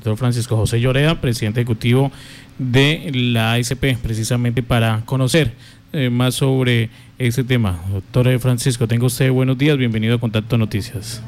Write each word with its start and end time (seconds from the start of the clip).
doctor 0.00 0.16
Francisco 0.16 0.56
José 0.56 0.80
Llorea, 0.80 1.20
presidente 1.20 1.60
ejecutivo 1.60 2.10
de 2.58 3.10
la 3.12 3.52
ASP, 3.54 3.98
precisamente 4.02 4.62
para 4.62 5.02
conocer 5.04 5.54
eh, 5.92 6.08
más 6.08 6.36
sobre 6.36 6.88
ese 7.18 7.44
tema. 7.44 7.78
Doctor 7.92 8.38
Francisco, 8.38 8.88
tengo 8.88 9.06
usted 9.06 9.30
buenos 9.30 9.58
días, 9.58 9.76
bienvenido 9.76 10.14
a 10.14 10.18
Contacto 10.18 10.56
Noticias. 10.56 11.20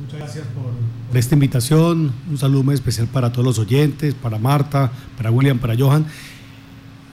Muchas 0.00 0.18
gracias 0.18 0.44
por 0.46 1.16
esta 1.16 1.36
invitación, 1.36 2.12
un 2.28 2.36
saludo 2.36 2.64
muy 2.64 2.74
especial 2.74 3.06
para 3.06 3.30
todos 3.30 3.44
los 3.44 3.58
oyentes, 3.60 4.14
para 4.14 4.38
Marta, 4.38 4.90
para 5.16 5.30
William, 5.30 5.58
para 5.58 5.76
Johan. 5.78 6.04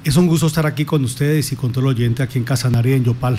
Es 0.04 0.18
un 0.18 0.26
gusto 0.26 0.48
estar 0.48 0.66
aquí 0.66 0.84
con 0.84 1.04
ustedes 1.04 1.52
y 1.52 1.56
con 1.56 1.72
todos 1.72 1.84
los 1.84 1.94
oyentes 1.94 2.26
aquí 2.26 2.40
en 2.40 2.44
Casanare 2.44 2.96
en 2.96 3.04
Yopal. 3.04 3.38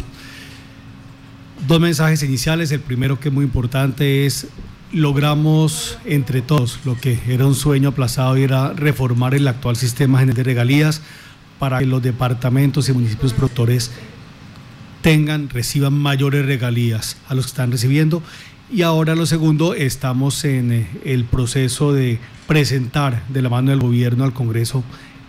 Dos 1.66 1.80
mensajes 1.80 2.22
iniciales. 2.22 2.70
El 2.70 2.80
primero 2.80 3.18
que 3.18 3.28
es 3.30 3.34
muy 3.34 3.44
importante 3.44 4.26
es 4.26 4.46
logramos 4.94 5.98
entre 6.04 6.40
todos 6.40 6.78
lo 6.84 6.96
que 6.96 7.18
era 7.28 7.46
un 7.46 7.56
sueño 7.56 7.90
aplazado 7.90 8.38
y 8.38 8.44
era 8.44 8.72
reformar 8.72 9.34
el 9.34 9.48
actual 9.48 9.76
sistema 9.76 10.24
de 10.24 10.42
regalías 10.42 11.02
para 11.58 11.80
que 11.80 11.86
los 11.86 12.02
departamentos 12.02 12.88
y 12.88 12.92
municipios 12.92 13.32
productores 13.32 13.90
tengan, 15.02 15.48
reciban 15.50 15.92
mayores 15.94 16.46
regalías 16.46 17.16
a 17.28 17.34
los 17.34 17.46
que 17.46 17.50
están 17.50 17.72
recibiendo. 17.72 18.22
Y 18.72 18.82
ahora 18.82 19.14
lo 19.14 19.26
segundo, 19.26 19.74
estamos 19.74 20.44
en 20.44 20.72
eh, 20.72 20.88
el 21.04 21.24
proceso 21.24 21.92
de 21.92 22.18
presentar 22.46 23.26
de 23.28 23.42
la 23.42 23.50
mano 23.50 23.70
del 23.70 23.80
gobierno 23.80 24.24
al 24.24 24.32
Congreso 24.32 24.82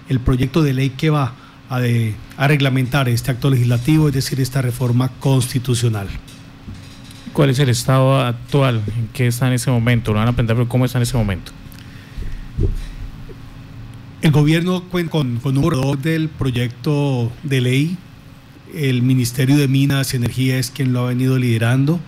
el 0.07 0.19
proyecto 0.19 0.61
de 0.61 0.73
ley 0.73 0.91
que 0.91 1.09
va 1.09 1.33
a, 1.69 1.79
a 2.37 2.47
reglamentar 2.47 3.09
este 3.09 3.31
acto 3.31 3.49
legislativo, 3.49 4.07
es 4.07 4.13
decir, 4.13 4.39
esta 4.39 4.61
reforma 4.61 5.09
constitucional. 5.19 6.07
¿Cuál 7.35 7.49
es 7.49 7.59
el 7.59 7.67
estado 7.67 8.17
actual? 8.17 8.81
¿En 8.97 9.09
qué 9.09 9.27
está 9.27 9.47
en 9.47 9.53
ese 9.53 9.69
momento? 9.69 10.13
¿Lo 10.13 10.19
van 10.19 10.29
a 10.29 10.31
aprender, 10.31 10.55
pero 10.55 10.69
cómo 10.69 10.85
está 10.85 10.99
en 10.99 11.03
ese 11.03 11.17
momento? 11.17 11.51
El 14.21 14.31
gobierno 14.31 14.85
cuenta 14.85 15.11
con, 15.11 15.35
con 15.39 15.57
un 15.57 15.61
borrador 15.61 15.97
del 15.97 16.29
proyecto 16.29 17.29
de 17.43 17.59
ley. 17.59 17.97
El 18.73 19.01
Ministerio 19.01 19.57
de 19.57 19.67
Minas 19.67 20.13
y 20.13 20.17
Energía 20.17 20.57
es 20.57 20.71
quien 20.71 20.93
lo 20.93 21.01
ha 21.01 21.09
venido 21.09 21.37
liderando 21.37 21.99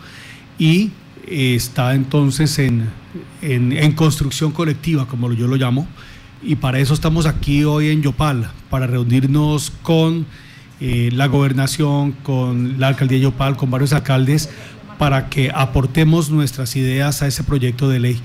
y 0.58 0.92
está 1.28 1.94
entonces 1.94 2.58
en, 2.58 2.88
en, 3.42 3.74
en 3.74 3.92
construcción 3.92 4.54
colectiva, 4.54 5.08
como 5.08 5.34
yo 5.34 5.48
lo 5.48 5.58
llamo 5.58 5.90
y 6.42 6.56
para 6.56 6.80
eso 6.80 6.94
estamos 6.94 7.26
aquí 7.26 7.66
hoy 7.66 7.90
en 7.90 8.02
Yopal, 8.02 8.50
para 8.70 8.88
reunirnos 8.88 9.72
con 9.82 10.26
eh, 10.80 11.10
la 11.12 11.26
gobernación, 11.26 12.12
con 12.12 12.80
la 12.80 12.90
alcaldía 12.90 13.18
de 13.18 13.24
Yopal, 13.24 13.58
con 13.58 13.72
varios 13.72 13.94
alcaldes, 13.94 14.50
para 14.98 15.30
que 15.30 15.52
aportemos 15.54 16.30
nuestras 16.30 16.76
ideas 16.76 17.22
a 17.22 17.28
ese 17.28 17.44
proyecto 17.44 17.90
de 17.90 18.00
ley. 18.00 18.22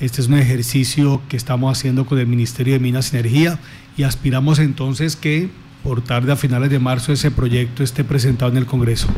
Este 0.00 0.20
es 0.20 0.28
un 0.28 0.38
ejercicio 0.38 1.20
que 1.28 1.36
estamos 1.36 1.76
haciendo 1.76 2.06
con 2.06 2.18
el 2.18 2.26
Ministerio 2.26 2.74
de 2.74 2.80
Minas 2.80 3.12
y 3.12 3.16
Energía 3.16 3.58
y 3.96 4.02
aspiramos 4.04 4.58
entonces 4.58 5.16
que 5.16 5.50
por 5.82 6.02
tarde 6.02 6.32
a 6.32 6.36
finales 6.36 6.70
de 6.70 6.78
marzo 6.78 7.12
ese 7.12 7.30
proyecto 7.30 7.82
esté 7.82 8.04
presentado 8.04 8.50
en 8.50 8.58
el 8.58 8.66
Congreso. 8.66 9.08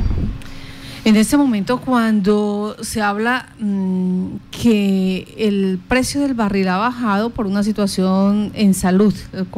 En 1.04 1.16
este 1.16 1.36
momento, 1.36 1.80
cuando 1.80 2.76
se 2.80 3.02
habla 3.02 3.48
mmm, 3.58 4.36
que 4.52 5.34
el 5.36 5.80
precio 5.88 6.20
del 6.20 6.34
barril 6.34 6.68
ha 6.68 6.76
bajado 6.76 7.30
por 7.30 7.46
una 7.48 7.64
situación 7.64 8.52
en 8.54 8.72
salud, 8.72 9.12
el 9.32 9.48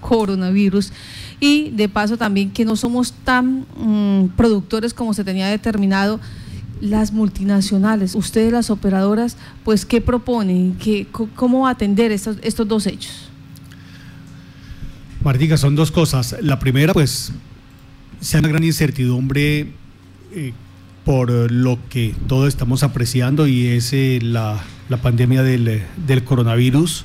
coronavirus, 0.00 0.92
y 1.40 1.70
de 1.70 1.90
paso 1.90 2.16
también 2.16 2.52
que 2.52 2.64
no 2.64 2.74
somos 2.76 3.12
tan 3.12 3.66
mmm, 3.76 4.28
productores 4.34 4.94
como 4.94 5.12
se 5.12 5.24
tenía 5.24 5.46
determinado, 5.48 6.20
las 6.80 7.12
multinacionales, 7.12 8.14
ustedes 8.14 8.50
las 8.50 8.70
operadoras, 8.70 9.36
pues 9.62 9.84
¿qué 9.84 10.00
proponen? 10.00 10.74
¿Qué, 10.82 11.06
¿Cómo 11.36 11.68
atender 11.68 12.12
estos, 12.12 12.38
estos 12.40 12.66
dos 12.66 12.86
hechos? 12.86 13.28
Martica, 15.22 15.58
son 15.58 15.76
dos 15.76 15.90
cosas. 15.90 16.34
La 16.40 16.58
primera, 16.58 16.94
pues, 16.94 17.30
se 18.20 18.38
una 18.38 18.48
gran 18.48 18.64
incertidumbre 18.64 19.74
eh, 20.32 20.52
por 21.04 21.30
lo 21.50 21.78
que 21.88 22.14
todos 22.28 22.48
estamos 22.48 22.82
apreciando 22.82 23.46
y 23.46 23.66
es 23.68 23.92
eh, 23.92 24.18
la, 24.22 24.62
la, 24.88 24.98
pandemia 24.98 25.42
del, 25.42 25.82
del, 26.06 26.24
coronavirus 26.24 27.04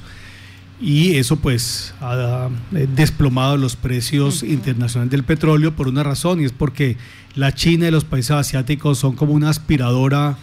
y 0.82 1.16
eso 1.16 1.38
pues 1.38 1.94
ha 2.02 2.50
eh, 2.74 2.88
desplomado 2.94 3.58
los 3.58 3.76
precios 3.76 4.44
uh 4.44 4.46
-huh. 4.46 4.50
internacionales 4.54 5.12
del 5.12 5.24
petróleo 5.24 5.76
por 5.76 5.88
una 5.88 6.04
razón 6.04 6.42
y 6.42 6.46
es 6.46 6.52
porque 6.52 6.98
la 7.36 7.54
China 7.54 7.88
y 7.88 7.92
los 7.92 8.04
países 8.04 8.32
asiáticos 8.32 8.98
son 9.00 9.16
como 9.16 9.34
una 9.34 9.50
aspiradora 9.50 10.38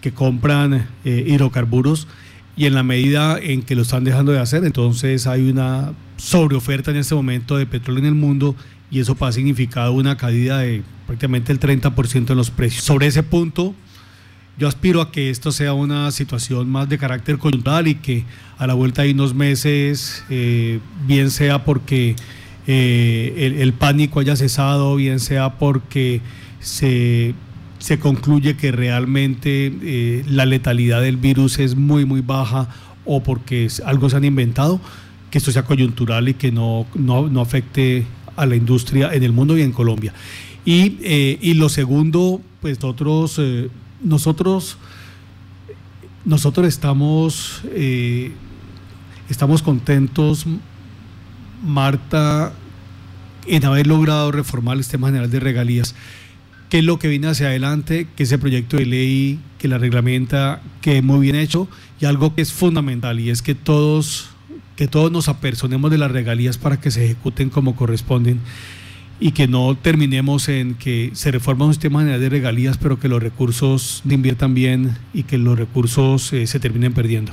que 0.00 0.12
compran 0.12 0.86
eh, 1.04 1.24
hidrocarburos 1.26 2.06
y 2.56 2.66
en 2.66 2.74
la 2.74 2.84
medida 2.84 3.36
en 3.38 3.62
que 3.62 3.74
lo 3.74 3.82
están 3.82 4.04
dejando 4.04 4.30
de 4.30 4.38
hacer 4.38 4.64
entonces 4.64 5.26
hay 5.26 5.50
una 5.50 5.92
sobreoferta 6.16 6.92
en 6.92 6.98
este 6.98 7.16
momento 7.16 7.56
de 7.56 7.66
petróleo 7.66 8.00
en 8.00 8.06
el 8.06 8.14
mundo 8.14 8.54
y 8.94 9.00
eso 9.00 9.16
ha 9.18 9.32
significado 9.32 9.92
una 9.92 10.16
caída 10.16 10.58
de 10.58 10.84
prácticamente 11.06 11.50
el 11.50 11.58
30% 11.58 12.30
en 12.30 12.36
los 12.36 12.52
precios. 12.52 12.84
Sobre 12.84 13.08
ese 13.08 13.24
punto, 13.24 13.74
yo 14.56 14.68
aspiro 14.68 15.00
a 15.00 15.10
que 15.10 15.30
esto 15.30 15.50
sea 15.50 15.72
una 15.72 16.12
situación 16.12 16.70
más 16.70 16.88
de 16.88 16.96
carácter 16.96 17.38
coyuntural 17.38 17.88
y 17.88 17.96
que 17.96 18.24
a 18.56 18.68
la 18.68 18.74
vuelta 18.74 19.02
de 19.02 19.10
unos 19.10 19.34
meses, 19.34 20.24
eh, 20.30 20.78
bien 21.08 21.32
sea 21.32 21.64
porque 21.64 22.14
eh, 22.68 23.34
el, 23.36 23.54
el, 23.54 23.72
pánico 23.72 24.20
haya 24.20 24.36
cesado, 24.36 24.94
bien 24.94 25.18
sea 25.18 25.58
porque 25.58 26.20
se, 26.60 27.34
se 27.80 27.98
concluye 27.98 28.56
que 28.56 28.70
realmente 28.70 29.72
eh, 29.82 30.24
la 30.28 30.46
letalidad 30.46 31.02
del 31.02 31.16
virus 31.16 31.58
es 31.58 31.74
muy, 31.74 32.04
muy 32.04 32.20
baja 32.20 32.68
o 33.04 33.24
porque 33.24 33.66
algo 33.84 34.08
se 34.08 34.18
han 34.18 34.24
inventado, 34.24 34.80
que 35.32 35.38
esto 35.38 35.50
sea 35.50 35.64
coyuntural 35.64 36.28
y 36.28 36.34
que 36.34 36.52
no, 36.52 36.86
no, 36.94 37.28
no 37.28 37.40
afecte 37.40 38.06
a 38.36 38.46
la 38.46 38.56
industria 38.56 39.12
en 39.12 39.22
el 39.22 39.32
mundo 39.32 39.56
y 39.56 39.62
en 39.62 39.72
Colombia. 39.72 40.12
Y, 40.64 40.98
eh, 41.02 41.38
y 41.40 41.54
lo 41.54 41.68
segundo, 41.68 42.40
pues 42.60 42.80
nosotros, 42.80 43.36
eh, 43.38 43.68
nosotros, 44.02 44.78
nosotros 46.24 46.66
estamos, 46.66 47.60
eh, 47.66 48.32
estamos 49.28 49.62
contentos, 49.62 50.46
Marta, 51.62 52.52
en 53.46 53.64
haber 53.64 53.86
logrado 53.86 54.32
reformar 54.32 54.76
el 54.78 54.84
sistema 54.84 55.08
general 55.08 55.30
de 55.30 55.40
regalías. 55.40 55.94
¿Qué 56.70 56.78
es 56.78 56.84
lo 56.84 56.98
que 56.98 57.08
viene 57.08 57.26
hacia 57.28 57.48
adelante? 57.48 58.08
Que 58.16 58.22
ese 58.22 58.38
proyecto 58.38 58.78
de 58.78 58.86
ley 58.86 59.38
que 59.58 59.68
la 59.68 59.78
reglamenta, 59.78 60.62
que 60.80 61.02
muy 61.02 61.20
bien 61.20 61.36
hecho 61.36 61.68
y 62.00 62.06
algo 62.06 62.34
que 62.34 62.42
es 62.42 62.52
fundamental 62.52 63.20
y 63.20 63.30
es 63.30 63.42
que 63.42 63.54
todos, 63.54 64.28
que 64.76 64.88
todos 64.88 65.10
nos 65.12 65.28
apersonemos 65.28 65.90
de 65.90 65.98
las 65.98 66.10
regalías 66.10 66.58
para 66.58 66.80
que 66.80 66.90
se 66.90 67.04
ejecuten 67.04 67.50
como 67.50 67.76
corresponden 67.76 68.40
y 69.20 69.32
que 69.32 69.46
no 69.46 69.76
terminemos 69.76 70.48
en 70.48 70.74
que 70.74 71.10
se 71.14 71.30
reforma 71.30 71.66
un 71.66 71.72
sistema 71.72 72.00
general 72.00 72.20
de 72.20 72.28
regalías, 72.28 72.78
pero 72.78 72.98
que 72.98 73.08
los 73.08 73.22
recursos 73.22 74.02
de 74.04 74.14
inviertan 74.14 74.54
bien 74.54 74.96
y 75.12 75.22
que 75.22 75.38
los 75.38 75.58
recursos 75.58 76.32
eh, 76.32 76.46
se 76.46 76.60
terminen 76.60 76.92
perdiendo. 76.92 77.32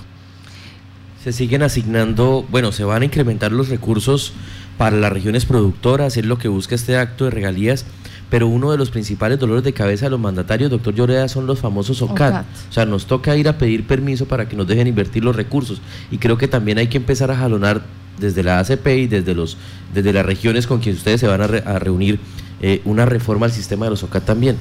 Se 1.23 1.33
siguen 1.33 1.63
asignando, 1.63 2.45
bueno, 2.49 2.71
se 2.71 2.83
van 2.83 3.01
a 3.01 3.05
incrementar 3.05 3.51
los 3.51 3.69
recursos 3.69 4.33
para 4.77 4.95
las 4.97 5.11
regiones 5.11 5.45
productoras, 5.45 6.17
es 6.17 6.25
lo 6.25 6.37
que 6.37 6.47
busca 6.47 6.75
este 6.75 6.97
acto 6.97 7.25
de 7.25 7.31
regalías, 7.31 7.85
pero 8.31 8.47
uno 8.47 8.71
de 8.71 8.77
los 8.77 8.89
principales 8.89 9.37
dolores 9.37 9.61
de 9.65 9.73
cabeza 9.73 10.05
de 10.05 10.11
los 10.11 10.19
mandatarios, 10.19 10.71
doctor 10.71 10.95
Lloreda, 10.95 11.27
son 11.27 11.45
los 11.45 11.59
famosos 11.59 12.01
OCAT. 12.01 12.31
OCAT. 12.31 12.45
O 12.69 12.73
sea, 12.73 12.85
nos 12.85 13.05
toca 13.05 13.35
ir 13.35 13.49
a 13.49 13.57
pedir 13.57 13.85
permiso 13.85 14.25
para 14.25 14.47
que 14.47 14.55
nos 14.55 14.65
dejen 14.67 14.87
invertir 14.87 15.21
los 15.25 15.35
recursos 15.35 15.81
y 16.09 16.17
creo 16.17 16.37
que 16.37 16.47
también 16.47 16.77
hay 16.77 16.87
que 16.87 16.95
empezar 16.95 17.29
a 17.29 17.35
jalonar 17.35 17.83
desde 18.17 18.41
la 18.41 18.59
ACP 18.59 18.87
y 18.87 19.07
desde, 19.07 19.35
los, 19.35 19.57
desde 19.93 20.13
las 20.13 20.25
regiones 20.25 20.65
con 20.65 20.79
quienes 20.79 20.99
ustedes 20.99 21.19
se 21.19 21.27
van 21.27 21.41
a, 21.41 21.47
re, 21.47 21.61
a 21.65 21.77
reunir 21.77 22.19
eh, 22.61 22.81
una 22.85 23.05
reforma 23.05 23.47
al 23.47 23.51
sistema 23.51 23.85
de 23.85 23.91
los 23.91 24.01
OCAT 24.03 24.23
también. 24.23 24.55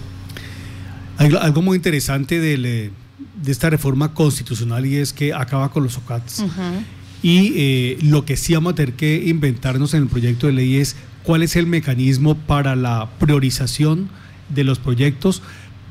Algo, 1.17 1.39
algo 1.39 1.63
muy 1.63 1.77
interesante 1.77 2.41
del, 2.41 2.63
de 2.63 3.53
esta 3.53 3.71
reforma 3.71 4.15
constitucional 4.15 4.85
y 4.85 4.97
es 4.97 5.13
que 5.13 5.33
acaba 5.33 5.71
con 5.71 5.85
los 5.85 5.97
OCATs. 5.97 6.41
Uh 6.41 6.47
-huh. 6.47 6.85
Y 7.23 7.53
eh, 7.57 7.99
lo 8.03 8.25
que 8.25 8.37
sí 8.37 8.55
vamos 8.55 8.73
a 8.73 8.77
tener 8.77 8.95
que 8.95 9.25
inventarnos 9.27 9.95
en 9.95 10.03
el 10.03 10.09
proyecto 10.09 10.47
de 10.47 10.55
ley 10.55 10.77
es 10.77 10.97
cuál 11.23 11.43
es 11.43 11.57
el 11.57 11.67
mecanismo 11.67 12.35
para 12.35 12.77
la 12.77 13.11
priorización 13.19 14.09
de 14.49 14.65
los 14.65 14.79
proyectos, 14.79 15.43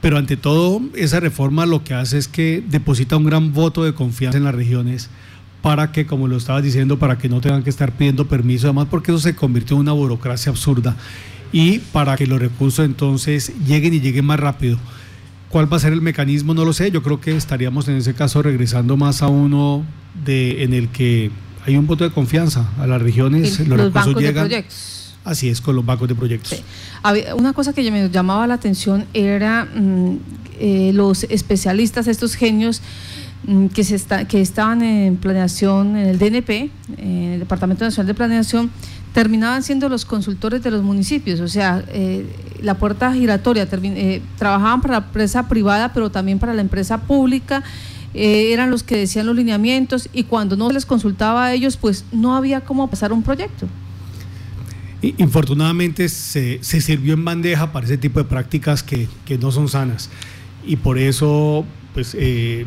pero 0.02 0.18
ante 0.18 0.38
todo 0.38 0.82
esa 0.96 1.20
reforma 1.20 1.66
lo 1.66 1.84
que 1.84 1.94
hace 1.94 2.18
es 2.18 2.28
que 2.28 2.64
deposita 2.68 3.18
un 3.18 3.26
gran 3.26 3.54
voto 3.54 3.84
de 3.84 3.94
confianza 3.94 4.38
en 4.38 4.46
las 4.46 4.56
regiones 4.56 5.10
para 5.62 5.92
que, 5.92 6.06
como 6.06 6.28
lo 6.28 6.38
estabas 6.38 6.64
diciendo, 6.64 7.00
para 7.00 7.18
que 7.18 7.30
no 7.30 7.42
tengan 7.42 7.64
que 7.64 7.70
estar 7.70 7.92
pidiendo 7.92 8.28
permiso, 8.28 8.68
además 8.68 8.88
porque 8.90 9.12
eso 9.12 9.20
se 9.20 9.36
convirtió 9.36 9.76
en 9.76 9.82
una 9.82 9.92
burocracia 9.92 10.52
absurda 10.52 10.96
y 11.52 11.80
para 11.80 12.16
que 12.16 12.28
los 12.28 12.40
recursos 12.40 12.86
entonces 12.86 13.52
lleguen 13.68 13.94
y 13.94 14.00
lleguen 14.00 14.26
más 14.26 14.40
rápido. 14.40 14.80
¿Cuál 15.50 15.72
va 15.72 15.78
a 15.78 15.80
ser 15.80 15.94
el 15.94 16.02
mecanismo? 16.02 16.54
No 16.54 16.64
lo 16.64 16.74
sé. 16.74 16.92
Yo 16.92 17.02
creo 17.02 17.20
que 17.20 17.36
estaríamos 17.36 17.88
en 17.88 17.96
ese 17.96 18.14
caso 18.14 18.42
regresando 18.42 18.98
más 18.98 19.22
a 19.22 19.28
uno 19.28 19.84
de, 20.26 20.64
en 20.64 20.74
el 20.74 20.90
que 20.90 21.32
hay 21.66 21.76
un 21.76 21.88
voto 21.88 22.04
de 22.04 22.12
confianza 22.12 22.70
a 22.80 22.88
las 22.88 23.02
regiones, 23.02 23.60
los, 23.60 23.68
los 23.68 23.78
recursos 23.78 24.06
bancos 24.06 24.24
llegan. 24.24 24.44
De 24.44 24.50
proyectos. 24.50 25.16
Así 25.24 25.50
es, 25.50 25.60
con 25.60 25.76
los 25.76 25.86
bancos 25.86 26.08
de 26.08 26.16
proyectos. 26.16 26.52
Sí. 26.52 26.64
Una 27.36 27.54
cosa 27.54 27.74
que 27.74 27.90
me 27.92 28.10
llamaba 28.10 28.48
la 28.48 28.56
atención 28.56 29.06
era 29.14 29.66
mmm, 29.66 30.18
eh, 30.60 30.92
los 30.94 31.24
especialistas, 31.24 32.08
estos 32.08 32.36
genios 32.36 32.82
mm, 33.46 33.68
que, 33.68 33.84
se 33.84 33.96
está, 33.96 34.28
que 34.28 34.42
estaban 34.42 34.82
en 34.82 35.18
planeación 35.18 35.96
en 35.96 36.08
el 36.08 36.20
DNP, 36.20 36.72
en 36.98 37.24
el 37.34 37.40
Departamento 37.40 37.86
Nacional 37.86 38.08
de 38.08 38.14
Planeación, 38.14 38.72
terminaban 39.14 39.64
siendo 39.64 39.90
los 39.90 40.06
consultores 40.06 40.64
de 40.64 40.72
los 40.72 40.84
municipios, 40.84 41.40
o 41.40 41.48
sea, 41.48 41.84
eh, 41.90 42.26
la 42.62 42.76
puerta 42.76 43.14
giratoria, 43.14 43.68
eh, 43.72 44.22
trabajaban 44.38 44.82
para 44.82 45.00
la 45.00 45.06
empresa 45.06 45.48
privada, 45.48 45.94
pero 45.94 46.10
también 46.10 46.40
para 46.40 46.54
la 46.54 46.62
empresa 46.62 47.00
pública, 47.02 47.64
eh, 48.14 48.52
eran 48.54 48.72
los 48.72 48.84
que 48.84 48.98
decían 48.98 49.26
los 49.26 49.36
lineamientos 49.36 50.10
y 50.14 50.24
cuando 50.24 50.56
no 50.56 50.70
les 50.72 50.86
consultaba 50.86 51.46
a 51.46 51.54
ellos, 51.54 51.78
pues 51.78 52.06
no 52.12 52.36
había 52.36 52.62
cómo 52.62 52.90
pasar 52.90 53.14
un 53.14 53.24
proyecto. 53.24 53.68
Infortunadamente 55.02 56.10
se, 56.10 56.60
se, 56.62 56.82
sirvió 56.82 57.14
en 57.14 57.24
bandeja 57.24 57.72
para 57.72 57.86
ese 57.86 57.98
tipo 57.98 58.20
de 58.20 58.26
prácticas 58.26 58.84
que, 58.84 59.08
que 59.26 59.38
no 59.38 59.50
son 59.50 59.70
sanas 59.70 60.10
y 60.66 60.76
por 60.76 60.98
eso 60.98 61.66
pues, 61.94 62.16
eh, 62.20 62.66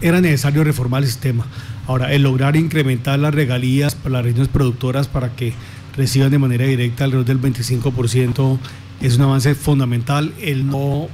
era 0.00 0.20
necesario 0.20 0.64
reformar 0.64 1.02
el 1.02 1.08
sistema. 1.08 1.46
Ahora, 1.86 2.12
el 2.12 2.22
lograr 2.22 2.56
incrementar 2.56 3.18
las 3.18 3.34
regalías 3.34 3.94
para 3.94 4.14
las 4.14 4.24
regiones 4.24 4.48
productoras 4.48 5.08
para 5.08 5.34
que 5.34 5.52
reciban 5.96 6.30
de 6.30 6.38
manera 6.38 6.64
directa 6.64 7.04
alrededor 7.04 7.26
del 7.26 7.40
25% 7.40 8.58
es 9.00 9.16
un 9.16 9.22
avance 9.22 9.54
fundamental. 9.54 10.32
El 10.40 10.66
no 10.66 11.08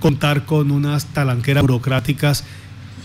contar 0.00 0.46
con 0.46 0.70
unas 0.70 1.06
talanqueras 1.06 1.62
burocráticas 1.62 2.44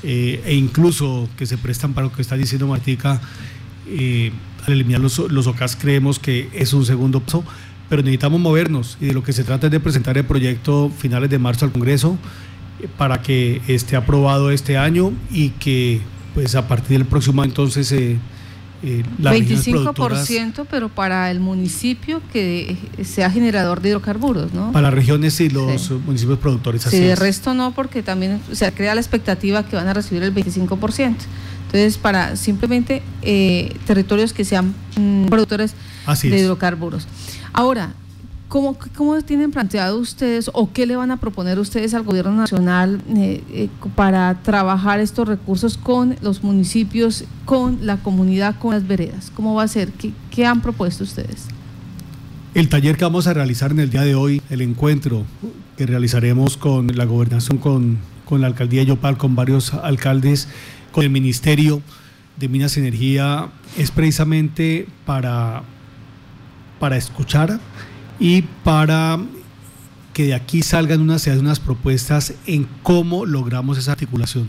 eh, 0.03 0.41
e 0.45 0.55
incluso 0.55 1.29
que 1.37 1.45
se 1.45 1.57
prestan 1.57 1.93
para 1.93 2.07
lo 2.07 2.13
que 2.13 2.21
está 2.21 2.35
diciendo 2.35 2.67
Martica, 2.67 3.21
eh, 3.87 4.31
al 4.65 4.73
eliminar 4.73 5.01
los, 5.01 5.19
los 5.19 5.47
OCAS 5.47 5.75
creemos 5.75 6.19
que 6.19 6.49
es 6.53 6.73
un 6.73 6.85
segundo 6.85 7.19
paso, 7.19 7.43
pero 7.89 8.01
necesitamos 8.01 8.39
movernos 8.39 8.97
y 9.01 9.07
de 9.07 9.13
lo 9.13 9.23
que 9.23 9.33
se 9.33 9.43
trata 9.43 9.67
es 9.67 9.71
de 9.71 9.79
presentar 9.79 10.17
el 10.17 10.25
proyecto 10.25 10.89
finales 10.89 11.29
de 11.29 11.39
marzo 11.39 11.65
al 11.65 11.71
Congreso 11.71 12.17
eh, 12.81 12.87
para 12.97 13.21
que 13.21 13.61
esté 13.67 13.95
aprobado 13.95 14.51
este 14.51 14.77
año 14.77 15.11
y 15.31 15.49
que 15.49 16.01
pues 16.33 16.55
a 16.55 16.67
partir 16.67 16.97
del 16.97 17.07
próximo 17.07 17.43
entonces 17.43 17.91
eh, 18.83 19.01
eh, 19.01 19.23
25% 19.23 20.65
pero 20.69 20.89
para 20.89 21.31
el 21.31 21.39
municipio 21.39 22.21
que 22.31 22.77
sea 23.03 23.31
generador 23.31 23.81
de 23.81 23.89
hidrocarburos, 23.89 24.53
¿no? 24.53 24.71
Para 24.71 24.83
las 24.83 24.93
regiones 24.93 25.39
y 25.39 25.49
los 25.49 25.89
municipios 26.05 26.39
productores. 26.39 26.85
Así 26.85 26.97
sí, 26.97 27.03
de 27.03 27.15
resto 27.15 27.53
no, 27.53 27.71
porque 27.73 28.03
también 28.03 28.41
se 28.51 28.71
crea 28.73 28.93
la 28.93 29.01
expectativa 29.01 29.63
que 29.63 29.75
van 29.75 29.87
a 29.87 29.93
recibir 29.93 30.23
el 30.23 30.33
25%. 30.33 31.15
Entonces, 31.73 31.97
para 31.97 32.35
simplemente 32.35 33.01
eh, 33.23 33.75
territorios 33.87 34.31
que 34.31 34.45
sean 34.45 34.75
mm, 34.95 35.25
productores 35.25 35.73
de 36.21 36.37
hidrocarburos. 36.37 37.07
Ahora, 37.51 37.93
¿cómo, 38.53 38.77
¿cómo, 38.95 39.19
tienen 39.23 39.49
planteado 39.49 39.97
ustedes 39.97 40.51
o 40.53 40.71
qué 40.71 40.85
le 40.85 40.95
van 40.95 41.09
a 41.09 41.17
proponer 41.17 41.57
ustedes 41.57 41.95
al 41.95 42.03
gobierno 42.03 42.33
nacional 42.33 43.01
eh, 43.15 43.41
eh, 43.49 43.69
para 43.95 44.43
trabajar 44.43 44.99
estos 44.99 45.27
recursos 45.27 45.75
con 45.75 46.15
los 46.21 46.43
municipios, 46.43 47.23
con 47.45 47.83
la 47.83 47.97
comunidad, 47.97 48.59
con 48.59 48.75
las 48.75 48.87
veredas? 48.87 49.31
¿Cómo 49.35 49.55
va 49.55 49.63
a 49.63 49.67
ser? 49.67 49.91
¿Qué, 49.93 50.11
qué 50.29 50.45
han 50.45 50.61
propuesto 50.61 51.03
ustedes? 51.03 51.47
El 52.53 52.69
taller 52.69 52.95
que 52.95 53.05
vamos 53.05 53.25
a 53.25 53.33
realizar 53.33 53.71
en 53.71 53.79
el 53.79 53.89
día 53.89 54.03
de 54.03 54.13
hoy, 54.13 54.39
el 54.51 54.61
encuentro 54.61 55.23
que 55.75 55.87
realizaremos 55.87 56.55
con 56.55 56.95
la 56.95 57.05
gobernación, 57.05 57.57
con, 57.57 57.97
con 58.23 58.39
la 58.41 58.45
alcaldía 58.45 58.81
de 58.81 58.85
Yopal, 58.85 59.17
con 59.17 59.33
varios 59.33 59.73
alcaldes, 59.73 60.47
con 60.91 61.03
el 61.03 61.09
Ministerio 61.09 61.81
de 62.37 62.49
Minas 62.49 62.77
y 62.77 62.81
Energía 62.81 63.49
es 63.79 63.89
precisamente 63.89 64.85
para, 65.07 65.63
para 66.79 66.97
escuchar 66.97 67.59
y 68.19 68.43
para 68.63 69.19
que 70.13 70.25
de 70.25 70.33
aquí 70.35 70.61
salgan 70.61 71.01
unas, 71.01 71.25
unas 71.27 71.59
propuestas 71.59 72.33
en 72.45 72.67
cómo 72.83 73.25
logramos 73.25 73.77
esa 73.77 73.93
articulación. 73.93 74.47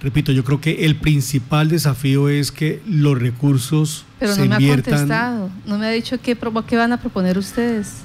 Repito, 0.00 0.32
yo 0.32 0.42
creo 0.42 0.60
que 0.60 0.84
el 0.84 0.96
principal 0.96 1.68
desafío 1.68 2.28
es 2.28 2.50
que 2.50 2.82
los 2.86 3.18
recursos 3.18 4.04
Pero 4.18 4.34
no 4.34 4.46
me 4.46 4.54
ha 4.54 4.68
contestado, 4.74 5.50
no 5.66 5.78
me 5.78 5.86
ha 5.86 5.90
dicho 5.90 6.20
qué, 6.20 6.36
qué 6.66 6.76
van 6.76 6.92
a 6.92 7.00
proponer 7.00 7.38
ustedes. 7.38 7.98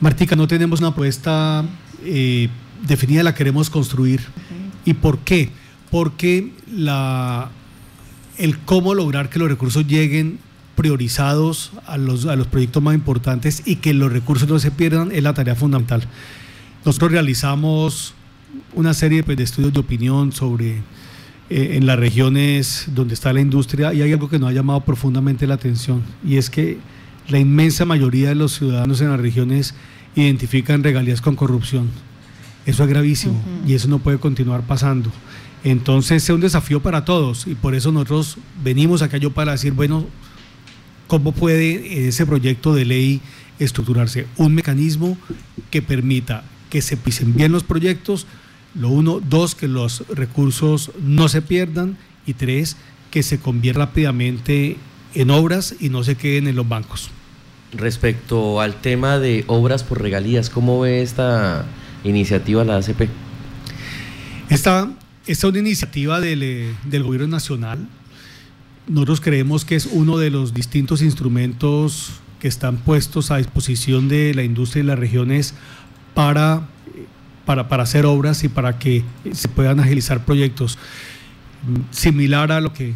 Martica, 0.00 0.36
no 0.36 0.46
tenemos 0.46 0.80
una 0.80 0.90
propuesta 0.90 1.64
eh, 2.04 2.48
definida, 2.86 3.22
la 3.22 3.34
queremos 3.34 3.68
construir. 3.70 4.20
¿Y 4.84 4.94
por 4.94 5.18
qué? 5.20 5.50
porque 5.90 6.52
la, 6.70 7.50
el 8.38 8.58
cómo 8.58 8.94
lograr 8.94 9.30
que 9.30 9.38
los 9.38 9.48
recursos 9.48 9.86
lleguen 9.86 10.38
priorizados 10.76 11.72
a 11.86 11.96
los, 11.96 12.26
a 12.26 12.36
los 12.36 12.46
proyectos 12.46 12.82
más 12.82 12.94
importantes 12.94 13.62
y 13.64 13.76
que 13.76 13.94
los 13.94 14.12
recursos 14.12 14.48
no 14.48 14.58
se 14.58 14.70
pierdan 14.70 15.10
es 15.10 15.22
la 15.22 15.34
tarea 15.34 15.56
fundamental. 15.56 16.06
Nosotros 16.84 17.10
realizamos 17.10 18.14
una 18.74 18.94
serie 18.94 19.24
pues, 19.24 19.36
de 19.36 19.44
estudios 19.44 19.72
de 19.72 19.80
opinión 19.80 20.32
sobre 20.32 20.82
eh, 21.48 21.72
en 21.74 21.86
las 21.86 21.98
regiones 21.98 22.86
donde 22.88 23.14
está 23.14 23.32
la 23.32 23.40
industria 23.40 23.92
y 23.92 24.02
hay 24.02 24.12
algo 24.12 24.28
que 24.28 24.38
nos 24.38 24.50
ha 24.50 24.52
llamado 24.52 24.82
profundamente 24.82 25.46
la 25.46 25.54
atención 25.54 26.02
y 26.24 26.36
es 26.36 26.50
que 26.50 26.78
la 27.28 27.38
inmensa 27.38 27.84
mayoría 27.84 28.28
de 28.28 28.34
los 28.36 28.52
ciudadanos 28.52 29.00
en 29.00 29.10
las 29.10 29.18
regiones 29.18 29.74
identifican 30.14 30.84
regalías 30.84 31.20
con 31.20 31.36
corrupción. 31.36 31.88
Eso 32.66 32.82
es 32.82 32.88
gravísimo 32.88 33.40
y 33.66 33.74
eso 33.74 33.88
no 33.88 33.98
puede 33.98 34.18
continuar 34.18 34.62
pasando. 34.62 35.10
Entonces 35.64 36.22
es 36.22 36.30
un 36.30 36.40
desafío 36.40 36.80
para 36.80 37.04
todos 37.04 37.46
y 37.46 37.54
por 37.54 37.74
eso 37.74 37.90
nosotros 37.92 38.38
venimos 38.62 39.02
acá 39.02 39.16
yo 39.16 39.32
para 39.32 39.52
decir, 39.52 39.72
bueno, 39.72 40.06
¿cómo 41.06 41.32
puede 41.32 42.08
ese 42.08 42.26
proyecto 42.26 42.74
de 42.74 42.84
ley 42.84 43.20
estructurarse? 43.58 44.26
Un 44.36 44.54
mecanismo 44.54 45.16
que 45.70 45.82
permita 45.82 46.44
que 46.70 46.82
se 46.82 46.96
pisen 46.96 47.34
bien 47.34 47.52
los 47.52 47.64
proyectos, 47.64 48.26
lo 48.74 48.88
uno, 48.88 49.20
dos, 49.20 49.54
que 49.54 49.68
los 49.68 50.06
recursos 50.08 50.90
no 51.02 51.28
se 51.28 51.42
pierdan 51.42 51.96
y 52.26 52.34
tres, 52.34 52.76
que 53.10 53.22
se 53.22 53.38
convierta 53.38 53.86
rápidamente 53.86 54.76
en 55.14 55.30
obras 55.30 55.76
y 55.80 55.88
no 55.88 56.04
se 56.04 56.16
queden 56.16 56.48
en 56.48 56.56
los 56.56 56.68
bancos. 56.68 57.10
Respecto 57.72 58.60
al 58.60 58.80
tema 58.80 59.18
de 59.18 59.44
obras 59.46 59.82
por 59.82 60.02
regalías, 60.02 60.50
¿cómo 60.50 60.80
ve 60.80 61.02
esta 61.02 61.64
iniciativa 62.04 62.64
la 62.64 62.76
ACP? 62.76 63.08
Esta 64.48 64.90
esta 65.26 65.48
es 65.48 65.50
una 65.50 65.58
iniciativa 65.58 66.20
eh, 66.24 66.72
del, 66.84 67.02
gobierno 67.02 67.26
nacional. 67.26 67.88
Nosotros 68.88 69.20
creemos 69.20 69.64
que 69.64 69.74
es 69.74 69.86
uno 69.86 70.16
de 70.16 70.30
los 70.30 70.54
distintos 70.54 71.02
instrumentos 71.02 72.20
que 72.40 72.46
están 72.46 72.76
puestos 72.76 73.30
a 73.30 73.38
disposición 73.38 74.08
de 74.08 74.32
la 74.34 74.44
industria 74.44 74.82
y 74.82 74.86
las 74.86 74.98
regiones 74.98 75.54
para, 76.14 76.68
para, 77.44 77.68
para 77.68 77.82
hacer 77.82 78.06
obras 78.06 78.44
y 78.44 78.48
para 78.48 78.78
que 78.78 79.02
se 79.32 79.48
puedan 79.48 79.80
agilizar 79.80 80.24
proyectos. 80.24 80.78
Similar 81.90 82.52
a 82.52 82.60
lo 82.60 82.72
que 82.72 82.94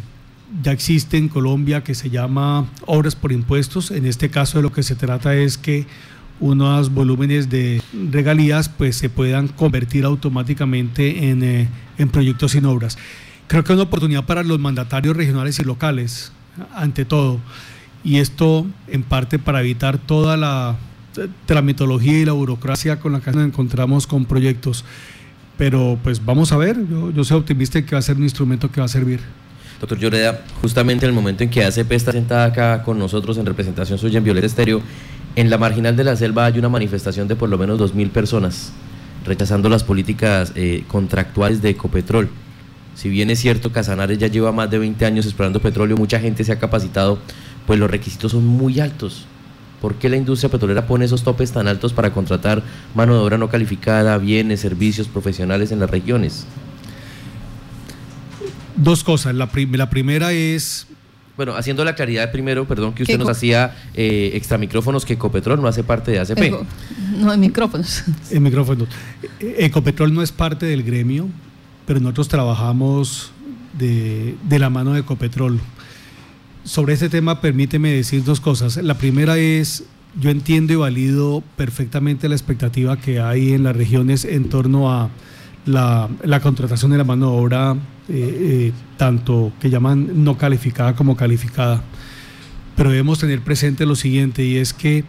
ya 0.63 0.71
existe 0.71 1.17
en 1.17 1.27
Colombia 1.27 1.83
que 1.83 1.95
se 1.95 2.09
llama 2.09 2.69
obras 2.85 3.15
por 3.15 3.33
impuestos. 3.33 3.91
En 3.91 4.05
este 4.05 4.29
caso 4.29 4.59
de 4.59 4.63
lo 4.63 4.71
que 4.71 4.83
se 4.83 4.95
trata 4.95 5.35
es 5.35 5.57
que 5.57 5.87
unos 6.39 6.93
volúmenes 6.93 7.49
de 7.49 7.81
regalías 8.11 8.69
pues 8.69 8.95
se 8.95 9.09
puedan 9.09 9.47
convertir 9.49 10.05
automáticamente 10.05 11.29
en, 11.29 11.43
eh, 11.43 11.69
en 11.97 12.09
proyectos 12.09 12.53
sin 12.53 12.65
obras. 12.65 12.97
Creo 13.51 13.65
que 13.65 13.73
es 13.73 13.75
una 13.75 13.83
oportunidad 13.83 14.23
para 14.23 14.43
los 14.43 14.59
mandatarios 14.59 15.13
regionales 15.13 15.59
y 15.59 15.65
locales, 15.65 16.31
ante 16.73 17.03
todo, 17.03 17.37
y 18.01 18.19
esto 18.19 18.65
en 18.87 19.03
parte 19.03 19.39
para 19.39 19.59
evitar 19.59 19.97
toda 19.97 20.37
la 20.37 20.77
tramitología 21.45 22.17
y 22.17 22.23
la 22.23 22.31
burocracia 22.31 23.01
con 23.01 23.11
la 23.11 23.19
que 23.19 23.29
nos 23.33 23.45
encontramos 23.45 24.07
con 24.07 24.23
proyectos. 24.23 24.85
Pero 25.57 25.99
pues 26.01 26.23
vamos 26.23 26.53
a 26.53 26.57
ver, 26.57 26.77
yo, 26.89 27.11
yo 27.11 27.25
soy 27.25 27.39
optimista 27.39 27.77
de 27.77 27.83
que 27.83 27.93
va 27.93 27.99
a 27.99 28.01
ser 28.01 28.15
un 28.15 28.23
instrumento 28.23 28.71
que 28.71 28.79
va 28.79 28.85
a 28.85 28.87
servir. 28.87 29.19
Doctor 29.81 29.99
Lloreda, 29.99 30.45
justamente 30.61 31.05
en 31.05 31.09
el 31.09 31.15
momento 31.15 31.43
en 31.43 31.49
que 31.49 31.65
ACP 31.65 31.91
está 31.91 32.13
sentada 32.13 32.45
acá 32.45 32.83
con 32.83 32.97
nosotros 32.97 33.37
en 33.37 33.45
representación 33.45 33.99
suya 33.99 34.19
en 34.19 34.23
Violeta 34.23 34.47
Estéreo, 34.47 34.81
en 35.35 35.49
la 35.49 35.57
marginal 35.57 35.97
de 35.97 36.05
la 36.05 36.15
selva 36.15 36.45
hay 36.45 36.57
una 36.57 36.69
manifestación 36.69 37.27
de 37.27 37.35
por 37.35 37.49
lo 37.49 37.57
menos 37.57 37.77
2.000 37.81 38.11
personas 38.11 38.71
rechazando 39.25 39.67
las 39.67 39.83
políticas 39.83 40.53
eh, 40.55 40.85
contractuales 40.87 41.61
de 41.61 41.71
Ecopetrol. 41.71 42.29
Si 42.95 43.09
bien 43.09 43.29
es 43.29 43.39
cierto, 43.39 43.71
Casanares 43.71 44.17
ya 44.17 44.27
lleva 44.27 44.51
más 44.51 44.69
de 44.69 44.77
20 44.77 45.05
años 45.05 45.25
explorando 45.25 45.61
petróleo, 45.61 45.97
mucha 45.97 46.19
gente 46.19 46.43
se 46.43 46.51
ha 46.51 46.59
capacitado, 46.59 47.19
pues 47.65 47.79
los 47.79 47.89
requisitos 47.89 48.31
son 48.33 48.45
muy 48.45 48.79
altos. 48.79 49.25
¿Por 49.81 49.95
qué 49.95 50.09
la 50.09 50.17
industria 50.17 50.51
petrolera 50.51 50.85
pone 50.85 51.05
esos 51.05 51.23
topes 51.23 51.51
tan 51.51 51.67
altos 51.67 51.93
para 51.93 52.13
contratar 52.13 52.61
mano 52.93 53.13
de 53.15 53.19
obra 53.19 53.37
no 53.37 53.49
calificada, 53.49 54.17
bienes, 54.19 54.59
servicios 54.59 55.07
profesionales 55.07 55.71
en 55.71 55.79
las 55.79 55.89
regiones? 55.89 56.45
Dos 58.75 59.03
cosas. 59.03 59.33
La, 59.33 59.49
la 59.71 59.89
primera 59.89 60.31
es 60.31 60.87
bueno, 61.37 61.55
haciendo 61.55 61.83
la 61.83 61.95
claridad 61.95 62.31
primero, 62.31 62.67
perdón, 62.67 62.93
que 62.93 63.01
usted 63.01 63.17
nos 63.17 63.29
hacía 63.29 63.75
eh, 63.95 64.31
extra 64.35 64.59
micrófonos 64.59 65.05
que 65.05 65.13
Ecopetrol 65.13 65.59
no 65.59 65.67
hace 65.67 65.83
parte 65.83 66.11
de 66.11 66.19
ACP. 66.19 66.53
no, 67.17 67.33
en 67.33 67.39
micrófonos. 67.39 68.03
En 68.29 68.43
micrófonos. 68.43 68.87
Ecopetrol 69.39 70.13
no 70.13 70.21
es 70.21 70.31
parte 70.31 70.67
del 70.67 70.83
gremio, 70.83 71.29
pero 71.85 71.99
nosotros 71.99 72.27
trabajamos 72.27 73.31
de, 73.77 74.35
de 74.47 74.59
la 74.59 74.69
mano 74.69 74.93
de 74.93 75.01
Ecopetrol. 75.01 75.59
Sobre 76.63 76.93
este 76.93 77.09
tema, 77.09 77.41
permíteme 77.41 77.91
decir 77.91 78.23
dos 78.23 78.39
cosas. 78.39 78.77
La 78.77 78.95
primera 78.95 79.37
es, 79.37 79.85
yo 80.19 80.29
entiendo 80.29 80.73
y 80.73 80.75
valido 80.75 81.43
perfectamente 81.57 82.29
la 82.29 82.35
expectativa 82.35 82.97
que 82.97 83.19
hay 83.19 83.53
en 83.53 83.63
las 83.63 83.75
regiones 83.75 84.25
en 84.25 84.49
torno 84.49 84.91
a 84.91 85.09
la, 85.65 86.39
contratación 86.41 86.91
de 86.91 86.97
la 86.97 87.03
mano 87.03 87.31
de 87.31 87.37
obra, 87.37 87.77
tanto 88.97 89.51
que 89.59 89.69
llaman 89.69 90.23
no 90.23 90.37
calificada 90.37 90.95
como 90.95 91.15
calificada. 91.15 91.81
Pero 92.75 92.89
debemos 92.89 93.19
tener 93.19 93.41
presente 93.41 93.85
lo 93.85 93.95
siguiente 93.95 94.43
y 94.43 94.57
es 94.57 94.73
que 94.73 95.03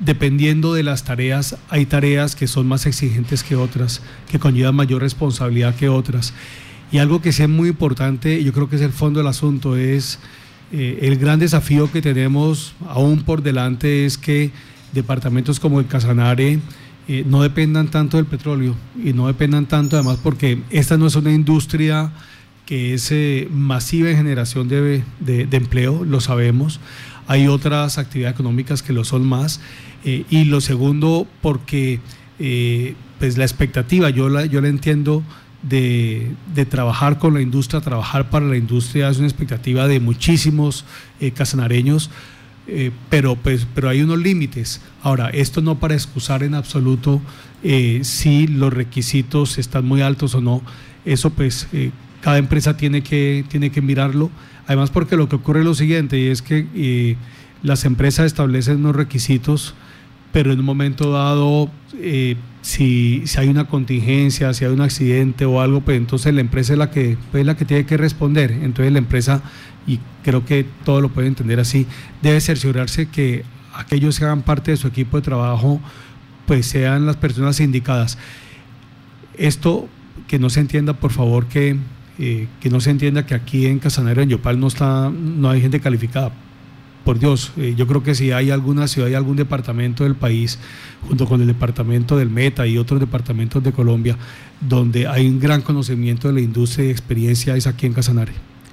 dependiendo 0.00 0.74
de 0.74 0.82
las 0.82 1.04
tareas, 1.04 1.56
hay 1.68 1.86
tareas 1.86 2.36
que 2.36 2.46
son 2.46 2.66
más 2.66 2.86
exigentes 2.86 3.42
que 3.42 3.56
otras, 3.56 4.00
que 4.30 4.38
conllevan 4.38 4.76
mayor 4.76 5.02
responsabilidad 5.02 5.74
que 5.74 5.88
otras. 5.88 6.32
Y 6.90 6.98
algo 6.98 7.20
que 7.20 7.30
es 7.30 7.48
muy 7.48 7.70
importante, 7.70 8.42
yo 8.42 8.52
creo 8.52 8.68
que 8.68 8.76
es 8.76 8.82
el 8.82 8.92
fondo 8.92 9.20
del 9.20 9.26
asunto, 9.26 9.76
es 9.76 10.18
eh, 10.72 11.00
el 11.02 11.16
gran 11.16 11.38
desafío 11.38 11.90
que 11.90 12.02
tenemos 12.02 12.74
aún 12.86 13.22
por 13.22 13.42
delante 13.42 14.04
es 14.04 14.18
que 14.18 14.50
departamentos 14.92 15.60
como 15.60 15.80
el 15.80 15.86
Casanare 15.86 16.60
eh, 17.08 17.24
no 17.26 17.42
dependan 17.42 17.88
tanto 17.88 18.18
del 18.18 18.26
petróleo 18.26 18.74
y 19.02 19.14
no 19.14 19.26
dependan 19.28 19.66
tanto 19.66 19.96
además 19.96 20.18
porque 20.22 20.62
esta 20.70 20.98
no 20.98 21.06
es 21.06 21.16
una 21.16 21.32
industria 21.32 22.12
que 22.66 22.92
es 22.92 23.10
eh, 23.12 23.48
masiva 23.50 24.10
en 24.10 24.16
generación 24.18 24.68
de 24.68 25.02
empleo, 25.50 26.04
lo 26.04 26.20
sabemos. 26.20 26.80
Hay 27.28 27.46
otras 27.46 27.98
actividades 27.98 28.34
económicas 28.34 28.82
que 28.82 28.94
lo 28.94 29.04
son 29.04 29.24
más 29.24 29.60
eh, 30.02 30.24
y 30.30 30.44
lo 30.44 30.62
segundo, 30.62 31.26
porque 31.42 32.00
eh, 32.38 32.94
pues 33.18 33.36
la 33.36 33.44
expectativa, 33.44 34.08
yo 34.08 34.30
la, 34.30 34.46
yo 34.46 34.62
la 34.62 34.68
entiendo, 34.68 35.22
de, 35.62 36.34
trabajar 36.70 37.18
con 37.18 37.34
la 37.34 37.42
industria, 37.42 37.82
trabajar 37.82 38.30
para 38.30 38.46
la 38.46 38.56
industria, 38.56 39.10
es 39.10 39.18
una 39.18 39.26
expectativa 39.26 39.86
de 39.86 40.00
muchísimos 40.00 40.86
eh, 41.20 41.30
casanareños, 41.30 42.10
pero, 43.08 43.34
pues, 43.34 43.66
pero 43.74 43.88
hay 43.88 44.02
unos 44.02 44.18
límites. 44.18 44.82
Ahora, 45.02 45.30
esto 45.30 45.62
no 45.62 45.78
para 45.78 45.94
excusar 45.94 46.42
en 46.42 46.54
absoluto 46.54 47.22
si 48.02 48.46
los 48.46 48.70
requisitos 48.74 49.56
están 49.56 49.86
muy 49.86 50.02
altos 50.02 50.34
o 50.34 50.42
no, 50.42 50.60
eso 51.06 51.30
pues 51.30 51.66
cada 52.20 52.38
empresa 52.38 52.76
tiene 52.76 53.02
que, 53.02 53.44
tiene 53.48 53.70
que 53.70 53.82
mirarlo, 53.82 54.30
además 54.66 54.90
porque 54.90 55.16
lo 55.16 55.28
que 55.28 55.36
ocurre 55.36 55.60
es 55.60 55.66
lo 55.66 55.74
siguiente, 55.74 56.18
y 56.18 56.26
es 56.26 56.42
que 56.42 57.16
las 57.62 57.84
empresas 57.84 58.26
establecen 58.26 58.78
unos 58.78 58.96
requisitos, 58.96 59.74
pero 60.32 60.52
en 60.52 60.60
un 60.60 60.64
momento 60.64 61.10
dado, 61.10 61.70
eh, 61.94 62.36
si, 62.60 63.22
si, 63.26 63.40
hay 63.40 63.48
una 63.48 63.64
contingencia, 63.64 64.52
si 64.52 64.64
hay 64.64 64.72
un 64.72 64.80
accidente 64.80 65.44
o 65.44 65.60
algo, 65.60 65.80
pues 65.80 65.96
entonces 65.96 66.34
la 66.34 66.40
empresa 66.40 66.74
es 66.74 66.78
la 66.78 66.90
que, 66.90 67.16
pues, 67.32 67.44
la 67.46 67.56
que 67.56 67.64
tiene 67.64 67.86
que 67.86 67.96
responder. 67.96 68.50
Entonces 68.50 68.92
la 68.92 68.98
empresa, 68.98 69.42
y 69.86 70.00
creo 70.22 70.44
que 70.44 70.66
todo 70.84 71.00
lo 71.00 71.08
puede 71.08 71.28
entender 71.28 71.60
así, 71.60 71.86
debe 72.22 72.40
cerciorarse 72.40 73.08
que 73.08 73.44
aquellos 73.74 74.18
que 74.18 74.26
hagan 74.26 74.42
parte 74.42 74.70
de 74.72 74.76
su 74.76 74.88
equipo 74.88 75.16
de 75.16 75.22
trabajo, 75.22 75.80
pues 76.46 76.66
sean 76.66 77.06
las 77.06 77.16
personas 77.16 77.58
indicadas. 77.60 78.18
Esto 79.36 79.88
que 80.26 80.38
no 80.38 80.50
se 80.50 80.60
entienda, 80.60 80.94
por 80.94 81.12
favor, 81.12 81.46
que, 81.46 81.76
eh, 82.18 82.48
que 82.60 82.70
no 82.70 82.80
se 82.80 82.90
entienda 82.90 83.26
que 83.26 83.34
aquí 83.34 83.66
en 83.66 83.78
Casanero, 83.78 84.22
en 84.22 84.28
Yopal, 84.28 84.58
no, 84.58 84.66
está, 84.66 85.10
no 85.10 85.50
hay 85.50 85.60
gente 85.60 85.80
calificada 85.80 86.32
por 87.04 87.18
Dios, 87.18 87.52
eh, 87.56 87.74
yo 87.74 87.86
creo 87.86 88.02
que 88.02 88.14
si 88.14 88.32
hay 88.32 88.50
alguna 88.50 88.86
ciudad, 88.86 89.08
hay 89.08 89.14
algún 89.14 89.36
departamento 89.36 90.04
del 90.04 90.14
país, 90.14 90.58
junto 91.08 91.26
con 91.26 91.40
el 91.40 91.46
departamento 91.46 92.18
del 92.18 92.28
Meta 92.28 92.66
y 92.66 92.76
otros 92.76 93.00
departamentos 93.00 93.62
de 93.62 93.72
Colombia, 93.72 94.18
donde 94.60 95.06
hay 95.06 95.26
un 95.26 95.40
gran 95.40 95.62
conocimiento 95.62 96.28
de 96.28 96.34
la 96.34 96.40
industria 96.40 96.86
y 96.86 96.90
experiencia, 96.90 97.56
es 97.56 97.66
aquí 97.66 97.86
en 97.86 97.94
Casanare. 97.94 98.32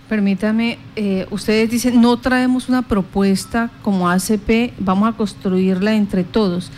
Permítame, 0.09 0.77
eh, 0.95 1.25
ustedes 1.31 1.71
dicen, 1.71 2.01
no 2.01 2.17
traemos 2.17 2.67
una 2.67 2.81
propuesta 2.81 3.71
como 3.81 4.09
ACP, 4.09 4.73
vamos 4.79 5.07
a 5.07 5.15
construirla 5.15 5.95
entre 5.95 6.23
todos. 6.23 6.71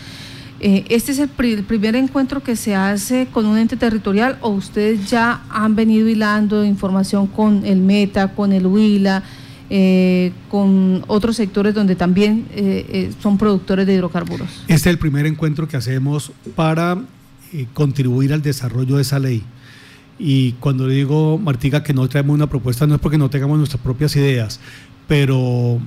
Eh, 0.60 0.86
¿Este 0.90 1.12
es 1.12 1.20
el, 1.20 1.30
primer 1.30 1.96
encuentro 1.96 2.42
que 2.42 2.56
se 2.56 2.76
hace 2.76 3.28
con 3.32 3.46
un 3.46 3.58
ente 3.58 3.78
territorial 3.78 4.38
o 4.42 4.50
ustedes 4.50 5.10
ya 5.10 5.44
han 5.50 5.76
venido 5.76 6.08
hilando 6.08 6.66
información 6.66 7.28
con 7.28 7.66
el 7.66 7.80
Meta, 7.80 8.34
con 8.34 8.52
el 8.52 8.66
Huila? 8.66 9.24
Eh, 9.70 10.32
con 10.50 11.04
otros 11.08 11.36
sectores 11.36 11.74
donde 11.74 11.98
también 11.98 12.46
eh, 12.52 13.12
son 13.22 13.38
productores 13.38 13.86
de 13.86 13.96
hidrocarburos. 13.96 14.48
Este 14.62 14.74
es 14.74 14.88
el 14.88 14.98
primer 14.98 15.26
encuentro 15.26 15.68
que 15.68 15.76
hacemos 15.76 16.32
para 16.56 16.98
contribuir 17.74 18.32
al 18.32 18.42
desarrollo 18.42 18.96
de 18.96 19.02
esa 19.02 19.20
ley. 19.20 19.44
Y 20.20 20.54
cuando 20.54 20.88
le 20.88 20.96
digo, 20.96 21.38
Martiga, 21.38 21.84
que 21.84 21.94
no 21.94 22.08
traemos 22.08 22.34
una 22.34 22.48
propuesta, 22.48 22.88
no 22.88 22.96
es 22.96 23.02
porque 23.02 23.18
no 23.18 23.30
tengamos 23.30 23.58
nuestras 23.58 23.82
propias 23.82 24.16
ideas, 24.16 24.60
pero, 25.08 25.80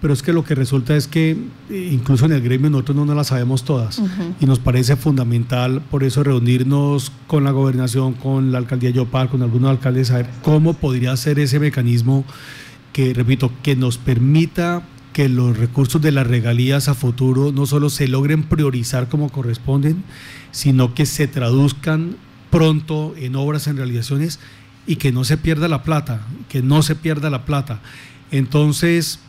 pero 0.00 0.12
es 0.12 0.22
que 0.22 0.32
lo 0.32 0.44
que 0.44 0.54
resulta 0.54 0.94
es 0.94 1.08
que 1.08 1.36
incluso 1.70 2.26
en 2.26 2.32
el 2.32 2.42
gremio 2.42 2.70
nosotros 2.70 2.96
no 2.96 3.06
nos 3.06 3.16
las 3.16 3.28
sabemos 3.28 3.64
todas. 3.64 4.00
Y 4.40 4.46
nos 4.46 4.58
parece 4.58 4.96
fundamental 4.96 5.80
por 5.90 6.04
eso 6.04 6.22
reunirnos 6.22 7.12
con 7.26 7.44
la 7.44 7.50
gobernación, 7.50 8.12
con 8.12 8.52
la 8.52 8.58
alcaldía 8.58 8.90
Yopal, 8.90 9.28
con 9.28 9.42
algunos 9.42 9.70
alcaldes, 9.70 10.08
saber 10.08 10.28
cómo 10.42 10.74
podría 10.74 11.16
ser 11.16 11.38
ese 11.38 11.58
mecanismo 11.58 12.24
que, 12.92 13.14
repito, 13.14 13.50
que 13.62 13.74
nos 13.76 13.98
permita 13.98 14.82
que 15.12 15.30
los 15.30 15.56
recursos 15.56 16.02
de 16.02 16.12
las 16.12 16.26
regalías 16.26 16.88
a 16.88 16.94
futuro 16.94 17.50
no 17.50 17.64
solo 17.64 17.88
se 17.88 18.06
logren 18.06 18.42
priorizar 18.42 19.08
como 19.08 19.30
corresponden, 19.30 20.04
sino 20.50 20.92
que 20.92 21.06
se 21.06 21.26
traduzcan 21.26 22.16
pronto 22.50 23.14
en 23.16 23.34
obras, 23.34 23.66
en 23.66 23.78
realizaciones 23.78 24.40
y 24.86 24.96
que 24.96 25.12
no 25.12 25.24
se 25.24 25.38
pierda 25.38 25.68
la 25.68 25.82
plata, 25.82 26.20
que 26.50 26.62
no 26.62 26.82
se 26.82 26.94
pierda 26.94 27.30
la 27.30 27.46
plata. 27.46 27.80
Entonces, 28.30 29.20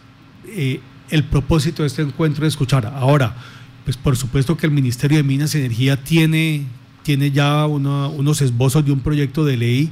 eh, 0.47 0.81
el 1.09 1.23
propósito 1.23 1.83
de 1.83 1.87
este 1.87 2.01
encuentro 2.01 2.45
es 2.45 2.53
escuchar. 2.53 2.85
Ahora, 2.85 3.35
pues 3.85 3.97
por 3.97 4.17
supuesto 4.17 4.57
que 4.57 4.65
el 4.65 4.71
Ministerio 4.71 5.17
de 5.17 5.23
Minas 5.23 5.55
y 5.55 5.59
Energía 5.59 6.03
tiene, 6.03 6.65
tiene 7.03 7.31
ya 7.31 7.65
unos 7.65 8.41
esbozos 8.41 8.85
de 8.85 8.91
un 8.91 8.99
proyecto 8.99 9.45
de 9.45 9.57
ley 9.57 9.91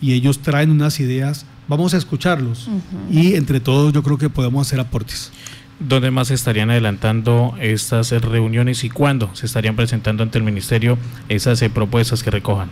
y 0.00 0.12
ellos 0.12 0.40
traen 0.40 0.70
unas 0.70 1.00
ideas 1.00 1.46
vamos 1.68 1.94
a 1.94 1.96
escucharlos 1.96 2.68
y 3.10 3.34
entre 3.34 3.60
todos 3.60 3.92
yo 3.92 4.02
creo 4.02 4.18
que 4.18 4.28
podemos 4.28 4.66
hacer 4.66 4.80
aportes. 4.80 5.32
¿Dónde 5.80 6.10
más 6.10 6.28
se 6.28 6.34
estarían 6.34 6.70
adelantando 6.70 7.54
estas 7.60 8.10
reuniones 8.10 8.84
y 8.84 8.90
cuándo 8.90 9.34
se 9.34 9.46
estarían 9.46 9.74
presentando 9.74 10.22
ante 10.22 10.38
el 10.38 10.44
Ministerio 10.44 10.98
esas 11.28 11.60
eh, 11.62 11.70
propuestas 11.70 12.22
que 12.22 12.30
recojan? 12.30 12.68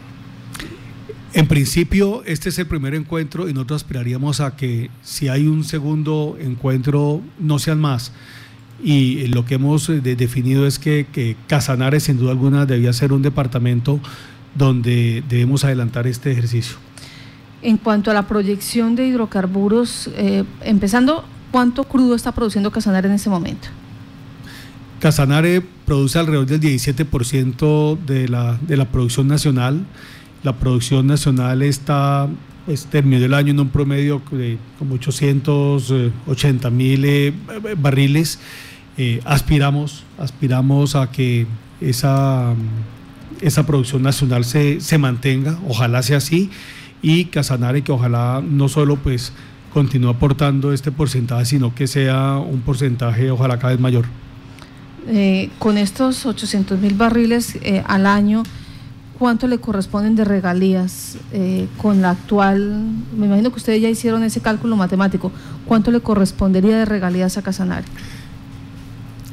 En 1.32 1.46
principio, 1.46 2.22
este 2.24 2.48
es 2.48 2.58
el 2.58 2.66
primer 2.66 2.94
encuentro 2.94 3.48
y 3.48 3.52
nosotros 3.52 3.82
aspiraríamos 3.82 4.40
a 4.40 4.56
que 4.56 4.90
si 5.02 5.28
hay 5.28 5.46
un 5.46 5.64
segundo 5.64 6.36
encuentro, 6.40 7.22
no 7.38 7.58
sean 7.58 7.80
más. 7.80 8.12
Y 8.82 9.26
lo 9.28 9.44
que 9.44 9.54
hemos 9.54 9.88
eh, 9.88 10.00
definido 10.00 10.66
es 10.66 10.78
que, 10.78 11.06
que 11.12 11.36
Casanares, 11.46 12.04
sin 12.04 12.18
duda 12.18 12.32
alguna, 12.32 12.66
debía 12.66 12.92
ser 12.92 13.12
un 13.12 13.22
departamento 13.22 14.00
donde 14.54 15.22
debemos 15.28 15.64
adelantar 15.64 16.06
este 16.06 16.32
ejercicio 16.32 16.78
en 17.62 17.76
cuanto 17.76 18.10
a 18.10 18.14
la 18.14 18.26
proyección 18.26 18.96
de 18.96 19.06
hidrocarburos, 19.06 20.10
eh, 20.16 20.44
empezando, 20.62 21.24
¿cuánto 21.50 21.84
crudo 21.84 22.14
está 22.14 22.32
produciendo 22.32 22.70
Casanare 22.70 23.08
en 23.08 23.14
este 23.14 23.30
momento? 23.30 23.68
Casanare 25.00 25.62
produce 25.84 26.18
alrededor 26.18 26.46
del 26.46 26.60
17% 26.60 27.98
de 27.98 28.28
la, 28.28 28.58
de 28.60 28.76
la 28.76 28.86
producción 28.86 29.28
nacional. 29.28 29.86
La 30.42 30.54
producción 30.54 31.06
nacional 31.06 31.60
está, 31.62 32.28
pues, 32.64 32.86
terminó 32.86 33.24
el 33.24 33.34
año 33.34 33.50
en 33.50 33.60
un 33.60 33.68
promedio 33.68 34.22
de 34.30 34.58
como 34.78 34.94
880 34.94 36.70
mil 36.70 37.04
eh, 37.04 37.34
barriles. 37.76 38.38
Eh, 38.96 39.20
aspiramos, 39.24 40.04
aspiramos 40.18 40.96
a 40.96 41.10
que 41.10 41.46
esa, 41.80 42.54
esa 43.40 43.66
producción 43.66 44.02
nacional 44.02 44.44
se, 44.44 44.80
se 44.80 44.98
mantenga, 44.98 45.58
ojalá 45.68 46.02
sea 46.02 46.18
así 46.18 46.50
y 47.02 47.26
Casanare 47.26 47.82
que 47.82 47.92
ojalá 47.92 48.42
no 48.46 48.68
solo 48.68 48.96
pues 48.96 49.32
continúe 49.72 50.10
aportando 50.10 50.72
este 50.72 50.92
porcentaje, 50.92 51.46
sino 51.46 51.74
que 51.74 51.86
sea 51.86 52.36
un 52.36 52.60
porcentaje 52.60 53.30
ojalá 53.30 53.58
cada 53.58 53.72
vez 53.72 53.80
mayor. 53.80 54.04
Eh, 55.08 55.48
con 55.58 55.78
estos 55.78 56.26
800 56.26 56.78
mil 56.78 56.94
barriles 56.94 57.58
al 57.86 58.06
año, 58.06 58.42
¿cuánto 59.20 59.46
le 59.46 59.58
corresponden 59.58 60.16
de 60.16 60.24
regalías 60.24 61.18
eh, 61.30 61.68
con 61.76 62.00
la 62.00 62.12
actual? 62.12 62.82
Me 63.14 63.26
imagino 63.26 63.50
que 63.50 63.56
ustedes 63.56 63.82
ya 63.82 63.90
hicieron 63.90 64.24
ese 64.24 64.40
cálculo 64.40 64.76
matemático. 64.76 65.30
¿Cuánto 65.66 65.90
le 65.90 66.00
correspondería 66.00 66.78
de 66.78 66.86
regalías 66.86 67.36
a 67.36 67.42
Casanare? 67.42 67.84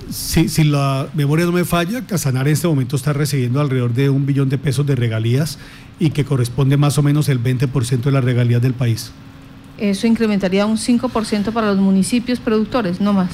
Si, 0.09 0.49
si, 0.49 0.65
la 0.65 1.07
memoria 1.13 1.45
no 1.45 1.53
me 1.53 1.63
falla, 1.63 2.05
Casanare 2.05 2.49
en 2.49 2.55
este 2.55 2.67
momento 2.67 2.97
está 2.97 3.13
recibiendo 3.13 3.61
alrededor 3.61 3.93
de 3.93 4.09
un 4.09 4.25
billón 4.25 4.49
de 4.49 4.57
pesos 4.57 4.85
de 4.85 4.97
regalías 4.97 5.57
y 5.99 6.09
que 6.09 6.25
corresponde 6.25 6.75
más 6.75 6.97
o 6.97 7.01
menos 7.01 7.29
el 7.29 7.41
20% 7.41 8.01
de 8.01 8.11
las 8.11 8.25
regalías 8.25 8.61
del 8.61 8.73
país. 8.73 9.13
Eso 9.77 10.05
incrementaría 10.05 10.65
un 10.65 10.75
5% 10.75 11.53
para 11.53 11.67
los 11.67 11.77
municipios 11.77 12.41
productores, 12.41 12.99
no 12.99 13.13
más. 13.13 13.29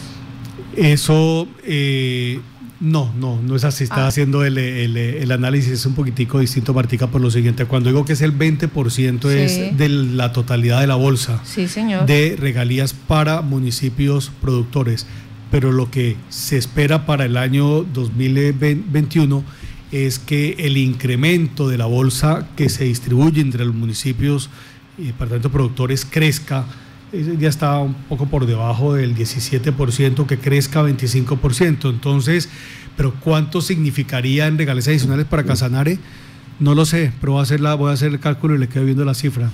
Eso 0.75 1.47
eh, 1.63 2.41
no, 2.83 3.13
no, 3.17 3.41
no 3.41 3.55
es 3.55 3.63
así. 3.63 3.85
Está 3.85 4.03
ah. 4.03 4.07
haciendo 4.07 4.43
el, 4.43 4.57
el, 4.57 5.31
análisis, 5.31 5.71
es 5.71 5.85
un 5.85 5.95
poquitico 5.95 6.39
distinto, 6.39 6.73
Martica, 6.73 7.07
por 7.07 7.21
lo 7.21 7.31
siguiente. 7.31 7.65
Cuando 7.65 7.89
digo 7.89 8.03
que 8.03 8.11
es 8.11 8.21
el 8.21 8.37
20% 8.37 9.29
es 9.29 9.77
de 9.77 9.89
la 9.89 10.33
totalidad 10.33 10.81
de 10.81 10.87
la 10.87 10.95
bolsa 10.95 11.39
sí, 11.45 11.69
señor. 11.69 12.05
de 12.05 12.35
regalías 12.37 12.93
para 12.93 13.41
municipios 13.41 14.31
productores. 14.41 15.07
Pero 15.49 15.71
lo 15.71 15.89
que 15.89 16.17
se 16.27 16.57
espera 16.57 17.05
para 17.05 17.23
el 17.23 17.37
año 17.37 17.83
2021 17.83 19.43
es 19.93 20.19
que 20.19 20.55
el 20.59 20.75
incremento 20.75 21.69
de 21.69 21.77
la 21.77 21.85
bolsa 21.85 22.49
que 22.57 22.67
se 22.67 22.83
distribuye 22.83 23.39
entre 23.39 23.63
los 23.63 23.75
municipios 23.75 24.49
y 24.97 25.05
departamentos 25.05 25.51
productores 25.51 26.03
crezca. 26.03 26.65
Ya 27.13 27.47
está 27.47 27.77
un 27.77 27.93
poco 27.93 28.25
por 28.25 28.47
debajo 28.47 28.95
del 28.95 29.15
17%, 29.15 30.25
que 30.25 30.39
crezca 30.39 30.81
25%. 30.81 31.89
Entonces, 31.89 32.49
pero 32.97 33.13
¿cuánto 33.19 33.61
significaría 33.61 34.47
en 34.47 34.57
regales 34.57 34.87
adicionales 34.87 35.25
para 35.27 35.43
Casanare? 35.43 35.99
No 36.59 36.73
lo 36.73 36.85
sé, 36.85 37.11
pero 37.19 37.33
voy 37.33 37.41
a 37.41 37.43
hacer, 37.43 37.59
la, 37.59 37.75
voy 37.75 37.91
a 37.91 37.93
hacer 37.93 38.11
el 38.11 38.19
cálculo 38.19 38.55
y 38.55 38.57
le 38.57 38.67
quedo 38.67 38.85
viendo 38.85 39.05
la 39.05 39.13
cifra. 39.13 39.51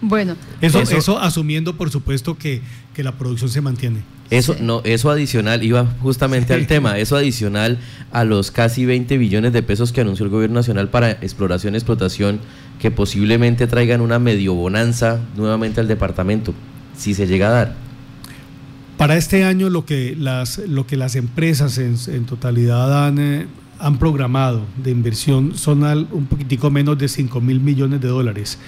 Bueno, 0.00 0.36
eso, 0.60 0.82
eso, 0.82 1.18
asumiendo, 1.18 1.76
por 1.76 1.90
supuesto, 1.90 2.36
que, 2.36 2.60
la 2.96 3.12
producción 3.12 3.50
se 3.50 3.60
mantiene. 3.60 4.02
Eso, 4.30 4.56
no, 4.60 4.80
eso 4.84 5.10
adicional, 5.10 5.62
iba 5.62 5.86
justamente 6.00 6.54
al 6.54 6.66
tema, 6.66 6.98
eso 6.98 7.16
adicional 7.16 7.78
a 8.10 8.24
los 8.24 8.50
casi 8.50 8.84
20 8.84 9.18
billones 9.18 9.52
de 9.52 9.62
pesos 9.62 9.92
que 9.92 10.00
anunció 10.00 10.24
el 10.24 10.30
gobierno 10.30 10.56
nacional 10.56 10.88
para 10.88 11.10
exploración 11.10 11.74
y 11.74 11.78
explotación, 11.78 12.40
que 12.80 12.90
posiblemente 12.90 13.66
traigan 13.66 14.00
una 14.00 14.18
medio 14.18 14.54
bonanza 14.54 15.20
nuevamente 15.36 15.80
al 15.80 15.88
departamento, 15.88 16.54
si 16.96 17.14
se 17.14 17.26
llega 17.26 17.48
a 17.48 17.50
dar. 17.50 17.76
Para 18.96 19.16
este 19.16 19.44
año 19.44 19.70
lo 19.70 19.84
que 19.84 20.14
las, 20.16 20.58
lo 20.58 20.86
que 20.86 20.96
las 20.96 21.16
empresas 21.16 21.78
en, 21.78 22.24
totalidad 22.26 23.06
han, 23.06 23.18
eh, 23.18 23.46
han 23.78 23.98
programado 23.98 24.64
de 24.76 24.90
inversión 24.90 25.56
son 25.56 25.82
un 26.12 26.26
poquitico 26.26 26.70
menos 26.70 26.96
de 26.98 27.08
5 27.08 27.40
mil 27.40 27.60
millones 27.60 28.00
de 28.00 28.08
dólares. 28.08 28.58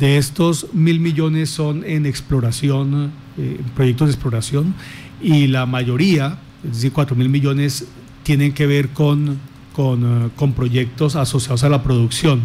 De 0.00 0.16
estos 0.16 0.68
mil 0.72 0.98
millones 0.98 1.50
son 1.50 1.84
en 1.84 2.06
exploración, 2.06 3.12
eh, 3.36 3.60
proyectos 3.76 4.08
de 4.08 4.12
exploración, 4.14 4.74
y 5.20 5.46
la 5.46 5.66
mayoría, 5.66 6.38
es 6.64 6.76
decir, 6.76 6.92
cuatro 6.92 7.14
mil 7.14 7.28
millones, 7.28 7.86
tienen 8.22 8.52
que 8.54 8.66
ver 8.66 8.88
con, 8.88 9.38
con, 9.74 10.30
eh, 10.40 10.52
proyectos 10.56 11.16
asociados 11.16 11.64
a 11.64 11.68
la 11.68 11.82
producción. 11.82 12.40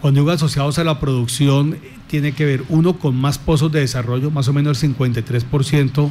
Cuando 0.00 0.20
digo 0.20 0.30
asociados 0.30 0.78
a 0.78 0.84
la 0.84 1.00
producción, 1.00 1.76
tiene 2.12 2.32
que 2.32 2.44
ver 2.44 2.62
uno 2.68 2.98
con 2.98 3.16
más 3.16 3.38
pozos 3.38 3.72
de 3.72 3.80
desarrollo, 3.80 4.30
más 4.30 4.46
o 4.46 4.52
menos 4.52 4.84
el 4.84 4.94
53% 4.94 6.10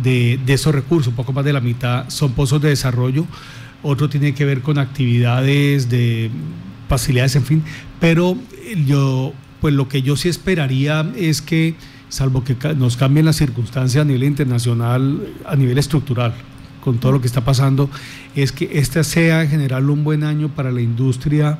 de, 0.00 0.38
de 0.46 0.52
esos 0.52 0.72
recursos, 0.72 1.08
un 1.08 1.16
poco 1.16 1.32
más 1.32 1.44
de 1.44 1.52
la 1.52 1.60
mitad 1.60 2.08
son 2.10 2.30
pozos 2.30 2.62
de 2.62 2.68
desarrollo. 2.68 3.26
Otro 3.82 4.08
tiene 4.08 4.34
que 4.34 4.44
ver 4.44 4.62
con 4.62 4.78
actividades 4.78 5.90
de 5.90 6.30
facilidades, 6.88 7.34
en 7.34 7.44
fin. 7.44 7.64
Pero 7.98 8.36
yo 8.86 9.32
pues 9.60 9.74
lo 9.74 9.88
que 9.88 10.02
yo 10.02 10.14
sí 10.14 10.28
esperaría 10.28 11.10
es 11.16 11.42
que, 11.42 11.74
salvo 12.08 12.44
que 12.44 12.56
nos 12.76 12.96
cambien 12.96 13.26
las 13.26 13.34
circunstancias 13.34 14.02
a 14.02 14.04
nivel 14.04 14.22
internacional, 14.22 15.26
a 15.44 15.56
nivel 15.56 15.76
estructural, 15.76 16.34
con 16.84 16.98
todo 16.98 17.10
lo 17.10 17.20
que 17.20 17.26
está 17.26 17.40
pasando, 17.40 17.90
es 18.36 18.52
que 18.52 18.70
este 18.74 19.02
sea 19.02 19.42
en 19.42 19.50
general 19.50 19.90
un 19.90 20.04
buen 20.04 20.22
año 20.22 20.50
para 20.50 20.70
la 20.70 20.80
industria. 20.80 21.58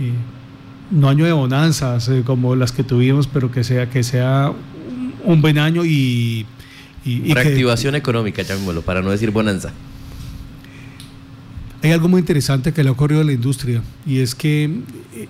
Eh, 0.00 0.10
no 0.90 1.08
año 1.08 1.24
de 1.24 1.32
bonanzas 1.32 2.08
eh, 2.08 2.22
como 2.24 2.56
las 2.56 2.72
que 2.72 2.84
tuvimos, 2.84 3.26
pero 3.26 3.50
que 3.50 3.64
sea 3.64 3.90
que 3.90 4.02
sea 4.02 4.52
un 5.24 5.42
buen 5.42 5.58
año 5.58 5.84
y, 5.84 6.46
y, 7.04 7.34
reactivación 7.34 7.94
económica, 7.94 8.42
llamémoslo, 8.42 8.82
para 8.82 9.02
no 9.02 9.10
decir 9.10 9.30
bonanza. 9.30 9.72
Hay 11.82 11.92
algo 11.92 12.08
muy 12.08 12.20
interesante 12.20 12.72
que 12.72 12.82
le 12.82 12.88
ha 12.88 12.92
ocurrido 12.92 13.20
a 13.20 13.24
la 13.24 13.32
industria 13.32 13.82
y 14.06 14.18
es 14.18 14.34
que 14.34 14.80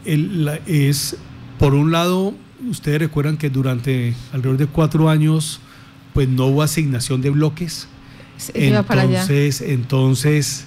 el, 0.05 0.61
es 0.67 1.17
por 1.59 1.75
un 1.75 1.93
lado, 1.93 2.35
ustedes 2.71 2.99
recuerdan 2.99 3.37
que 3.37 3.51
durante 3.51 4.15
alrededor 4.33 4.59
de 4.59 4.67
cuatro 4.67 5.11
años, 5.11 5.61
pues 6.15 6.29
no 6.29 6.47
hubo 6.47 6.63
asignación 6.63 7.21
de 7.21 7.31
bloques. 7.31 7.89
entonces, 8.55 9.61
entonces 9.61 10.67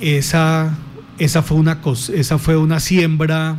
esa, 0.00 0.76
esa 1.18 1.42
fue 1.42 1.58
una 1.58 1.80
esa 2.14 2.38
fue 2.38 2.56
una 2.56 2.80
siembra, 2.80 3.56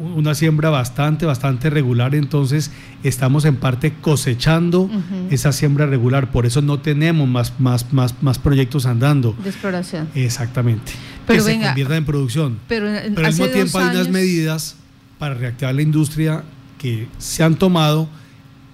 una 0.00 0.34
siembra 0.34 0.70
bastante, 0.70 1.26
bastante 1.26 1.70
regular. 1.70 2.14
Entonces, 2.14 2.70
estamos 3.02 3.44
en 3.44 3.56
parte 3.56 3.92
cosechando 4.00 4.90
esa 5.30 5.52
siembra 5.52 5.86
regular. 5.86 6.30
Por 6.30 6.46
eso 6.46 6.62
no 6.62 6.80
tenemos 6.80 7.28
más, 7.28 7.60
más, 7.60 7.92
más, 7.92 8.14
más 8.22 8.38
proyectos 8.38 8.86
andando. 8.86 9.36
De 9.42 9.50
exploración. 9.50 10.08
Exactamente 10.14 10.92
pero 11.30 11.44
que 11.44 11.52
se 11.52 11.60
convierta 11.60 11.96
en 11.96 12.04
producción. 12.04 12.58
Pero, 12.68 12.88
al 12.88 13.26
mismo 13.26 13.46
tiempo 13.48 13.78
hay 13.78 13.96
unas 13.96 14.08
medidas 14.08 14.76
para 15.18 15.34
reactivar 15.34 15.74
la 15.74 15.82
industria 15.82 16.42
que 16.78 17.08
se 17.18 17.42
han 17.42 17.56
tomado 17.56 18.08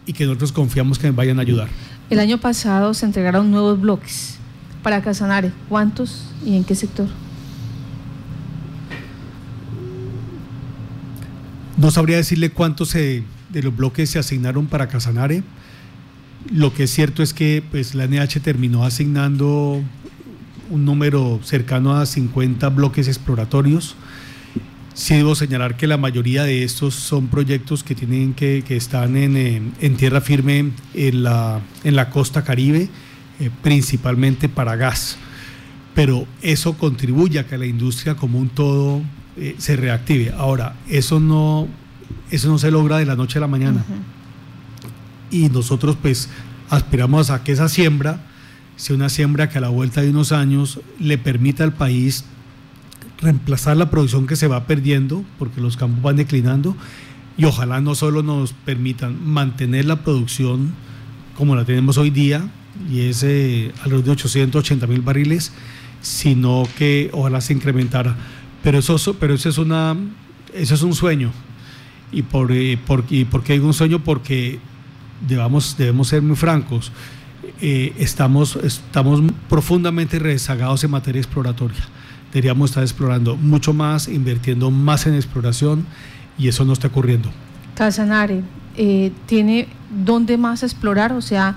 y 0.06 0.12
que 0.12 0.24
nosotros 0.24 0.52
confiamos 0.52 0.98
que 0.98 1.10
vayan 1.10 1.38
a 1.38 1.42
ayudar. 1.42 1.68
El 2.08 2.20
año 2.20 2.38
pasado 2.38 2.94
se 2.94 3.04
entregaron 3.04 3.50
nuevos 3.50 3.80
bloques 3.80 4.38
para 4.82 5.02
Casanare. 5.02 5.52
¿Cuántos 5.68 6.30
y 6.44 6.56
en 6.56 6.64
qué 6.64 6.74
sector? 6.74 7.08
No 11.76 11.90
sabría 11.90 12.16
decirle 12.16 12.50
cuántos 12.50 12.94
de 12.94 13.22
los 13.52 13.76
bloques 13.76 14.08
se 14.10 14.18
asignaron 14.18 14.66
para 14.66 14.88
Casanare. 14.88 15.42
Lo 16.50 16.72
que 16.72 16.84
es 16.84 16.90
cierto 16.90 17.22
es 17.22 17.34
que 17.34 17.62
pues, 17.70 17.94
la 17.94 18.06
NH 18.06 18.40
terminó 18.40 18.84
asignando 18.84 19.82
un 20.70 20.84
número 20.84 21.38
cercano 21.42 21.96
a 21.96 22.06
50 22.06 22.68
bloques 22.70 23.08
exploratorios. 23.08 23.94
Sí 24.94 25.14
debo 25.16 25.34
señalar 25.34 25.76
que 25.76 25.86
la 25.86 25.98
mayoría 25.98 26.44
de 26.44 26.64
estos 26.64 26.94
son 26.94 27.26
proyectos 27.26 27.84
que 27.84 27.94
tienen 27.94 28.32
que, 28.32 28.64
que 28.66 28.76
están 28.76 29.16
en, 29.16 29.74
en, 29.78 29.96
tierra 29.96 30.22
firme 30.22 30.70
en 30.94 31.22
la, 31.22 31.60
en 31.84 31.96
la 31.96 32.08
costa 32.08 32.42
caribe, 32.42 32.88
eh, 33.38 33.50
principalmente 33.62 34.48
para 34.48 34.76
gas. 34.76 35.18
Pero 35.94 36.26
eso 36.40 36.78
contribuye 36.78 37.38
a 37.38 37.46
que 37.46 37.58
la 37.58 37.66
industria 37.66 38.14
como 38.14 38.38
un 38.38 38.48
todo 38.48 39.02
eh, 39.36 39.54
se 39.58 39.76
reactive. 39.76 40.32
Ahora, 40.36 40.76
eso 40.88 41.20
no, 41.20 41.68
eso 42.30 42.48
no 42.48 42.58
se 42.58 42.70
logra 42.70 42.98
de 42.98 43.06
la 43.06 43.16
noche 43.16 43.38
a 43.38 43.40
la 43.40 43.48
mañana. 43.48 43.84
Y 45.30 45.48
nosotros 45.48 45.96
pues 46.00 46.28
aspiramos 46.70 47.30
a 47.30 47.42
que 47.44 47.52
esa 47.52 47.68
siembra 47.68 48.20
sea 48.76 48.94
una 48.94 49.08
siembra 49.08 49.48
que 49.48 49.58
a 49.58 49.60
la 49.60 49.68
vuelta 49.68 50.02
de 50.02 50.10
unos 50.10 50.32
años 50.32 50.80
le 51.00 51.18
permita 51.18 51.64
al 51.64 51.72
país 51.72 52.24
reemplazar 53.18 53.76
la 53.76 53.90
producción 53.90 54.26
que 54.26 54.36
se 54.36 54.46
va 54.46 54.66
perdiendo, 54.66 55.24
porque 55.38 55.60
los 55.60 55.76
campos 55.76 56.02
van 56.02 56.16
declinando, 56.16 56.76
y 57.38 57.46
ojalá 57.46 57.80
no 57.80 57.94
solo 57.94 58.22
nos 58.22 58.52
permitan 58.52 59.26
mantener 59.26 59.86
la 59.86 59.96
producción 59.96 60.74
como 61.36 61.56
la 61.56 61.64
tenemos 61.64 61.96
hoy 61.96 62.10
día, 62.10 62.48
y 62.90 63.00
es 63.00 63.22
eh, 63.22 63.72
alrededor 63.82 64.04
de 64.04 64.10
880 64.12 64.86
mil 64.86 65.00
barriles, 65.00 65.52
sino 66.02 66.68
que 66.76 67.10
ojalá 67.12 67.40
se 67.40 67.54
incrementara. 67.54 68.16
Pero 68.62 68.78
eso, 68.78 69.14
pero 69.18 69.34
eso, 69.34 69.48
es, 69.48 69.58
una, 69.58 69.96
eso 70.52 70.74
es 70.74 70.82
un 70.82 70.94
sueño. 70.94 71.30
¿Y 72.12 72.22
por, 72.22 72.52
eh, 72.52 72.78
por, 72.86 73.04
y 73.10 73.24
por 73.24 73.42
qué 73.42 73.54
digo 73.54 73.66
un 73.66 73.74
sueño? 73.74 74.02
Porque 74.02 74.58
debamos, 75.26 75.76
debemos 75.76 76.08
ser 76.08 76.22
muy 76.22 76.36
francos 76.36 76.92
eh, 77.60 77.94
estamos, 77.98 78.56
estamos 78.56 79.22
profundamente 79.48 80.18
rezagados 80.18 80.84
en 80.84 80.90
materia 80.90 81.20
exploratoria. 81.20 81.80
Deberíamos 82.32 82.70
estar 82.70 82.82
explorando 82.82 83.36
mucho 83.36 83.72
más, 83.72 84.08
invirtiendo 84.08 84.70
más 84.70 85.06
en 85.06 85.14
exploración 85.14 85.86
y 86.36 86.48
eso 86.48 86.64
no 86.64 86.74
está 86.74 86.88
ocurriendo. 86.88 87.30
Casanare, 87.74 88.42
eh, 88.76 89.10
¿tiene 89.26 89.68
dónde 90.04 90.36
más 90.36 90.62
explorar? 90.62 91.12
O 91.12 91.22
sea, 91.22 91.56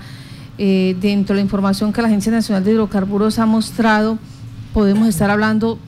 eh, 0.56 0.96
dentro 1.00 1.34
de 1.34 1.40
la 1.40 1.44
información 1.44 1.92
que 1.92 2.00
la 2.00 2.08
Agencia 2.08 2.32
Nacional 2.32 2.64
de 2.64 2.72
Hidrocarburos 2.72 3.38
ha 3.38 3.44
mostrado, 3.44 4.18
podemos 4.72 5.06
estar 5.06 5.28
hablando 5.28 5.78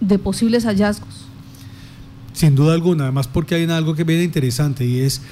de 0.00 0.18
posibles 0.18 0.64
hallazgos. 0.64 1.26
Sin 2.32 2.54
duda 2.54 2.74
alguna, 2.74 3.04
además 3.04 3.28
porque 3.28 3.54
hay 3.54 3.64
algo 3.64 3.94
que 3.94 4.04
viene 4.04 4.24
interesante 4.24 4.84
y 4.84 5.00
es 5.00 5.22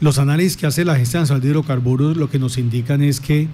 los 0.00 0.18
análisis 0.18 0.56
que 0.56 0.66
hace 0.66 0.84
la 0.84 0.94
Agencia 0.94 1.20
Nacional 1.20 1.42
de 1.42 1.48
Hidrocarburos 1.48 2.16
lo 2.16 2.30
que 2.30 2.38
nos 2.38 2.58
indican 2.58 3.02
es 3.02 3.20
que 3.20 3.48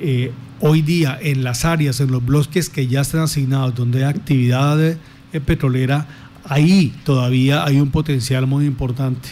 eh, 0.00 0.32
hoy 0.60 0.82
día 0.82 1.18
en 1.20 1.44
las 1.44 1.64
áreas, 1.64 2.00
en 2.00 2.10
los 2.10 2.24
bloques 2.24 2.68
que 2.68 2.86
ya 2.86 3.00
están 3.02 3.22
asignados, 3.22 3.74
donde 3.74 4.04
hay 4.04 4.10
actividad 4.10 4.80
eh, 4.82 4.98
petrolera, 5.44 6.06
ahí 6.44 6.92
todavía 7.04 7.64
hay 7.64 7.80
un 7.80 7.90
potencial 7.90 8.46
muy 8.46 8.66
importante. 8.66 9.28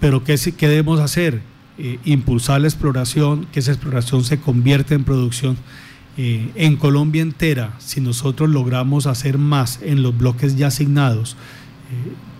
Pero 0.00 0.24
¿qué, 0.24 0.36
qué 0.56 0.68
debemos 0.68 1.00
hacer? 1.00 1.42
Eh, 1.78 1.98
impulsar 2.04 2.60
la 2.60 2.68
exploración, 2.68 3.46
que 3.52 3.60
esa 3.60 3.72
exploración 3.72 4.24
se 4.24 4.38
convierta 4.38 4.94
en 4.94 5.04
producción. 5.04 5.56
En 6.20 6.76
Colombia 6.76 7.22
entera, 7.22 7.76
si 7.78 8.00
nosotros 8.00 8.50
logramos 8.50 9.06
hacer 9.06 9.38
más 9.38 9.78
en 9.82 10.02
los 10.02 10.18
bloques 10.18 10.56
ya 10.56 10.66
asignados, 10.66 11.36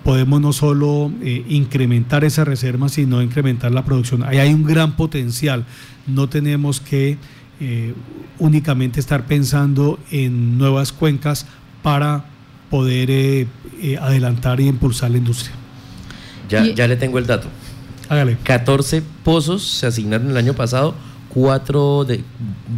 podemos 0.08 0.40
no 0.40 0.54
solo 0.54 1.12
eh, 1.22 1.44
incrementar 1.50 2.24
esa 2.24 2.42
reserva, 2.42 2.88
sino 2.88 3.20
incrementar 3.20 3.72
la 3.72 3.84
producción. 3.84 4.22
Ahí 4.22 4.38
hay 4.38 4.54
un 4.54 4.64
gran 4.64 4.96
potencial. 4.96 5.66
No 6.06 6.30
tenemos 6.30 6.80
que 6.80 7.18
eh, 7.60 7.92
únicamente 8.38 9.00
estar 9.00 9.26
pensando 9.26 9.98
en 10.10 10.56
nuevas 10.56 10.92
cuencas 10.92 11.44
para 11.82 12.24
poder 12.70 13.10
eh, 13.10 13.46
adelantar 14.00 14.60
y 14.60 14.68
impulsar 14.68 15.10
la 15.10 15.18
industria. 15.18 15.54
Ya, 16.48 16.64
ya 16.64 16.88
le 16.88 16.96
tengo 16.96 17.18
el 17.18 17.26
dato. 17.26 17.48
Hágale. 18.08 18.38
14 18.42 19.02
pozos 19.22 19.62
se 19.62 19.86
asignaron 19.86 20.30
el 20.30 20.38
año 20.38 20.54
pasado, 20.54 20.94
cuatro 21.40 22.04
de 22.04 22.24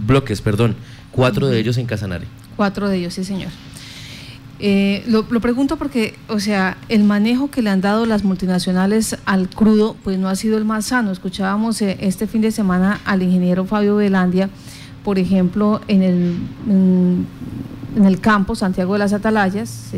bloques, 0.07 0.40
perdón, 0.42 0.77
cuatro 1.12 1.46
de 1.46 1.59
ellos 1.59 1.79
en 1.79 1.87
Casanare. 1.87 2.27
Cuatro 2.57 2.88
de 2.88 2.99
ellos, 2.99 3.14
sí, 3.14 3.25
señor. 3.25 3.51
Eh, 4.59 5.03
lo, 5.07 5.25
pregunto 5.25 5.79
porque, 5.79 6.14
o 6.29 6.38
sea, 6.38 6.77
el 6.90 7.05
manejo 7.05 7.51
que 7.51 7.62
le 7.62 7.70
han 7.70 7.81
dado 7.81 8.05
las 8.05 8.25
multinacionales 8.25 9.16
al 9.25 9.49
crudo, 9.49 9.96
pues 10.05 10.18
no 10.18 10.29
ha 10.29 10.37
sido 10.37 10.59
el 10.59 10.66
más 10.66 10.87
sano. 10.87 11.11
Escuchábamos 11.11 11.81
eh, 11.81 11.96
este 12.01 12.27
fin 12.27 12.42
de 12.42 12.51
semana 12.51 13.01
al 13.07 13.23
ingeniero 13.23 13.64
Fabio 13.64 13.96
Velandia, 13.96 14.51
por 15.03 15.18
ejemplo, 15.18 15.81
en 15.88 16.03
el, 16.03 16.37
en, 16.68 17.27
el 18.05 18.20
campo 18.20 18.55
Santiago 18.55 18.92
de 18.92 18.99
las 18.99 19.14
Atalayas, 19.14 19.90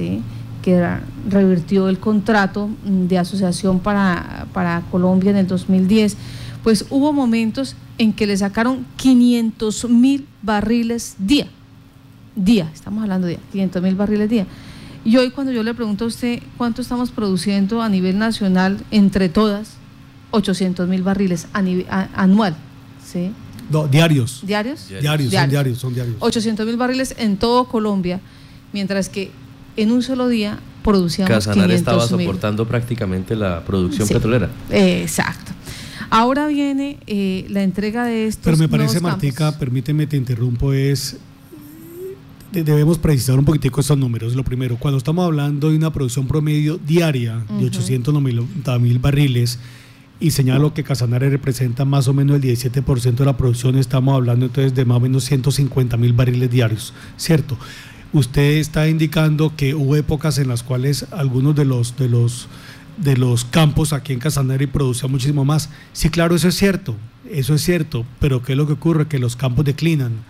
que 0.63 0.89
revirtió 1.29 1.89
el 1.89 1.99
contrato 1.99 2.71
de 2.85 3.19
asociación 3.19 3.81
para, 3.81 4.47
para 4.53 4.83
Colombia 4.93 5.33
en 5.33 5.39
el 5.39 5.49
2010, 5.49 6.17
pues 6.63 6.87
hubo 6.91 7.13
momentos 7.13 7.77
en 7.99 8.13
que 8.13 8.27
le 8.27 8.37
sacaron 8.37 8.87
500 8.97 9.89
mil 9.89 10.27
barriles 10.43 11.17
día 11.19 11.49
día, 12.35 12.71
estamos 12.73 13.03
hablando 13.03 13.27
de 13.27 13.39
500 13.53 13.83
mil 13.83 13.95
barriles 13.95 14.31
día. 14.31 14.47
Y 15.05 15.17
hoy 15.17 15.31
cuando 15.31 15.53
yo 15.53 15.63
le 15.63 15.75
pregunto 15.75 16.05
a 16.05 16.09
usted 16.09 16.41
cuánto 16.57 16.81
estamos 16.81 17.11
produciendo 17.11 17.83
a 17.83 17.89
nivel 17.89 18.19
nacional 18.19 18.79
entre 18.91 19.29
todas, 19.29 19.75
800 20.31 20.89
mil 20.89 21.03
barriles 21.03 21.49
a 21.53 21.63
nivel, 21.63 21.87
anual. 21.91 22.57
¿sí? 23.05 23.33
diarios. 23.91 24.43
¿Diarios? 24.45 24.89
Diarios, 24.89 25.33
son 25.33 25.51
diarios, 25.51 25.79
son 25.79 25.95
diarios. 25.95 26.17
800 26.21 26.67
mil 26.67 26.77
barriles 26.77 27.15
en 27.19 27.37
todo 27.37 27.65
Colombia, 27.65 28.21
mientras 28.73 29.09
que 29.09 29.31
en 29.77 29.91
un 29.91 30.03
solo 30.03 30.29
día 30.29 30.59
producíamos 30.83 31.31
Casanar 31.31 31.71
estaba 31.71 32.07
soportando 32.07 32.67
prácticamente 32.67 33.35
la 33.35 33.65
producción 33.65 34.07
petrolera. 34.09 34.51
exacto. 34.71 35.42
Ahora 36.13 36.47
viene 36.47 36.99
eh, 37.07 37.47
la 37.49 37.63
entrega 37.63 38.05
de 38.05 38.27
estos. 38.27 38.45
Pero 38.45 38.59
me 38.59 38.69
parece, 38.69 39.01
Martica, 39.01 39.59
permíteme, 39.59 40.07
te 40.07 40.19
interrumpo, 40.19 40.75
es 40.75 41.17
debemos 42.53 42.99
precisar 42.99 43.39
un 43.39 43.47
poquitico 43.47 43.81
estos 43.81 43.97
números. 43.97 44.37
Lo 44.37 44.45
primero, 44.45 44.77
cuando 44.77 44.99
estamos 44.99 45.25
hablando 45.25 45.71
de 45.71 45.77
una 45.77 45.91
producción 45.91 46.29
promedio 46.29 46.77
diaria 46.77 47.43
de 47.59 47.65
890 47.65 48.79
mil 48.79 48.99
barriles 48.99 49.59
y 50.21 50.33
señalo 50.33 50.75
que 50.75 50.85
Casanare 50.85 51.31
representa 51.31 51.87
más 51.87 52.09
o 52.09 52.13
menos 52.13 52.37
el 52.37 52.43
17% 52.43 53.15
de 53.15 53.25
la 53.25 53.39
producción, 53.39 53.79
estamos 53.79 54.15
hablando 54.15 54.45
entonces 54.45 54.75
de 54.75 54.85
más 54.85 54.99
o 54.99 55.01
menos 55.01 55.25
150 55.25 55.97
mil 55.97 56.13
barriles 56.13 56.51
diarios, 56.51 56.93
¿cierto? 57.17 57.57
Usted 58.13 58.59
está 58.59 58.87
indicando 58.87 59.57
que 59.57 59.75
hubo 59.75 59.97
épocas 59.97 60.37
en 60.37 60.49
las 60.49 60.63
cuales 60.63 61.07
algunos 61.11 61.57
de 61.57 61.65
los, 61.65 61.97
de 61.97 62.11
los, 62.11 62.49
de 62.97 63.17
los 63.17 63.45
campos 63.45 63.93
aquí 63.93 64.13
en 64.13 64.19
Casanare 64.19 64.69
producían 64.69 65.11
muchísimo 65.11 65.45
más. 65.45 65.71
Sí, 65.93 66.11
claro, 66.11 66.35
eso 66.35 66.49
es 66.49 66.57
cierto 66.57 66.97
eso 67.33 67.55
es 67.55 67.63
cierto, 67.63 68.05
pero 68.21 68.43
¿qué 68.43 68.53
es 68.53 68.59
lo 68.59 68.67
que 68.67 68.75
ocurre? 68.75 69.07
Que 69.07 69.19
los 69.19 69.37
campos 69.37 69.65
declinan. 69.65 70.25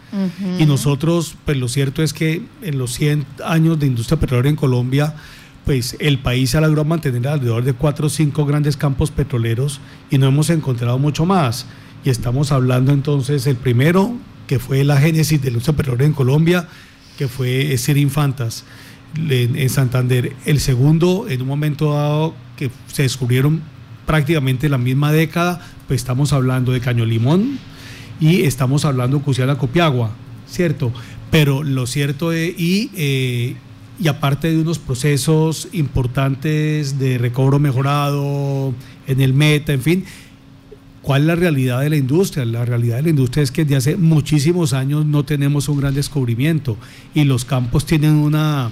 Y 0.59 0.67
nosotros, 0.67 1.37
pues 1.45 1.57
lo 1.57 1.69
cierto 1.69 2.03
es 2.03 2.13
que 2.13 2.43
en 2.63 2.79
los 2.79 2.93
100 2.95 3.27
años 3.45 3.79
de 3.79 3.87
industria 3.87 4.21
petrolera 4.21 4.49
en 4.49 4.57
Colombia, 4.57 5.15
pues 5.65 5.97
el 6.01 6.19
país 6.19 6.51
se 6.51 6.61
logrado 6.61 6.85
mantener 6.85 7.27
alrededor 7.29 7.65
de 7.65 7.73
4 7.73 8.07
o 8.07 8.11
5 8.11 8.47
grandes 8.47 8.77
campos 8.77 9.11
petroleros 9.11 9.81
y 10.11 10.19
no 10.19 10.29
hemos 10.29 10.51
encontrado 10.51 10.99
mucho 10.99 11.27
más. 11.27 11.67
Y 12.05 12.11
estamos 12.11 12.53
hablando 12.53 12.93
entonces, 12.93 13.47
el 13.47 13.57
primero, 13.57 14.17
que 14.47 14.59
fue 14.59 14.85
la 14.85 14.99
génesis 14.99 15.41
de 15.41 15.47
la 15.47 15.53
industria 15.55 15.77
petrolera 15.77 16.05
en 16.05 16.13
Colombia, 16.13 16.69
que 17.17 17.27
fue 17.27 17.77
Ser 17.79 17.97
Infantas 17.97 18.65
en, 19.17 19.69
Santander. 19.69 20.35
El 20.45 20.61
segundo, 20.61 21.27
en 21.29 21.43
un 21.43 21.49
momento 21.49 21.95
dado, 21.95 22.35
que 22.57 22.71
se 22.87 23.03
descubrieron 23.03 23.63
prácticamente 24.07 24.69
la 24.69 24.79
misma 24.79 25.13
década, 25.13 25.61
pues 25.89 26.01
estamos 26.01 26.33
hablando 26.33 26.73
de 26.73 26.81
Caño 26.81 27.05
Limón 27.05 27.59
y 28.21 28.43
estamos 28.43 28.85
hablando 28.85 29.19
de 29.19 29.25
Cusiana 29.25 29.57
Copiagua, 29.57 30.11
¿cierto? 30.47 30.93
Pero 31.31 31.63
lo 31.63 31.87
cierto 31.87 32.33
es, 32.33 32.59
y, 32.59 32.91
eh, 32.95 33.57
y 33.99 34.09
aparte 34.09 34.51
de 34.51 34.61
unos 34.61 34.79
procesos 34.79 35.69
importantes 35.73 36.99
de 36.99 37.19
recobro 37.19 37.59
mejorado 37.59 38.75
en 39.07 39.21
el 39.21 39.33
meta, 39.35 39.73
en 39.73 39.83
fin, 39.83 40.05
¿cuál 41.03 41.23
es 41.23 41.27
la 41.29 41.35
realidad 41.37 41.81
de 41.81 41.91
la 41.91 41.97
industria? 41.97 42.45
La 42.45 42.65
realidad 42.65 42.97
de 42.97 43.03
la 43.03 43.11
industria 43.11 43.43
es 43.43 43.51
que 43.51 43.65
desde 43.65 43.77
hace 43.77 43.97
muchísimos 43.97 44.73
años 44.73 45.07
no 45.07 45.25
tenemos 45.25 45.69
un 45.69 45.81
gran 45.81 45.95
descubrimiento 45.95 46.77
y 47.15 47.25
los 47.25 47.45
campos 47.45 47.87
tienen 47.87 48.13
una 48.13 48.71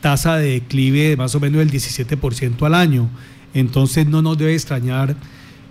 tasa 0.00 0.36
de 0.36 0.52
declive 0.52 1.10
de 1.10 1.16
más 1.16 1.34
o 1.34 1.40
menos 1.40 1.58
del 1.58 1.70
17% 1.70 2.64
al 2.66 2.74
año. 2.74 3.08
Entonces 3.54 4.06
no 4.06 4.22
nos 4.22 4.38
debe 4.38 4.54
extrañar 4.54 5.16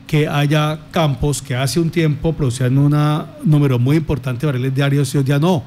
que 0.08 0.28
haya 0.28 0.80
campos 0.92 1.42
que 1.42 1.56
hace 1.56 1.80
un 1.80 1.92
tiempo 1.92 2.34
producían 2.34 2.78
un 2.78 2.96
número 3.44 3.78
muy 3.78 3.98
importante 3.98 4.42
de 4.42 4.48
barriles 4.48 4.74
diarios 4.76 5.14
y 5.14 5.20
hoy 5.20 5.24
ya 5.24 5.40
no. 5.40 5.64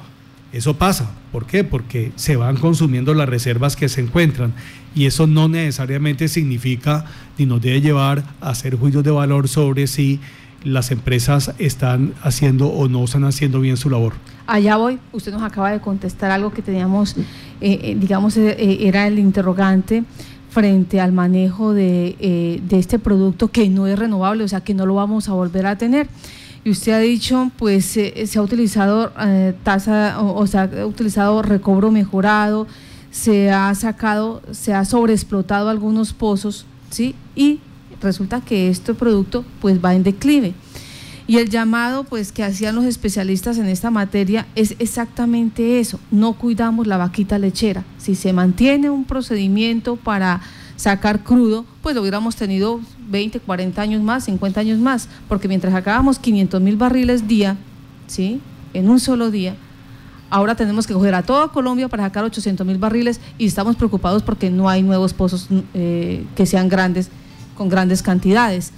Eso 0.53 0.77
pasa. 0.77 1.11
¿Por 1.31 1.47
qué? 1.47 1.65
Porque 1.65 2.13
se 2.17 2.37
van 2.37 2.57
consumiendo 2.57 3.15
las 3.15 3.29
reservas 3.29 3.75
que 3.75 3.89
se 3.89 4.03
encuentran 4.03 4.53
y 4.95 5.07
eso 5.07 5.27
no 5.27 5.49
necesariamente 5.49 6.29
significa 6.29 7.07
ni 7.39 7.47
nos 7.47 7.63
debe 7.63 7.81
llevar 7.81 8.25
a 8.41 8.51
hacer 8.51 8.77
juicios 8.77 9.03
de 9.03 9.11
valor 9.11 9.49
sobre 9.49 9.87
si 9.87 10.21
las 10.65 10.91
empresas 10.91 11.53
están 11.59 12.15
haciendo 12.23 12.69
o 12.69 12.89
no 12.89 13.05
están 13.05 13.25
haciendo 13.25 13.61
bien 13.61 13.77
su 13.77 13.91
labor. 13.91 14.15
Allá 14.47 14.77
voy, 14.77 14.99
usted 15.13 15.33
nos 15.33 15.43
acaba 15.43 15.71
de 15.71 15.81
contestar 15.81 16.31
algo 16.31 16.53
que 16.53 16.63
teníamos, 16.63 17.17
eh, 17.17 17.25
eh, 17.61 17.97
digamos, 17.99 18.37
eh, 18.37 18.79
era 18.81 19.07
el 19.07 19.19
interrogante 19.19 20.05
frente 20.51 21.01
al 21.01 21.13
manejo 21.13 21.73
de, 21.73 22.61
de, 22.63 22.79
este 22.79 22.99
producto 22.99 23.49
que 23.49 23.71
no 23.71 23.87
es 23.87 23.99
renovable, 23.99 24.45
o 24.45 24.49
sea, 24.49 24.61
que 24.61 24.75
no 24.75 24.85
lo 24.85 24.95
vamos 24.95 25.29
a 25.29 25.33
volver 25.33 25.65
a 25.67 25.77
tener. 25.77 26.09
Y 26.65 26.71
usted 26.71 26.93
ha 26.93 26.99
dicho, 26.99 27.51
pues 27.57 27.87
se 27.87 28.39
ha 28.39 28.43
utilizado 28.43 29.13
tasa, 29.63 30.21
o, 30.21 30.47
se 30.47 30.59
ha 30.59 30.87
utilizado 30.87 31.41
recobro 31.41 31.91
mejorado, 31.91 32.67
se 33.11 33.51
ha 33.51 33.75
sacado, 33.75 34.43
se 34.51 34.75
ha 34.75 34.85
sobreexplotado 34.85 35.71
algunos 35.71 36.13
pozos, 36.13 36.67
¿sí? 36.91 37.15
Y 37.35 37.61
resulta 38.03 38.41
que 38.41 38.69
este 38.69 38.95
producto 38.95 39.45
pues 39.61 39.83
va 39.83 39.95
en 39.95 40.03
declive. 40.03 40.55
Y 41.27 41.39
el 41.39 41.49
llamado 41.49 42.05
pues 42.05 42.33
que 42.33 42.43
hacían 42.43 42.75
los 42.75 42.85
especialistas 42.85 43.57
en 43.59 43.67
esta 43.67 43.91
materia 43.91 44.47
es 44.57 44.75
exactamente 44.79 45.79
eso, 45.81 46.01
no 46.11 46.35
cuidamos 46.35 46.87
la 46.87 46.97
vaquita 46.97 47.39
lechera. 47.39 47.85
Si 47.99 48.15
se 48.15 48.33
mantiene 48.33 48.91
un 48.91 49.05
procedimiento 49.05 49.97
para 49.97 50.41
sacar 50.77 51.23
crudo, 51.23 51.65
pues 51.81 51.95
lo 51.95 52.01
hubiéramos 52.01 52.35
tenido 52.35 52.81
20, 53.09 53.39
40 53.41 53.81
años 53.81 54.03
más, 54.03 54.25
50 54.25 54.61
años 54.61 54.79
más, 54.79 55.09
porque 55.29 55.47
mientras 55.47 55.73
sacábamos 55.73 56.19
500 56.19 56.61
mil 56.61 56.77
barriles 56.77 57.29
día, 57.29 57.57
¿sí? 58.09 58.41
En 58.75 58.91
un 58.91 58.99
solo 58.99 59.31
día, 59.31 59.55
ahora 60.29 60.57
tenemos 60.57 60.87
que 60.87 60.95
coger 60.95 61.15
a 61.15 61.23
toda 61.23 61.49
Colombia 61.49 61.89
para 61.89 62.05
sacar 62.05 62.25
800 62.25 62.67
mil 62.67 62.79
barriles 62.79 63.21
y 63.39 63.47
estamos 63.47 63.77
preocupados 63.77 64.23
porque 64.23 64.51
no 64.51 64.69
hay 64.69 64.83
nuevos 64.83 65.13
pozos 65.13 65.49
eh, 65.75 66.25
que 66.35 66.47
sean 66.47 66.69
grandes, 66.69 67.11
con 67.57 67.69
grandes 67.69 68.03
cantidades. 68.03 68.73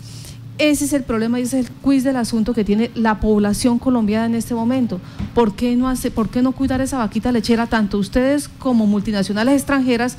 Ese 0.59 0.85
es 0.85 0.93
el 0.93 1.03
problema 1.03 1.41
y 1.41 1.43
ese 1.43 1.61
es 1.61 1.67
el 1.67 1.73
quiz 1.73 2.05
del 2.05 2.17
asunto 2.17 2.55
que 2.55 2.65
tiene 2.65 2.91
la 2.95 3.19
población 3.19 3.79
colombiana 3.79 4.27
en 4.27 4.35
este 4.37 4.55
momento. 4.55 5.01
¿Por 5.35 5.57
qué 5.57 5.75
no, 5.75 5.89
hace, 5.89 6.11
por 6.13 6.29
qué 6.29 6.43
no 6.43 6.53
cuidar 6.53 6.81
esa 6.81 6.99
vaquita 6.99 7.33
lechera 7.33 7.67
tanto 7.67 7.99
ustedes 7.99 8.49
como 8.59 8.87
multinacionales 8.87 9.55
extranjeras 9.55 10.17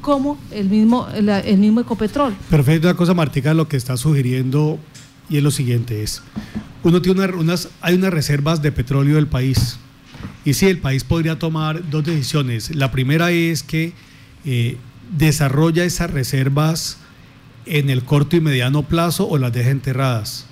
como 0.00 0.38
el 0.50 0.68
mismo, 0.68 1.06
el, 1.14 1.58
mismo 1.58 1.80
Ecopetrol? 1.80 2.34
Perfecto, 2.50 2.88
una 2.88 2.96
cosa 2.96 3.14
Martica 3.14 3.54
lo 3.54 3.68
que 3.68 3.76
está 3.76 3.96
sugiriendo 3.96 4.78
y 5.28 5.36
es 5.36 5.42
lo 5.42 5.50
siguiente 5.50 6.02
es, 6.02 6.22
uno 6.82 7.00
tiene 7.02 7.24
unas, 7.26 7.68
hay 7.80 7.94
unas 7.94 8.12
reservas 8.12 8.62
de 8.62 8.72
petróleo 8.72 9.16
del 9.16 9.26
país 9.28 9.78
y 10.46 10.54
sí, 10.54 10.66
el 10.66 10.78
país 10.78 11.02
podría 11.02 11.40
tomar 11.40 11.90
dos 11.90 12.04
decisiones. 12.04 12.74
La 12.74 12.92
primera 12.92 13.32
es 13.32 13.64
que 13.64 13.92
eh, 14.44 14.76
desarrolla 15.10 15.84
esas 15.84 16.10
reservas 16.12 16.98
en 17.66 17.90
el 17.90 18.04
corto 18.04 18.36
y 18.36 18.40
mediano 18.40 18.82
plazo 18.82 19.28
o 19.28 19.38
las 19.38 19.52
deja 19.52 19.70
enterradas. 19.70 20.45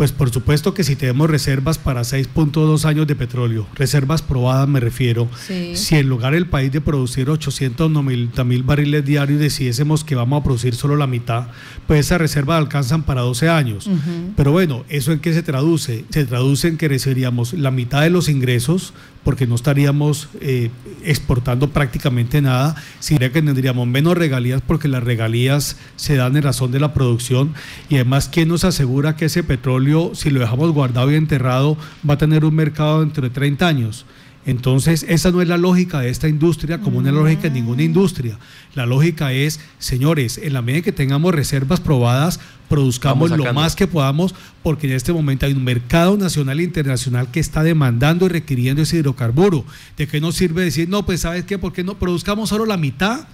Pues 0.00 0.12
por 0.12 0.30
supuesto 0.30 0.72
que 0.72 0.82
si 0.82 0.96
tenemos 0.96 1.28
reservas 1.28 1.76
para 1.76 2.00
6.2 2.00 2.86
años 2.86 3.06
de 3.06 3.14
petróleo, 3.14 3.66
reservas 3.74 4.22
probadas 4.22 4.66
me 4.66 4.80
refiero, 4.80 5.28
si 5.36 5.94
en 5.94 6.08
lugar 6.08 6.32
del 6.32 6.46
país 6.46 6.72
de 6.72 6.80
producir 6.80 7.28
890 7.28 8.42
mil 8.44 8.62
barriles 8.62 9.04
diarios 9.04 9.38
decidiésemos 9.38 10.02
que 10.02 10.14
vamos 10.14 10.40
a 10.40 10.44
producir 10.44 10.74
solo 10.74 10.96
la 10.96 11.06
mitad, 11.06 11.48
pues 11.86 12.06
esas 12.06 12.18
reservas 12.18 12.56
alcanzan 12.56 13.02
para 13.02 13.20
12 13.20 13.50
años. 13.50 13.90
Pero 14.36 14.52
bueno, 14.52 14.86
¿eso 14.88 15.12
en 15.12 15.18
qué 15.18 15.34
se 15.34 15.42
traduce? 15.42 16.06
Se 16.08 16.24
traduce 16.24 16.68
en 16.68 16.78
que 16.78 16.88
recibiríamos 16.88 17.52
la 17.52 17.70
mitad 17.70 18.00
de 18.00 18.08
los 18.08 18.30
ingresos, 18.30 18.94
porque 19.22 19.46
no 19.46 19.54
estaríamos 19.54 20.28
eh, 20.40 20.70
exportando 21.04 21.70
prácticamente 21.70 22.40
nada, 22.40 22.74
sino 23.00 23.20
que 23.30 23.42
tendríamos 23.42 23.86
menos 23.86 24.16
regalías 24.16 24.62
porque 24.66 24.88
las 24.88 25.02
regalías 25.02 25.76
se 25.96 26.16
dan 26.16 26.36
en 26.36 26.42
razón 26.42 26.72
de 26.72 26.80
la 26.80 26.94
producción 26.94 27.52
y 27.88 27.96
además, 27.96 28.30
¿quién 28.32 28.48
nos 28.48 28.64
asegura 28.64 29.16
que 29.16 29.26
ese 29.26 29.42
petróleo, 29.42 29.89
si 30.14 30.30
lo 30.30 30.40
dejamos 30.40 30.72
guardado 30.72 31.10
y 31.10 31.16
enterrado, 31.16 31.76
va 32.08 32.14
a 32.14 32.18
tener 32.18 32.44
un 32.44 32.54
mercado 32.54 33.00
dentro 33.00 33.22
de 33.22 33.30
30 33.30 33.66
años? 33.66 34.06
Entonces, 34.46 35.04
esa 35.08 35.30
no 35.30 35.42
es 35.42 35.48
la 35.48 35.58
lógica 35.58 36.00
de 36.00 36.08
esta 36.08 36.26
industria, 36.26 36.80
como 36.80 37.02
la 37.02 37.12
lógica 37.12 37.42
de 37.42 37.50
ninguna 37.50 37.82
industria. 37.82 38.38
La 38.74 38.86
lógica 38.86 39.32
es, 39.32 39.60
señores, 39.78 40.38
en 40.38 40.54
la 40.54 40.62
medida 40.62 40.78
en 40.78 40.84
que 40.84 40.92
tengamos 40.92 41.34
reservas 41.34 41.80
probadas, 41.80 42.40
produzcamos 42.68 43.30
lo 43.30 43.52
más 43.52 43.76
que 43.76 43.86
podamos, 43.86 44.34
porque 44.62 44.86
en 44.86 44.94
este 44.94 45.12
momento 45.12 45.44
hay 45.44 45.52
un 45.52 45.64
mercado 45.64 46.16
nacional 46.16 46.58
e 46.60 46.62
internacional 46.62 47.30
que 47.30 47.40
está 47.40 47.62
demandando 47.62 48.26
y 48.26 48.28
requiriendo 48.30 48.82
ese 48.82 48.96
hidrocarburo. 48.96 49.64
¿De 49.98 50.06
qué 50.06 50.20
nos 50.20 50.36
sirve 50.36 50.64
decir, 50.64 50.88
no, 50.88 51.04
pues 51.04 51.20
sabes 51.20 51.44
qué, 51.44 51.58
por 51.58 51.74
qué 51.74 51.84
no 51.84 51.98
produzcamos 51.98 52.48
solo 52.48 52.64
la 52.64 52.78
mitad? 52.78 53.28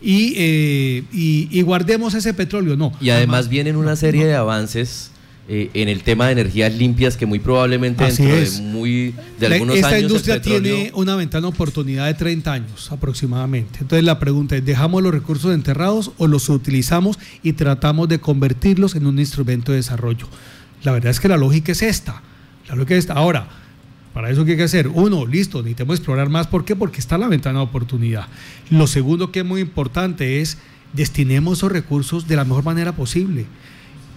Y, 0.00 0.34
eh, 0.36 1.04
y, 1.12 1.62
guardemos 1.62 2.14
ese 2.14 2.32
petróleo, 2.32 2.76
no. 2.76 2.92
Y 3.00 3.10
además 3.10 3.48
vienen 3.48 3.76
una 3.76 3.96
serie 3.96 4.24
de 4.24 4.34
avances 4.34 5.10
eh, 5.48 5.70
en 5.74 5.88
el 5.88 6.02
tema 6.02 6.26
de 6.26 6.32
energías 6.32 6.74
limpias 6.74 7.16
que 7.16 7.24
muy 7.24 7.38
probablemente 7.38 8.04
dentro 8.04 8.24
de 8.24 8.62
muy 8.62 9.14
de 9.38 9.46
algunos 9.46 9.76
esta 9.76 9.90
años 9.90 10.02
industria 10.02 10.42
tiene 10.42 10.90
una 10.94 11.14
ventana 11.14 11.42
de 11.42 11.54
oportunidad 11.54 12.06
de 12.06 12.14
30 12.14 12.52
años 12.52 12.90
aproximadamente. 12.90 13.78
Entonces 13.80 14.04
la 14.04 14.18
pregunta 14.18 14.56
es, 14.56 14.64
¿dejamos 14.64 15.04
los 15.04 15.14
recursos 15.14 15.54
enterrados 15.54 16.10
o 16.18 16.26
los 16.26 16.48
utilizamos 16.48 17.20
y 17.44 17.52
tratamos 17.52 18.08
de 18.08 18.18
convertirlos 18.18 18.96
en 18.96 19.06
un 19.06 19.20
instrumento 19.20 19.70
de 19.70 19.76
desarrollo? 19.76 20.26
La 20.82 20.90
verdad 20.90 21.12
es 21.12 21.20
que 21.20 21.28
la 21.28 21.36
lógica 21.36 21.70
es 21.70 21.82
esta. 21.82 22.22
La 22.68 22.74
lógica 22.74 22.94
es 22.94 23.04
esta. 23.04 23.14
Ahora, 23.14 23.48
para 24.14 24.30
eso, 24.30 24.44
¿qué 24.44 24.52
hay 24.52 24.56
que 24.56 24.64
hacer? 24.64 24.88
Uno, 24.88 25.26
listo, 25.26 25.58
necesitamos 25.58 25.98
explorar 25.98 26.28
más. 26.28 26.48
¿Por 26.48 26.64
qué? 26.64 26.74
Porque 26.74 26.98
está 26.98 27.18
la 27.18 27.28
ventana 27.28 27.60
de 27.60 27.66
oportunidad. 27.66 28.26
Lo 28.68 28.88
segundo 28.88 29.30
que 29.30 29.40
es 29.40 29.46
muy 29.46 29.60
importante 29.60 30.40
es 30.40 30.58
destinemos 30.92 31.58
esos 31.58 31.70
recursos 31.70 32.26
de 32.26 32.34
la 32.34 32.44
mejor 32.44 32.64
manera 32.64 32.96
posible. 32.96 33.46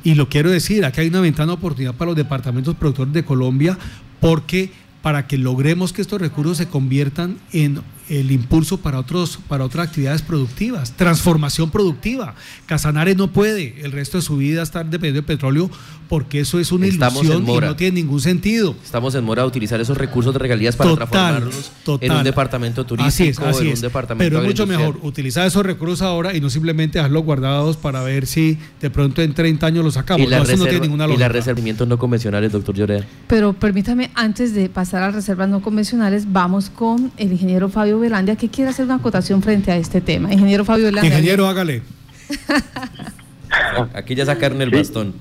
Y 0.03 0.15
lo 0.15 0.29
quiero 0.29 0.49
decir, 0.49 0.85
aquí 0.85 1.01
hay 1.01 1.07
una 1.07 1.21
ventana 1.21 1.47
de 1.47 1.57
oportunidad 1.57 1.93
para 1.93 2.09
los 2.09 2.15
departamentos 2.15 2.75
productores 2.75 3.13
de 3.13 3.25
Colombia 3.25 3.77
porque 4.19 4.71
para 5.01 5.27
que 5.27 5.37
logremos 5.37 5.93
que 5.93 6.01
estos 6.01 6.19
recursos 6.21 6.57
se 6.57 6.67
conviertan 6.67 7.37
en 7.51 7.81
el 8.09 8.31
impulso 8.31 8.77
para 8.77 8.99
otros 8.99 9.39
para 9.47 9.63
otras 9.63 9.87
actividades 9.87 10.21
productivas, 10.21 10.91
transformación 10.93 11.69
productiva. 11.71 12.35
Casanare 12.65 13.15
no 13.15 13.31
puede 13.31 13.81
el 13.83 13.91
resto 13.91 14.17
de 14.17 14.23
su 14.23 14.37
vida 14.37 14.63
estar 14.63 14.85
dependiendo 14.85 15.21
de 15.21 15.27
petróleo 15.27 15.69
porque 16.09 16.39
eso 16.39 16.59
es 16.59 16.71
una 16.71 16.87
ilusión 16.87 17.47
y 17.47 17.57
no 17.59 17.75
tiene 17.75 18.01
ningún 18.01 18.19
sentido. 18.19 18.75
Estamos 18.83 19.13
en 19.13 19.23
mora 19.23 19.43
de 19.43 19.47
utilizar 19.47 19.79
esos 19.79 19.95
recursos 19.95 20.33
de 20.33 20.39
regalías 20.39 20.75
para 20.75 20.95
transformarlos 20.95 21.71
en 22.01 22.11
un 22.11 22.23
departamento 22.23 22.83
turístico, 22.83 23.45
así 23.45 23.67
en 23.67 23.75
un 23.75 23.81
departamento 23.81 24.29
Pero 24.29 24.41
es 24.41 24.47
mucho 24.47 24.65
mejor 24.65 24.99
utilizar 25.03 25.45
esos 25.45 25.63
recursos 25.63 26.01
ahora 26.01 26.35
y 26.35 26.41
no 26.41 26.49
simplemente 26.49 26.97
dejarlos 26.97 27.23
guardados 27.23 27.77
para 27.77 28.01
ver 28.01 28.25
si 28.25 28.57
de 28.81 28.89
pronto 28.89 29.21
en 29.21 29.35
30 29.35 29.67
años 29.67 29.85
los 29.85 29.93
sacamos. 29.93 30.27
Y, 30.27 30.29
no, 30.29 30.41
eso 30.41 30.57
no 30.57 30.63
tiene 30.63 30.81
ninguna 30.81 31.05
lógica. 31.05 31.25
y 31.25 31.27
las 31.27 31.31
reservamientos 31.31 31.87
no 31.87 31.99
convencionales, 31.99 32.51
doctor 32.51 32.73
Llorea. 32.73 33.05
Pero 33.27 33.53
permítame, 33.53 34.09
antes 34.15 34.55
de 34.55 34.67
pasar 34.67 35.03
a 35.03 35.11
reservas 35.11 35.47
no 35.47 35.61
convencionales, 35.61 36.31
vamos 36.31 36.71
con 36.71 37.11
el 37.17 37.31
ingeniero 37.31 37.69
Fabio 37.69 37.98
Velandia, 37.99 38.35
que 38.35 38.49
quiere 38.49 38.69
hacer 38.69 38.85
una 38.85 38.95
acotación 38.95 39.41
frente 39.41 39.71
a 39.71 39.77
este 39.77 40.01
tema. 40.01 40.31
Ingeniero 40.31 40.65
Fabio 40.65 40.85
Velandia. 40.85 41.11
Ingeniero, 41.11 41.47
hágale. 41.47 41.81
Aquí 43.93 44.15
ya 44.15 44.25
sacaron 44.25 44.61
el 44.61 44.69
bastón. 44.69 45.13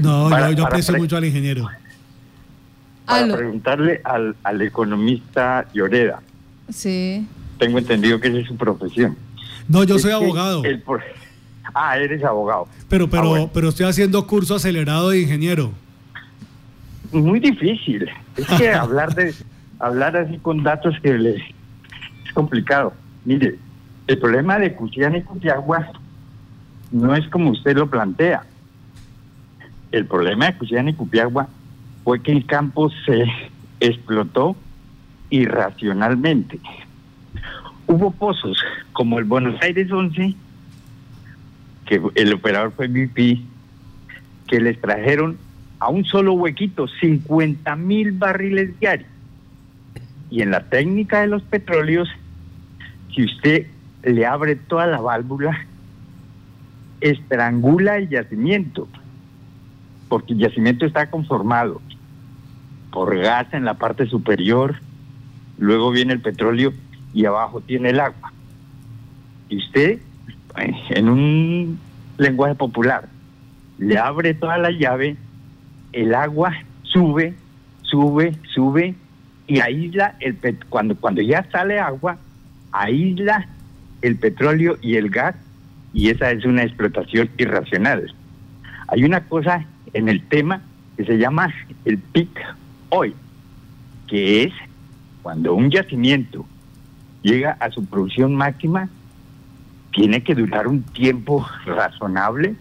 no, 0.00 0.50
yo, 0.52 0.66
aprecio 0.66 0.96
mucho 0.96 1.16
al 1.16 1.24
ingeniero. 1.24 1.68
Para 3.04 3.36
preguntarle 3.36 4.00
al, 4.04 4.36
al 4.42 4.62
economista 4.62 5.66
Lloreda. 5.72 6.22
Sí. 6.68 7.26
Tengo 7.58 7.78
entendido 7.78 8.20
que 8.20 8.28
esa 8.28 8.38
es 8.38 8.46
su 8.46 8.56
profesión. 8.56 9.16
No, 9.68 9.84
yo 9.84 9.98
soy 9.98 10.12
abogado. 10.12 10.62
Ah, 11.74 11.98
eres 11.98 12.24
abogado. 12.24 12.68
Pero, 12.88 13.08
pero, 13.08 13.34
ah, 13.36 13.50
pero 13.52 13.68
estoy 13.68 13.86
haciendo 13.86 14.26
curso 14.26 14.54
acelerado 14.54 15.10
de 15.10 15.20
ingeniero. 15.20 15.72
Muy 17.12 17.40
difícil. 17.40 18.08
Es 18.36 18.46
que 18.46 18.70
hablar 18.72 19.14
de 19.14 19.34
hablar 19.80 20.16
así 20.16 20.38
con 20.38 20.62
datos 20.62 20.94
que 21.02 21.18
le, 21.18 21.36
es 21.36 22.32
complicado. 22.34 22.92
Mire, 23.24 23.56
el 24.06 24.18
problema 24.18 24.58
de 24.58 24.74
Cuchillán 24.74 25.16
y 25.16 25.22
Cutiagua 25.22 25.90
no 26.92 27.14
es 27.14 27.26
como 27.28 27.50
usted 27.50 27.76
lo 27.76 27.88
plantea. 27.88 28.44
El 29.90 30.06
problema 30.06 30.46
de 30.46 30.56
Cuchillán 30.56 30.88
y 30.88 30.94
Cupiagua 30.94 31.48
fue 32.04 32.22
que 32.22 32.32
el 32.32 32.46
campo 32.46 32.90
se 33.04 33.24
explotó 33.80 34.56
irracionalmente. 35.30 36.60
Hubo 37.86 38.10
pozos 38.10 38.62
como 38.92 39.18
el 39.18 39.24
Buenos 39.24 39.60
Aires 39.62 39.90
11, 39.90 40.34
que 41.86 42.00
el 42.14 42.34
operador 42.34 42.72
fue 42.72 42.86
BP, 42.86 43.40
que 44.46 44.60
les 44.60 44.80
trajeron 44.80 45.38
a 45.78 45.88
un 45.88 46.04
solo 46.04 46.34
huequito 46.34 46.86
50 46.86 47.74
mil 47.76 48.12
barriles 48.12 48.78
diarios. 48.78 49.08
Y 50.30 50.42
en 50.42 50.52
la 50.52 50.64
técnica 50.64 51.20
de 51.20 51.26
los 51.26 51.42
petróleos, 51.42 52.08
si 53.14 53.24
usted 53.24 53.66
le 54.04 54.26
abre 54.26 54.54
toda 54.56 54.86
la 54.86 55.00
válvula, 55.00 55.66
estrangula 57.00 57.96
el 57.96 58.08
yacimiento, 58.08 58.88
porque 60.08 60.32
el 60.32 60.38
yacimiento 60.38 60.86
está 60.86 61.10
conformado 61.10 61.80
por 62.92 63.16
gas 63.18 63.52
en 63.52 63.64
la 63.64 63.74
parte 63.74 64.06
superior, 64.06 64.76
luego 65.58 65.90
viene 65.90 66.12
el 66.12 66.20
petróleo 66.20 66.72
y 67.12 67.24
abajo 67.24 67.60
tiene 67.60 67.90
el 67.90 68.00
agua. 68.00 68.32
Y 69.48 69.58
usted, 69.58 70.00
en 70.56 71.08
un 71.08 71.78
lenguaje 72.18 72.54
popular, 72.54 73.08
le 73.78 73.98
abre 73.98 74.34
toda 74.34 74.58
la 74.58 74.70
llave, 74.70 75.16
el 75.92 76.14
agua 76.14 76.52
sube, 76.82 77.34
sube, 77.82 78.36
sube 78.54 78.94
y 79.50 79.58
aísla 79.58 80.14
el 80.20 80.36
cuando 80.68 80.94
cuando 80.94 81.20
ya 81.22 81.44
sale 81.50 81.80
agua, 81.80 82.16
aísla 82.70 83.48
el 84.00 84.14
petróleo 84.14 84.78
y 84.80 84.94
el 84.94 85.10
gas 85.10 85.34
y 85.92 86.08
esa 86.10 86.30
es 86.30 86.44
una 86.44 86.62
explotación 86.62 87.28
irracional. 87.36 88.14
Hay 88.86 89.02
una 89.02 89.24
cosa 89.24 89.66
en 89.92 90.08
el 90.08 90.22
tema 90.28 90.62
que 90.96 91.04
se 91.04 91.18
llama 91.18 91.52
el 91.84 91.98
peak 91.98 92.30
oil, 92.90 93.12
que 94.06 94.44
es 94.44 94.52
cuando 95.20 95.52
un 95.54 95.68
yacimiento 95.68 96.46
llega 97.22 97.56
a 97.58 97.72
su 97.72 97.84
producción 97.84 98.36
máxima, 98.36 98.88
tiene 99.92 100.22
que 100.22 100.36
durar 100.36 100.68
un 100.68 100.84
tiempo 100.84 101.44
razonable 101.66 102.54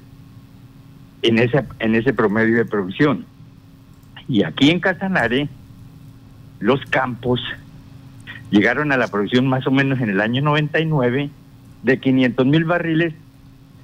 en 1.22 1.38
ese, 1.38 1.64
en 1.78 1.94
ese 1.94 2.14
promedio 2.14 2.58
de 2.58 2.66
producción. 2.66 3.28
Y 4.28 4.42
aquí 4.42 4.72
en 4.72 4.80
Casanare, 4.80 5.50
los 6.60 6.84
campos 6.86 7.42
llegaron 8.52 8.92
a 8.92 8.98
la 8.98 9.08
producción 9.08 9.48
más 9.48 9.66
o 9.68 9.72
menos 9.72 10.00
en 10.02 10.10
el 10.10 10.22
año 10.22 10.42
99 10.42 11.30
de 11.84 12.00
500 12.00 12.46
mil 12.46 12.66
barriles 12.66 13.14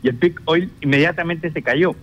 y 0.03 0.09
el 0.09 0.15
peak 0.15 0.41
oil 0.45 0.71
inmediatamente 0.81 1.51
se 1.51 1.61
cayó. 1.61 1.95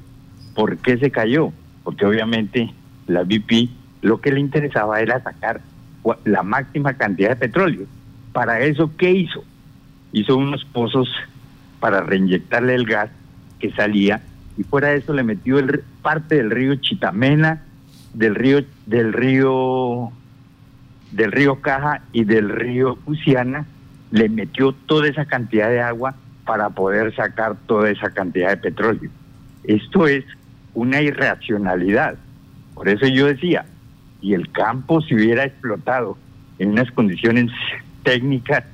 ¿Por 0.55 0.79
qué 0.79 0.99
se 0.99 1.11
cayó? 1.11 1.53
Porque 1.85 2.07
obviamente 2.07 2.73
la 3.07 3.23
BP 3.23 3.71
lo 4.03 4.21
que 4.21 4.33
le 4.33 4.41
interesaba 4.41 5.01
era 5.01 5.23
sacar 5.23 5.61
la 6.25 6.43
máxima 6.43 6.95
cantidad 6.95 7.31
de 7.31 7.37
petróleo. 7.37 7.87
Para 8.33 8.61
eso, 8.61 8.91
¿qué 8.97 9.11
hizo? 9.11 9.45
Hizo 10.13 10.37
unos 10.37 10.65
pozos 10.65 11.09
para 11.81 12.01
reinyectarle 12.01 12.75
el 12.75 12.87
gas 12.87 13.11
que 13.59 13.71
salía 13.73 14.23
y 14.59 14.65
fuera 14.65 14.89
de 14.89 14.97
eso 14.97 15.13
le 15.13 15.23
metió 15.23 15.59
el, 15.59 15.83
parte 16.03 16.37
del 16.37 16.51
río 16.51 16.75
Chitamena, 16.77 17.63
del 18.13 18.35
río 18.35 18.65
del 18.87 19.13
río 19.13 20.13
del 21.13 21.31
río 21.33 21.61
Caja 21.61 22.03
y 22.13 22.25
del 22.25 22.49
río 22.49 22.97
Cusiana, 22.97 23.67
le 24.11 24.29
metió 24.29 24.73
toda 24.73 25.09
esa 25.09 25.25
cantidad 25.25 25.69
de 25.69 25.81
agua 25.81 26.15
para 26.45 26.71
poder 26.71 27.15
sacar 27.15 27.57
toda 27.67 27.91
esa 27.91 28.11
cantidad 28.11 28.51
de 28.51 28.57
petróleo. 28.57 29.11
Esto 29.65 30.07
es 30.07 30.25
una 30.75 31.01
irracionalidad. 31.01 32.17
Por 32.75 32.89
eso 32.89 33.07
yo 33.07 33.27
decía, 33.27 33.65
y 34.21 34.35
el 34.35 34.51
campo 34.51 35.01
se 35.03 35.15
hubiera 35.15 35.45
explotado 35.45 36.17
en 36.59 36.71
unas 36.71 36.91
condiciones 36.93 37.51
técnicas 38.03 38.65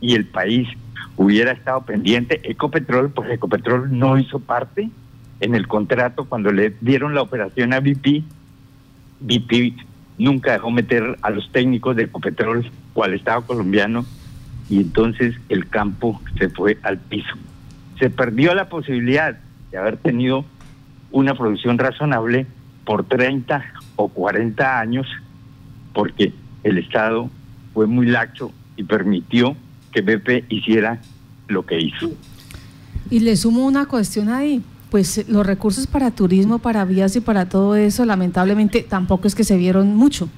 y 0.00 0.14
el 0.14 0.26
país 0.26 0.68
hubiera 1.16 1.52
estado 1.52 1.82
pendiente, 1.82 2.40
Ecopetrol, 2.44 3.10
pues 3.10 3.30
Ecopetrol 3.30 3.96
no 3.96 4.18
hizo 4.18 4.38
parte 4.38 4.90
en 5.40 5.54
el 5.54 5.66
contrato 5.66 6.26
cuando 6.26 6.50
le 6.52 6.74
dieron 6.80 7.14
la 7.14 7.22
operación 7.22 7.72
a 7.72 7.80
BP. 7.80 8.22
BP 9.20 9.74
nunca 10.18 10.52
dejó 10.52 10.70
meter 10.70 11.18
a 11.22 11.30
los 11.30 11.50
técnicos 11.52 11.96
de 11.96 12.04
Ecopetrol 12.04 12.70
o 12.94 13.04
al 13.04 13.14
Estado 13.14 13.42
colombiano 13.42 14.04
y 14.68 14.78
entonces 14.78 15.34
el 15.48 15.68
campo 15.68 16.20
se 16.38 16.48
fue 16.48 16.78
al 16.82 16.98
piso. 16.98 17.34
Se 17.98 18.10
perdió 18.10 18.54
la 18.54 18.68
posibilidad 18.68 19.38
de 19.70 19.78
haber 19.78 19.96
tenido 19.98 20.44
una 21.12 21.34
producción 21.34 21.78
razonable 21.78 22.46
por 22.84 23.04
30 23.04 23.64
o 23.96 24.08
40 24.08 24.80
años 24.80 25.06
porque 25.92 26.32
el 26.62 26.78
Estado 26.78 27.30
fue 27.72 27.86
muy 27.86 28.06
laxo 28.06 28.52
y 28.76 28.84
permitió 28.84 29.56
que 29.92 30.02
BP 30.02 30.50
hiciera 30.50 31.00
lo 31.48 31.64
que 31.64 31.80
hizo. 31.80 32.10
Y 33.08 33.20
le 33.20 33.36
sumo 33.36 33.64
una 33.64 33.86
cuestión 33.86 34.28
ahí, 34.28 34.62
pues 34.96 35.28
los 35.28 35.44
recursos 35.44 35.86
para 35.86 36.10
turismo, 36.10 36.58
para 36.58 36.86
vías 36.86 37.14
y 37.16 37.20
para 37.20 37.50
todo 37.50 37.76
eso, 37.76 38.06
lamentablemente 38.06 38.80
tampoco 38.80 39.28
es 39.28 39.34
que 39.34 39.44
se 39.44 39.58
vieron 39.58 39.94
mucho. 39.94 40.30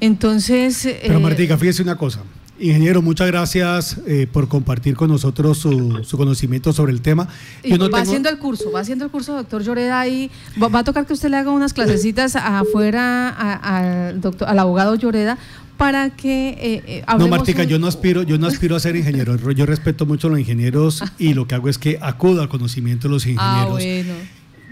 Entonces... 0.00 0.86
Pero 1.00 1.18
Martica, 1.18 1.56
fíjese 1.56 1.82
una 1.82 1.96
cosa. 1.96 2.20
Ingeniero, 2.60 3.00
muchas 3.00 3.28
gracias 3.28 3.96
eh, 4.06 4.26
por 4.30 4.48
compartir 4.48 4.96
con 4.96 5.08
nosotros 5.08 5.56
su, 5.56 6.04
conocimiento 6.14 6.74
sobre 6.74 6.92
el 6.92 7.00
tema. 7.00 7.26
va 7.64 8.00
haciendo 8.00 8.28
el 8.28 8.38
curso, 8.38 8.70
va 8.70 8.80
haciendo 8.80 9.06
el 9.06 9.10
curso, 9.10 9.32
doctor 9.32 9.62
Lloreda, 9.62 9.98
ahí 9.98 10.30
va, 10.62 10.80
a 10.80 10.84
tocar 10.84 11.06
que 11.06 11.14
usted 11.14 11.30
le 11.30 11.38
haga 11.38 11.50
unas 11.50 11.72
clasecitas 11.72 12.36
afuera 12.36 13.30
al 13.30 14.20
doctor, 14.20 14.46
al 14.46 14.58
abogado 14.58 14.94
Lloreda 14.94 15.38
para 15.76 16.10
que 16.10 16.50
eh, 16.50 16.82
eh 16.86 17.04
No, 17.18 17.28
Martica, 17.28 17.64
yo 17.64 17.78
no 17.78 17.86
aspiro, 17.86 18.22
yo 18.22 18.38
no 18.38 18.46
aspiro 18.46 18.76
a 18.76 18.80
ser 18.80 18.96
ingeniero. 18.96 19.36
Yo 19.52 19.66
respeto 19.66 20.06
mucho 20.06 20.28
a 20.28 20.30
los 20.30 20.38
ingenieros 20.38 21.02
y 21.18 21.34
lo 21.34 21.46
que 21.46 21.54
hago 21.54 21.68
es 21.68 21.78
que 21.78 21.98
acudo 22.00 22.42
al 22.42 22.48
conocimiento 22.48 23.08
de 23.08 23.14
los 23.14 23.26
ah, 23.26 23.66
ingenieros. 23.74 24.16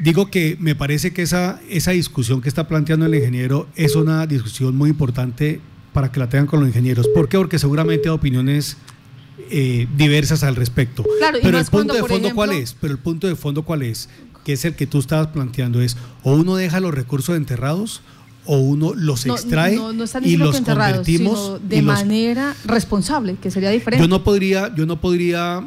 Digo 0.01 0.31
que 0.31 0.57
me 0.61 0.75
parece 0.75 1.13
que 1.13 1.23
esa, 1.23 1.61
esa 1.69 1.91
discusión 1.91 2.41
que 2.41 2.49
está 2.49 2.67
planteando 2.67 3.07
el 3.07 3.15
ingeniero 3.15 3.69
es 3.77 3.97
una 3.97 4.27
discusión 4.27 4.75
muy 4.75 4.91
importante 4.91 5.61
para 5.93 6.11
que 6.11 6.21
la 6.21 6.29
tengan 6.29 6.47
con 6.47 6.61
los 6.61 6.69
ingenieros. 6.69 7.09
¿Por 7.09 7.29
qué? 7.29 7.37
Porque 7.37 7.59
seguramente 7.59 8.09
hay 8.09 8.15
opiniones 8.15 8.77
eh, 9.51 9.89
diversas 9.97 10.43
al 10.43 10.57
respecto. 10.57 11.05
Pero 11.43 11.59
el 11.59 11.65
punto 11.67 11.95
de 11.95 12.05
fondo 12.05 12.35
cuál 12.35 12.53
es? 12.53 12.77
Pero 12.81 12.93
el 12.93 12.99
punto 12.99 13.27
de 13.27 13.37
fondo 13.37 13.63
cuál 13.63 13.83
es? 13.83 14.09
Que 14.45 14.53
es 14.55 14.65
el 14.65 14.75
que 14.75 14.87
tú 14.87 14.99
estabas 14.99 15.29
planteando 15.29 15.83
es 15.83 15.97
o 16.23 16.35
uno 16.35 16.57
deja 16.57 16.81
los 16.81 16.95
recursos 16.95 17.37
enterrados 17.37 18.01
o 18.47 18.59
uno 18.59 18.95
los 18.95 19.27
extrae 19.27 19.79
y 20.23 20.37
los 20.37 20.61
convertimos 20.61 21.61
de 21.69 21.83
manera 21.83 22.57
responsable, 22.65 23.37
que 23.41 23.51
sería 23.51 23.71
diferente. 23.71 24.03
Yo 24.05 24.09
no 24.09 24.25
podría, 24.25 24.75
yo 24.75 24.87
no 24.87 25.01
podría, 25.01 25.65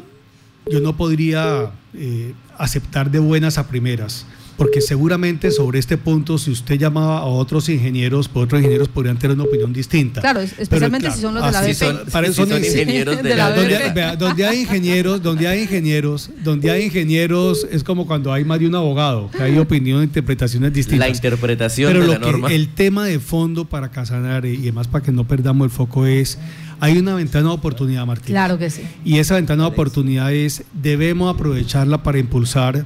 yo 0.69 0.79
no 0.79 0.95
podría 0.95 1.71
eh, 1.93 2.33
aceptar 2.57 3.11
de 3.11 3.19
buenas 3.19 3.57
a 3.57 3.67
primeras 3.67 4.25
porque 4.57 4.81
seguramente 4.81 5.51
sobre 5.51 5.79
este 5.79 5.97
punto, 5.97 6.37
si 6.37 6.51
usted 6.51 6.77
llamaba 6.77 7.19
a 7.19 7.25
otros 7.25 7.69
ingenieros, 7.69 8.27
pues 8.27 8.45
otros 8.45 8.59
ingenieros 8.61 8.87
podrían 8.87 9.17
tener 9.17 9.35
una 9.35 9.45
opinión 9.45 9.73
distinta. 9.73 10.21
Claro, 10.21 10.41
especialmente 10.41 11.09
si 11.11 11.21
son 11.21 11.33
los 11.33 11.45
de 11.45 11.51
la 11.51 11.61
BP. 11.61 12.11
para 12.11 12.27
eso 12.27 12.45
son 12.45 12.63
ingenieros 12.63 13.21
de, 13.21 13.35
la, 13.35 13.51
donde, 13.51 14.15
donde, 14.17 14.45
hay 14.45 14.61
ingenieros, 14.61 15.23
donde 15.23 15.47
hay 15.47 15.61
ingenieros, 15.63 16.29
donde 16.43 16.71
hay 16.71 16.85
ingenieros, 16.85 17.67
es 17.71 17.83
como 17.83 18.05
cuando 18.05 18.31
hay 18.31 18.45
más 18.45 18.59
de 18.59 18.67
un 18.67 18.75
abogado, 18.75 19.29
que 19.31 19.41
hay 19.41 19.57
opinión 19.57 20.01
e 20.01 20.03
interpretaciones 20.05 20.71
distintas. 20.73 21.07
La 21.07 21.15
interpretación 21.15 21.91
Pero 21.91 22.01
de 22.01 22.07
lo 22.07 22.13
la 22.13 22.19
norma. 22.19 22.51
el 22.51 22.69
tema 22.69 23.05
de 23.05 23.19
fondo 23.19 23.65
para 23.65 23.89
Casanare, 23.89 24.53
y 24.53 24.61
además 24.61 24.87
para 24.87 25.03
que 25.03 25.11
no 25.11 25.27
perdamos 25.27 25.65
el 25.65 25.71
foco, 25.71 26.05
es 26.05 26.37
hay 26.79 26.97
una 26.97 27.15
ventana 27.15 27.47
de 27.47 27.55
oportunidad, 27.55 28.05
Martín. 28.05 28.27
Claro 28.27 28.57
que 28.57 28.69
sí. 28.69 28.81
Y 29.05 29.19
esa 29.19 29.35
ventana 29.35 29.63
de 29.63 29.69
oportunidad 29.69 30.33
es, 30.33 30.63
debemos 30.73 31.33
aprovecharla 31.33 32.03
para 32.03 32.19
impulsar 32.19 32.85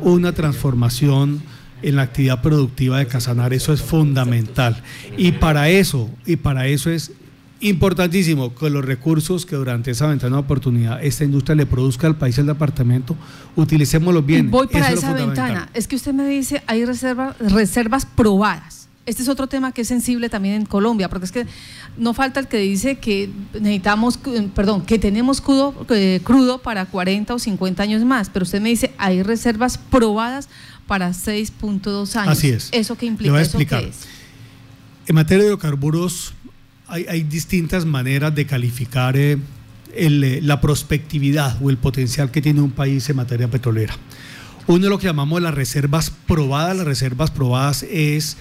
una 0.00 0.32
transformación 0.32 1.42
en 1.82 1.96
la 1.96 2.02
actividad 2.02 2.42
productiva 2.42 2.98
de 2.98 3.06
Casanar, 3.06 3.52
eso 3.52 3.72
es 3.72 3.82
fundamental. 3.82 4.82
Y 5.16 5.32
para 5.32 5.68
eso, 5.68 6.10
y 6.26 6.36
para 6.36 6.66
eso 6.66 6.90
es 6.90 7.12
importantísimo 7.60 8.54
que 8.54 8.70
los 8.70 8.84
recursos 8.84 9.46
que 9.46 9.56
durante 9.56 9.92
esa 9.92 10.06
ventana 10.06 10.36
de 10.36 10.42
oportunidad 10.42 11.02
esta 11.02 11.24
industria 11.24 11.54
le 11.54 11.66
produzca 11.66 12.06
al 12.06 12.16
país 12.16 12.36
el 12.38 12.46
departamento, 12.46 13.16
utilicémoslos 13.56 14.26
bien. 14.26 14.50
Voy 14.50 14.66
para 14.66 14.90
esa 14.90 15.12
ventana. 15.14 15.68
Es 15.74 15.86
que 15.86 15.96
usted 15.96 16.12
me 16.12 16.26
dice, 16.26 16.62
hay 16.66 16.84
reservas, 16.84 17.36
reservas 17.38 18.06
probadas 18.06 18.81
este 19.04 19.22
es 19.22 19.28
otro 19.28 19.48
tema 19.48 19.72
que 19.72 19.82
es 19.82 19.88
sensible 19.88 20.28
también 20.28 20.54
en 20.54 20.66
Colombia, 20.66 21.08
porque 21.08 21.26
es 21.26 21.32
que 21.32 21.46
no 21.96 22.14
falta 22.14 22.38
el 22.40 22.46
que 22.46 22.58
dice 22.58 22.98
que 22.98 23.30
necesitamos, 23.52 24.18
perdón, 24.54 24.82
que 24.82 24.98
tenemos 24.98 25.40
crudo, 25.40 25.86
eh, 25.90 26.20
crudo 26.22 26.58
para 26.58 26.86
40 26.86 27.34
o 27.34 27.38
50 27.38 27.82
años 27.82 28.04
más, 28.04 28.30
pero 28.30 28.44
usted 28.44 28.60
me 28.60 28.68
dice, 28.68 28.92
hay 28.98 29.22
reservas 29.22 29.76
probadas 29.76 30.48
para 30.86 31.10
6.2 31.10 32.16
años. 32.16 32.38
Así 32.38 32.50
es. 32.50 32.68
¿Eso 32.72 32.96
qué 32.96 33.06
implica? 33.06 33.40
¿Eso 33.40 33.58
qué 33.58 33.64
es? 33.64 34.06
En 35.06 35.16
materia 35.16 35.42
de 35.42 35.48
hidrocarburos 35.48 36.34
hay, 36.86 37.22
distintas 37.22 37.86
maneras 37.86 38.34
de 38.34 38.46
calificar 38.46 39.16
eh, 39.16 39.38
eh, 39.94 40.40
la 40.42 40.60
prospectividad 40.60 41.56
o 41.62 41.70
el 41.70 41.78
potencial 41.78 42.30
que 42.30 42.42
tiene 42.42 42.60
un 42.60 42.70
país 42.70 43.08
en 43.08 43.16
materia 43.16 43.48
petrolera. 43.48 43.94
Uno 44.66 44.84
de 44.84 44.90
lo 44.90 44.98
que 44.98 45.06
llamamos 45.06 45.42
las 45.42 45.54
reservas 45.54 46.10
probadas, 46.10 46.76
las 46.76 46.86
reservas 46.86 47.30
probadas 47.30 47.82
es 47.82 48.36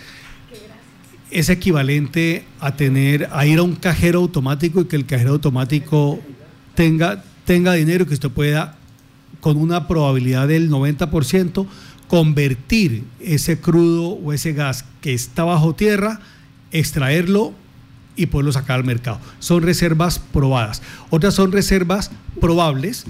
es 1.31 1.49
equivalente 1.49 2.45
a 2.59 2.75
tener, 2.75 3.29
a 3.31 3.45
ir 3.45 3.59
a 3.59 3.63
un 3.63 3.75
cajero 3.75 4.19
automático 4.19 4.81
y 4.81 4.85
que 4.85 4.95
el 4.95 5.05
cajero 5.05 5.31
automático 5.31 6.19
tenga, 6.75 7.23
tenga 7.45 7.73
dinero 7.73 8.05
que 8.05 8.13
usted 8.13 8.29
pueda, 8.29 8.77
con 9.39 9.57
una 9.57 9.87
probabilidad 9.87 10.47
del 10.47 10.69
90%, 10.69 11.65
convertir 12.07 13.05
ese 13.21 13.59
crudo 13.59 14.09
o 14.09 14.33
ese 14.33 14.53
gas 14.53 14.85
que 14.99 15.13
está 15.13 15.45
bajo 15.45 15.73
tierra, 15.73 16.19
extraerlo 16.71 17.53
y 18.15 18.25
poderlo 18.25 18.51
sacar 18.51 18.79
al 18.79 18.83
mercado. 18.83 19.19
Son 19.39 19.63
reservas 19.63 20.19
probadas. 20.19 20.81
Otras 21.09 21.33
son 21.33 21.53
reservas 21.53 22.11
probables, 22.39 23.05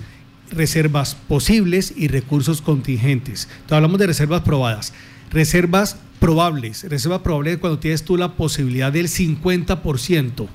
reservas 0.51 1.15
posibles 1.27 1.93
y 1.97 2.07
recursos 2.07 2.61
contingentes. 2.61 3.47
Entonces 3.51 3.75
hablamos 3.75 3.99
de 3.99 4.07
reservas 4.07 4.41
probadas. 4.41 4.93
Reservas 5.31 5.97
probables. 6.21 6.87
Reservas 6.87 7.21
probables 7.21 7.57
cuando 7.57 7.79
tienes 7.79 8.03
tú 8.03 8.15
la 8.15 8.33
posibilidad 8.33 8.93
del 8.93 9.07
50%. 9.07 10.47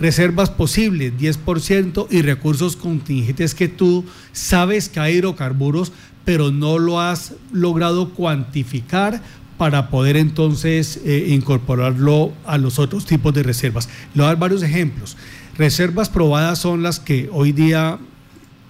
Reservas 0.00 0.50
posibles, 0.50 1.12
10%. 1.16 2.08
Y 2.10 2.22
recursos 2.22 2.74
contingentes 2.74 3.54
que 3.54 3.68
tú 3.68 4.04
sabes 4.32 4.88
que 4.88 4.98
hay 4.98 5.18
hidrocarburos, 5.18 5.92
pero 6.24 6.50
no 6.50 6.80
lo 6.80 7.00
has 7.00 7.34
logrado 7.52 8.10
cuantificar 8.10 9.22
para 9.56 9.88
poder 9.88 10.16
entonces 10.16 11.00
eh, 11.04 11.26
incorporarlo 11.28 12.32
a 12.44 12.58
los 12.58 12.80
otros 12.80 13.06
tipos 13.06 13.32
de 13.32 13.44
reservas. 13.44 13.88
Le 14.14 14.22
voy 14.22 14.24
a 14.24 14.26
dar 14.30 14.38
varios 14.38 14.64
ejemplos. 14.64 15.16
Reservas 15.56 16.08
probadas 16.08 16.58
son 16.58 16.82
las 16.82 16.98
que 16.98 17.30
hoy 17.32 17.52
día 17.52 18.00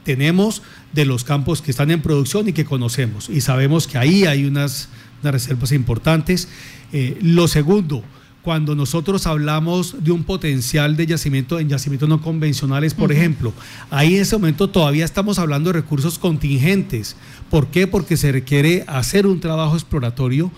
tenemos 0.04 0.60
de 0.92 1.06
los 1.06 1.24
campos 1.24 1.62
que 1.62 1.70
están 1.70 1.90
en 1.90 2.02
producción 2.02 2.48
y 2.48 2.52
que 2.52 2.66
conocemos. 2.66 3.30
Y 3.30 3.40
sabemos 3.40 3.86
que 3.86 3.96
ahí 3.96 4.26
hay 4.26 4.44
unas 4.44 4.90
unas 5.22 5.32
reservas 5.32 5.72
importantes. 5.72 6.48
Eh, 6.92 7.18
lo 7.22 7.48
segundo, 7.48 8.02
cuando 8.42 8.74
nosotros 8.74 9.26
hablamos 9.26 10.02
de 10.02 10.10
un 10.10 10.24
potencial 10.24 10.96
de 10.96 11.06
yacimiento 11.06 11.58
en 11.58 11.68
yacimientos 11.68 12.08
no 12.08 12.20
convencionales, 12.20 12.92
por 12.92 13.12
ejemplo, 13.12 13.52
ahí 13.90 14.16
en 14.16 14.22
ese 14.22 14.36
momento 14.36 14.68
todavía 14.68 15.04
estamos 15.04 15.38
hablando 15.38 15.70
de 15.70 15.80
recursos 15.80 16.18
contingentes. 16.18 17.16
¿Por 17.50 17.68
qué? 17.68 17.86
Porque 17.86 18.16
se 18.16 18.32
requiere 18.32 18.84
hacer 18.88 19.26
un 19.26 19.40
trabajo 19.40 19.74
exploratorio 19.76 20.50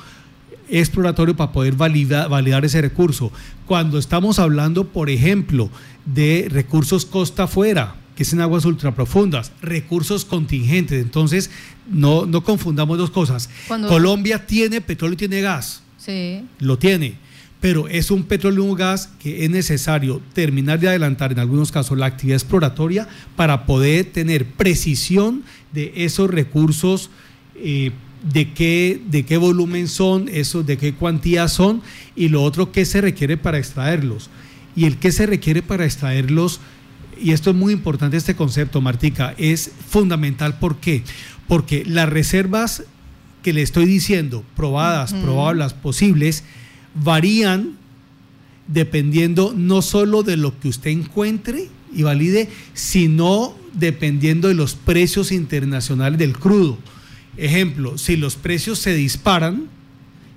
exploratorio 0.68 1.37
para 1.37 1.53
poder 1.53 1.74
validar, 1.74 2.29
validar 2.31 2.64
ese 2.64 2.81
recurso. 2.81 3.31
Cuando 3.66 3.98
estamos 3.98 4.38
hablando, 4.38 4.85
por 4.85 5.11
ejemplo, 5.11 5.70
de 6.07 6.48
recursos 6.50 7.05
costa 7.05 7.44
afuera, 7.44 7.96
que 8.16 8.22
es 8.22 8.33
en 8.33 8.40
aguas 8.40 8.64
ultraprofundas, 8.64 9.53
recursos 9.61 10.24
contingentes. 10.24 11.03
Entonces, 11.03 11.50
no, 11.90 12.27
no 12.27 12.44
confundamos 12.44 12.98
dos 12.98 13.11
cosas. 13.11 13.50
Colombia 13.68 14.46
tiene 14.46 14.81
petróleo 14.81 15.14
y 15.14 15.18
tiene 15.18 15.40
gas. 15.40 15.83
Sí. 15.98 16.44
Lo 16.59 16.79
tiene. 16.79 17.18
Pero 17.61 17.88
es 17.88 18.11
un 18.11 18.24
petróleo 18.24 18.64
y 18.64 18.68
un 18.68 18.77
gas 18.77 19.09
que 19.18 19.44
es 19.44 19.50
necesario 19.50 20.20
terminar 20.35 20.79
de 20.79 20.88
adelantar 20.88 21.33
en 21.33 21.38
algunos 21.38 21.72
casos 21.72 21.96
la 21.96 22.07
actividad 22.07 22.37
exploratoria 22.37 23.09
para 23.37 23.64
poder 23.64 24.05
tener 24.12 24.44
precisión 24.44 25.44
de 25.72 25.92
esos 25.96 26.31
recursos, 26.31 27.11
eh, 27.57 27.92
de, 28.22 28.53
qué, 28.53 29.00
de 29.09 29.24
qué 29.24 29.38
volumen 29.38 29.88
son, 29.88 30.29
esos, 30.29 30.66
de 30.66 30.77
qué 30.77 30.94
cuantía 30.94 31.48
son 31.48 31.81
y 32.14 32.29
lo 32.29 32.42
otro 32.42 32.70
que 32.70 32.85
se 32.85 33.00
requiere 33.00 33.38
para 33.38 33.59
extraerlos. 33.59 34.29
Y 34.77 34.85
el 34.85 34.98
que 34.98 35.11
se 35.11 35.24
requiere 35.24 35.62
para 35.62 35.85
extraerlos 35.85 36.61
y 37.20 37.33
esto 37.33 37.50
es 37.50 37.57
muy 37.57 37.72
importante, 37.72 38.16
este 38.16 38.37
concepto, 38.37 38.81
Martica, 38.81 39.35
es 39.38 39.70
fundamental. 39.88 40.59
¿Por 40.59 40.77
qué? 40.77 41.03
Porque 41.48 41.85
las 41.87 42.09
reservas 42.09 42.85
que 43.42 43.53
le 43.53 43.62
estoy 43.62 43.85
diciendo, 43.85 44.42
probadas, 44.57 45.12
probables, 45.12 45.74
posibles, 45.74 46.44
varían 46.94 47.77
dependiendo 48.66 49.53
no 49.55 49.83
solo 49.83 50.22
de 50.22 50.38
lo 50.38 50.59
que 50.59 50.68
usted 50.68 50.90
encuentre 50.90 51.68
y 51.94 52.03
valide, 52.03 52.48
sino 52.72 53.55
dependiendo 53.74 54.48
de 54.48 54.55
los 54.55 54.74
precios 54.74 55.31
internacionales 55.31 56.18
del 56.18 56.33
crudo. 56.33 56.79
Ejemplo, 57.37 57.98
si 57.98 58.16
los 58.16 58.37
precios 58.37 58.79
se 58.79 58.94
disparan 58.94 59.68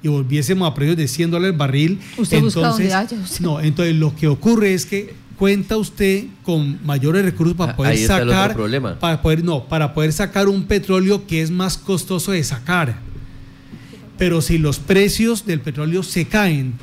y 0.04 0.10
volviésemos 0.10 0.70
a 0.70 0.74
precios 0.74 0.98
de 0.98 1.08
100 1.08 1.32
dólares 1.32 1.54
el 1.54 1.58
barril, 1.58 2.00
entonces, 2.18 3.40
no, 3.40 3.62
entonces 3.62 3.96
lo 3.96 4.16
que 4.16 4.28
ocurre 4.28 4.74
es 4.74 4.86
que 4.86 5.14
cuenta 5.38 5.78
usted 5.78 6.26
con 6.44 6.80
mayores 6.86 7.24
recursos 7.24 7.56
para 7.56 7.74
ah, 7.74 7.76
poder 7.76 7.98
sacar 7.98 8.56
para 9.00 9.22
poder 9.22 9.44
no 9.44 9.66
para 9.66 9.94
poder 9.94 10.12
sacar 10.12 10.48
un 10.48 10.64
petróleo 10.64 11.28
que 11.28 11.42
es 11.42 11.52
más 11.52 11.78
costoso 11.78 12.32
de 12.32 12.44
sacar. 12.44 13.00
Pero 14.18 14.42
si 14.42 14.58
los 14.58 14.80
precios 14.80 15.46
del 15.46 15.62
petróleo 15.62 16.02
se 16.02 16.26
caen 16.26 16.74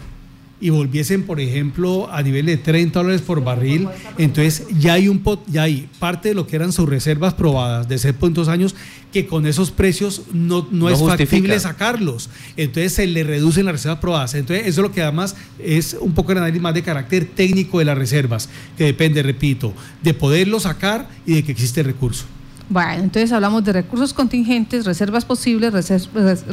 y 0.60 0.70
volviesen, 0.70 1.24
por 1.24 1.40
ejemplo, 1.40 2.08
a 2.10 2.22
nivel 2.22 2.46
de 2.46 2.56
30 2.56 2.98
dólares 2.98 3.22
por 3.22 3.42
barril, 3.42 3.88
entonces 4.18 4.66
ya 4.78 4.94
hay 4.94 5.08
un 5.08 5.22
ya 5.46 5.64
hay 5.64 5.88
parte 5.98 6.30
de 6.30 6.34
lo 6.34 6.46
que 6.46 6.56
eran 6.56 6.72
sus 6.72 6.88
reservas 6.88 7.34
probadas 7.34 7.88
de 7.88 7.98
6 7.98 8.14
puntos 8.14 8.48
años 8.48 8.74
que 9.12 9.26
con 9.26 9.46
esos 9.46 9.70
precios 9.70 10.22
no, 10.32 10.66
no, 10.70 10.90
es 10.90 11.00
factible 11.00 11.58
sacarlos. 11.60 12.30
Entonces 12.56 12.94
se 12.94 13.06
le 13.06 13.22
reducen 13.22 13.64
las 13.64 13.74
reservas 13.74 14.00
probadas. 14.00 14.34
Entonces 14.34 14.66
eso 14.66 14.80
es 14.80 14.88
lo 14.88 14.92
que 14.92 15.02
además 15.02 15.36
es 15.58 15.96
un 16.00 16.14
poco 16.14 16.32
el 16.32 16.38
análisis 16.38 16.62
más 16.62 16.74
de 16.74 16.82
carácter 16.82 17.26
técnico 17.26 17.78
de 17.78 17.84
las 17.84 17.96
reservas, 17.96 18.48
que 18.76 18.84
depende, 18.84 19.22
repito, 19.22 19.72
de 20.02 20.14
poderlo 20.14 20.58
sacar 20.60 21.08
y 21.26 21.34
de 21.34 21.44
que 21.44 21.52
existe 21.52 21.82
recurso. 21.82 22.24
Bueno, 22.68 23.02
entonces 23.02 23.30
hablamos 23.32 23.62
de 23.64 23.72
recursos 23.72 24.14
contingentes, 24.14 24.86
reservas 24.86 25.24
posibles, 25.24 25.72
reservas 25.72 26.44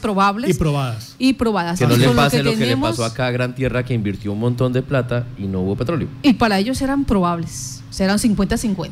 probables 0.00 0.50
y 0.50 0.54
probadas. 0.54 1.14
Y 1.18 1.32
probadas. 1.32 1.78
Que 1.78 1.86
no 1.86 1.96
le 1.96 2.08
pase 2.10 2.42
lo 2.42 2.54
que, 2.54 2.66
le 2.66 2.76
pasó 2.76 3.04
acá 3.04 3.28
a 3.28 3.30
Gran 3.30 3.54
Tierra 3.54 3.84
que 3.84 3.94
invirtió 3.94 4.32
un 4.32 4.40
montón 4.40 4.72
de 4.72 4.82
plata 4.82 5.26
y 5.38 5.46
no 5.46 5.60
hubo 5.60 5.76
petróleo. 5.76 6.08
Y 6.22 6.34
para 6.34 6.58
ellos 6.58 6.80
eran 6.82 7.04
probables, 7.04 7.82
serán 7.90 8.18
50-50. 8.18 8.90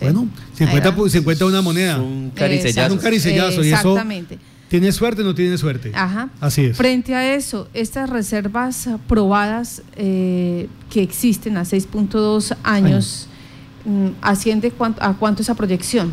Bueno, 0.00 0.28
50, 0.54 1.08
50 1.10 1.46
una 1.46 1.62
moneda. 1.62 2.00
Un 2.00 2.30
caricellazo. 2.34 2.94
Un 2.94 3.00
caricellazo. 3.00 3.62
Exactamente. 3.62 4.38
¿Tiene 4.68 4.90
suerte 4.90 5.20
o 5.20 5.24
no 5.24 5.34
tiene 5.34 5.58
suerte? 5.58 5.92
Ajá. 5.94 6.30
Así 6.40 6.64
es. 6.64 6.76
Frente 6.78 7.14
a 7.14 7.34
eso, 7.34 7.68
estas 7.74 8.08
reservas 8.08 8.88
probadas 9.06 9.82
eh, 9.96 10.66
que 10.88 11.02
existen 11.02 11.58
a 11.58 11.62
6.2 11.62 12.56
años. 12.62 13.28
Mm, 13.28 13.31
asciende 14.20 14.72
a 15.00 15.14
cuánto 15.14 15.42
esa 15.42 15.54
proyección. 15.54 16.12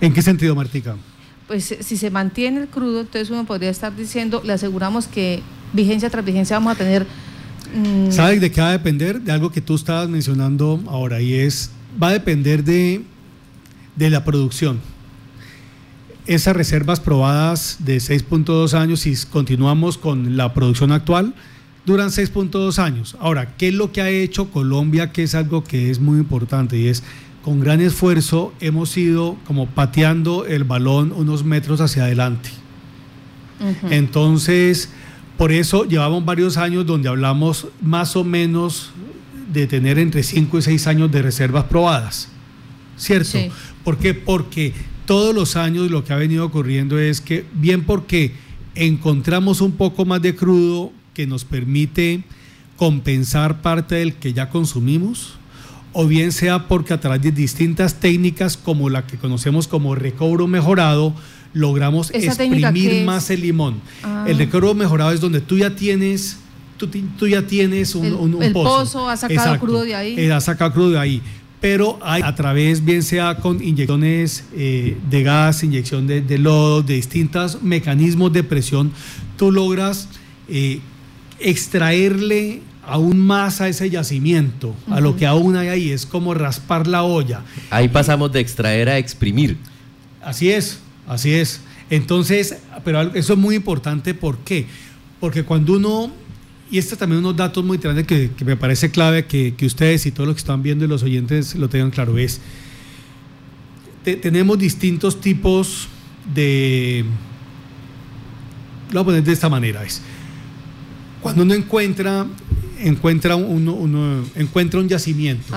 ¿En 0.00 0.12
qué 0.12 0.22
sentido, 0.22 0.54
Martica? 0.54 0.96
Pues 1.46 1.76
si 1.80 1.96
se 1.96 2.10
mantiene 2.10 2.60
el 2.60 2.68
crudo, 2.68 3.00
entonces 3.00 3.30
uno 3.30 3.44
podría 3.44 3.70
estar 3.70 3.94
diciendo, 3.94 4.40
le 4.44 4.52
aseguramos 4.52 5.06
que 5.06 5.42
vigencia 5.72 6.08
tras 6.10 6.24
vigencia 6.24 6.56
vamos 6.56 6.74
a 6.74 6.76
tener... 6.76 7.06
Mm, 7.74 8.10
¿Sabes 8.10 8.40
de 8.40 8.50
qué 8.50 8.60
va 8.60 8.68
a 8.68 8.72
depender? 8.72 9.20
De 9.20 9.32
algo 9.32 9.50
que 9.50 9.60
tú 9.60 9.74
estabas 9.74 10.08
mencionando 10.08 10.80
ahora 10.88 11.20
y 11.20 11.34
es, 11.34 11.70
va 12.02 12.08
a 12.08 12.12
depender 12.12 12.64
de, 12.64 13.02
de 13.96 14.10
la 14.10 14.24
producción. 14.24 14.80
Esas 16.26 16.54
reservas 16.54 17.00
probadas 17.00 17.78
de 17.80 17.96
6.2 17.96 18.74
años, 18.74 19.00
si 19.00 19.16
continuamos 19.30 19.98
con 19.98 20.36
la 20.36 20.54
producción 20.54 20.92
actual, 20.92 21.34
duran 21.86 22.08
6.2 22.08 22.78
años. 22.78 23.16
Ahora, 23.20 23.56
¿qué 23.56 23.68
es 23.68 23.74
lo 23.74 23.92
que 23.92 24.02
ha 24.02 24.10
hecho 24.10 24.50
Colombia? 24.50 25.12
Que 25.12 25.22
es 25.22 25.34
algo 25.34 25.64
que 25.64 25.90
es 25.90 26.00
muy 26.00 26.18
importante 26.18 26.78
y 26.78 26.88
es 26.88 27.02
con 27.42 27.60
gran 27.60 27.80
esfuerzo 27.80 28.52
hemos 28.60 28.96
ido 28.96 29.36
como 29.46 29.66
pateando 29.66 30.44
el 30.44 30.64
balón 30.64 31.12
unos 31.12 31.44
metros 31.44 31.80
hacia 31.80 32.04
adelante. 32.04 32.50
Entonces, 33.90 34.90
por 35.36 35.52
eso 35.52 35.84
llevamos 35.84 36.24
varios 36.24 36.56
años 36.56 36.86
donde 36.86 37.08
hablamos 37.08 37.68
más 37.80 38.16
o 38.16 38.24
menos 38.24 38.90
de 39.52 39.66
tener 39.66 39.98
entre 39.98 40.22
5 40.22 40.58
y 40.58 40.62
6 40.62 40.86
años 40.86 41.10
de 41.10 41.22
reservas 41.22 41.64
probadas. 41.64 42.28
¿Cierto? 42.96 43.38
¿Por 43.84 43.96
qué? 43.96 44.12
Porque 44.14 44.74
todos 45.06 45.34
los 45.34 45.56
años 45.56 45.90
lo 45.90 46.04
que 46.04 46.12
ha 46.12 46.16
venido 46.16 46.44
ocurriendo 46.44 46.98
es 46.98 47.20
que, 47.20 47.44
bien 47.54 47.84
porque 47.84 48.32
encontramos 48.74 49.60
un 49.60 49.72
poco 49.72 50.04
más 50.04 50.22
de 50.22 50.36
crudo 50.36 50.92
que 51.20 51.26
nos 51.26 51.44
permite 51.44 52.22
compensar 52.78 53.60
parte 53.60 53.96
del 53.96 54.14
que 54.14 54.32
ya 54.32 54.48
consumimos, 54.48 55.34
o 55.92 56.06
bien 56.06 56.32
sea 56.32 56.66
porque 56.66 56.94
a 56.94 57.00
través 57.00 57.20
de 57.20 57.30
distintas 57.30 58.00
técnicas 58.00 58.56
como 58.56 58.88
la 58.88 59.06
que 59.06 59.18
conocemos 59.18 59.68
como 59.68 59.94
recobro 59.94 60.46
mejorado, 60.46 61.14
logramos 61.52 62.10
exprimir 62.14 63.04
más 63.04 63.28
el 63.28 63.42
limón. 63.42 63.82
Ah. 64.02 64.24
El 64.26 64.38
recobro 64.38 64.72
mejorado 64.72 65.12
es 65.12 65.20
donde 65.20 65.42
tú 65.42 65.58
ya 65.58 65.76
tienes, 65.76 66.38
tú, 66.78 67.28
ya 67.28 67.42
tienes 67.42 67.94
un, 67.94 68.06
el, 68.06 68.42
el 68.42 68.52
pozo. 68.54 69.06
ha 69.10 69.16
sacado 69.18 69.58
crudo 69.58 69.82
de 69.82 69.94
ahí. 69.94 70.18
Eh, 70.18 70.32
ha 70.32 70.40
sacado 70.40 70.72
crudo 70.72 70.90
de 70.92 71.00
ahí. 71.00 71.22
Pero 71.60 71.98
hay, 72.00 72.22
a 72.22 72.34
través, 72.34 72.82
bien 72.82 73.02
sea 73.02 73.36
con 73.36 73.62
inyecciones 73.62 74.44
eh, 74.54 74.96
de 75.10 75.22
gas, 75.22 75.62
inyección 75.64 76.06
de, 76.06 76.38
lodo, 76.38 76.82
de 76.82 76.94
distintos 76.94 77.62
mecanismos 77.62 78.32
de 78.32 78.42
presión, 78.42 78.90
tú 79.36 79.52
logras 79.52 80.08
eh, 80.48 80.80
extraerle 81.40 82.62
aún 82.86 83.18
más 83.18 83.60
a 83.60 83.68
ese 83.68 83.88
yacimiento, 83.88 84.74
a 84.88 85.00
lo 85.00 85.16
que 85.16 85.26
aún 85.26 85.56
hay 85.56 85.68
ahí, 85.68 85.90
es 85.90 86.06
como 86.06 86.34
raspar 86.34 86.86
la 86.86 87.02
olla. 87.04 87.42
Ahí 87.70 87.88
pasamos 87.88 88.32
de 88.32 88.40
extraer 88.40 88.88
a 88.88 88.98
exprimir. 88.98 89.56
Así 90.22 90.50
es, 90.50 90.80
así 91.06 91.32
es. 91.32 91.60
Entonces, 91.88 92.56
pero 92.84 93.14
eso 93.14 93.32
es 93.34 93.38
muy 93.38 93.54
importante, 93.54 94.14
¿por 94.14 94.38
qué? 94.38 94.66
Porque 95.18 95.44
cuando 95.44 95.74
uno, 95.74 96.10
y 96.70 96.78
estos 96.78 96.98
también 96.98 97.20
unos 97.20 97.36
datos 97.36 97.64
muy 97.64 97.78
grandes 97.78 98.06
que, 98.06 98.30
me 98.44 98.56
parece 98.56 98.90
clave 98.90 99.26
que, 99.26 99.54
ustedes 99.62 100.06
y 100.06 100.10
todos 100.10 100.26
los 100.26 100.36
que 100.36 100.40
están 100.40 100.62
viendo 100.62 100.84
y 100.84 100.88
los 100.88 101.02
oyentes 101.02 101.54
lo 101.54 101.68
tengan 101.68 101.90
claro, 101.90 102.18
es, 102.18 102.40
tenemos 104.02 104.58
distintos 104.58 105.20
tipos 105.20 105.88
de, 106.34 107.04
lo 108.90 108.94
voy 108.94 109.02
a 109.02 109.04
poner 109.04 109.24
de 109.24 109.32
esta 109.32 109.48
manera, 109.48 109.84
es, 109.84 110.00
cuando 111.22 111.42
uno 111.42 111.54
encuentra, 111.54 112.26
encuentra, 112.78 113.36
uno, 113.36 114.24
encuentra 114.34 114.80
un 114.80 114.88
yacimiento, 114.88 115.54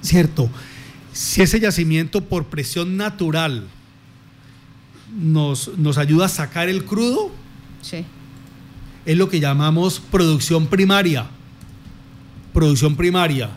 ¿cierto? 0.00 0.50
Si 1.12 1.42
ese 1.42 1.60
yacimiento 1.60 2.22
por 2.22 2.46
presión 2.46 2.96
natural 2.96 3.66
nos, 5.18 5.76
nos 5.76 5.98
ayuda 5.98 6.26
a 6.26 6.28
sacar 6.28 6.68
el 6.68 6.84
crudo, 6.84 7.30
es 9.06 9.16
lo 9.16 9.28
que 9.28 9.40
llamamos 9.40 10.00
producción 10.10 10.66
primaria. 10.66 11.26
Producción 12.52 12.96
primaria. 12.96 13.50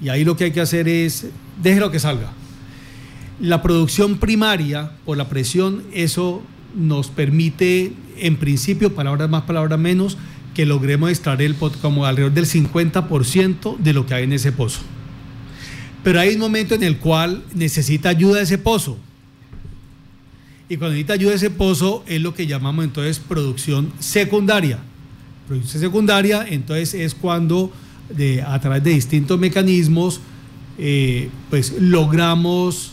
Y 0.00 0.08
ahí 0.08 0.24
lo 0.24 0.36
que 0.36 0.44
hay 0.44 0.52
que 0.52 0.60
hacer 0.60 0.88
es, 0.88 1.26
déjelo 1.62 1.90
que 1.90 1.98
salga. 1.98 2.30
La 3.40 3.60
producción 3.60 4.18
primaria, 4.18 4.92
por 5.04 5.16
la 5.16 5.28
presión, 5.28 5.82
eso 5.92 6.42
nos 6.74 7.08
permite, 7.08 7.92
en 8.18 8.36
principio, 8.36 8.94
palabras 8.94 9.28
más, 9.28 9.42
palabras 9.42 9.78
menos, 9.78 10.16
que 10.54 10.66
logremos 10.66 11.10
extraer 11.10 11.42
el 11.42 11.54
como 11.54 12.04
alrededor 12.04 12.32
del 12.32 12.46
50% 12.46 13.78
de 13.78 13.92
lo 13.92 14.06
que 14.06 14.14
hay 14.14 14.24
en 14.24 14.32
ese 14.32 14.52
pozo. 14.52 14.80
Pero 16.02 16.20
hay 16.20 16.34
un 16.34 16.40
momento 16.40 16.74
en 16.74 16.82
el 16.82 16.98
cual 16.98 17.42
necesita 17.54 18.10
ayuda 18.10 18.42
ese 18.42 18.58
pozo. 18.58 18.98
Y 20.68 20.76
cuando 20.76 20.94
necesita 20.94 21.14
ayuda 21.14 21.34
ese 21.34 21.50
pozo 21.50 22.04
es 22.06 22.20
lo 22.20 22.34
que 22.34 22.46
llamamos 22.46 22.84
entonces 22.84 23.18
producción 23.18 23.92
secundaria. 23.98 24.78
Producción 25.46 25.82
secundaria 25.82 26.44
entonces 26.48 26.94
es 26.94 27.14
cuando 27.14 27.72
de, 28.08 28.42
a 28.42 28.60
través 28.60 28.82
de 28.82 28.90
distintos 28.90 29.38
mecanismos 29.38 30.20
eh, 30.78 31.28
pues 31.50 31.74
logramos 31.78 32.92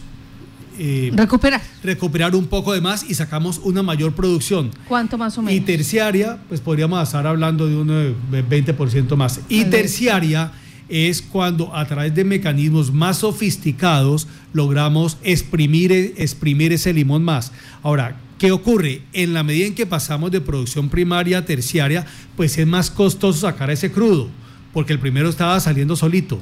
eh, 0.80 1.12
recuperar. 1.14 1.62
Recuperar 1.84 2.36
un 2.36 2.48
poco 2.48 2.74
de 2.74 2.80
más 2.80 3.04
y 3.10 3.14
sacamos 3.14 3.60
una 3.64 3.84
mayor 3.84 4.14
producción. 4.14 4.72
¿Cuánto 4.88 5.18
más 5.18 5.38
o 5.38 5.42
menos? 5.42 5.54
Y 5.54 5.60
terciaria, 5.60 6.40
pues 6.48 6.62
podríamos 6.62 7.04
estar 7.04 7.28
hablando 7.28 7.68
de 7.68 7.76
un 7.76 8.16
20% 8.32 9.16
más. 9.18 9.42
Y 9.50 9.66
terciaria 9.66 10.54
es 10.88 11.22
cuando 11.22 11.76
a 11.76 11.86
través 11.86 12.16
de 12.16 12.24
mecanismos 12.24 12.94
más 12.94 13.18
sofisticados 13.18 14.28
logramos 14.54 15.18
exprimir, 15.22 16.16
exprimir 16.18 16.72
ese 16.72 16.94
limón 16.94 17.24
más. 17.24 17.52
Ahora, 17.84 18.18
¿qué 18.38 18.54
ocurre? 18.54 19.02
En 19.12 19.34
la 19.34 19.44
medida 19.44 19.68
en 19.68 19.76
que 19.76 19.86
pasamos 19.86 20.32
de 20.32 20.40
producción 20.40 20.88
primaria 20.88 21.40
a 21.40 21.46
terciaria, 21.46 22.06
pues 22.38 22.58
es 22.58 22.66
más 22.66 22.90
costoso 22.90 23.42
sacar 23.42 23.70
ese 23.70 23.92
crudo 23.92 24.30
porque 24.74 24.94
el 24.94 25.00
primero 25.00 25.30
estaba 25.30 25.60
saliendo 25.60 25.96
solito. 25.96 26.40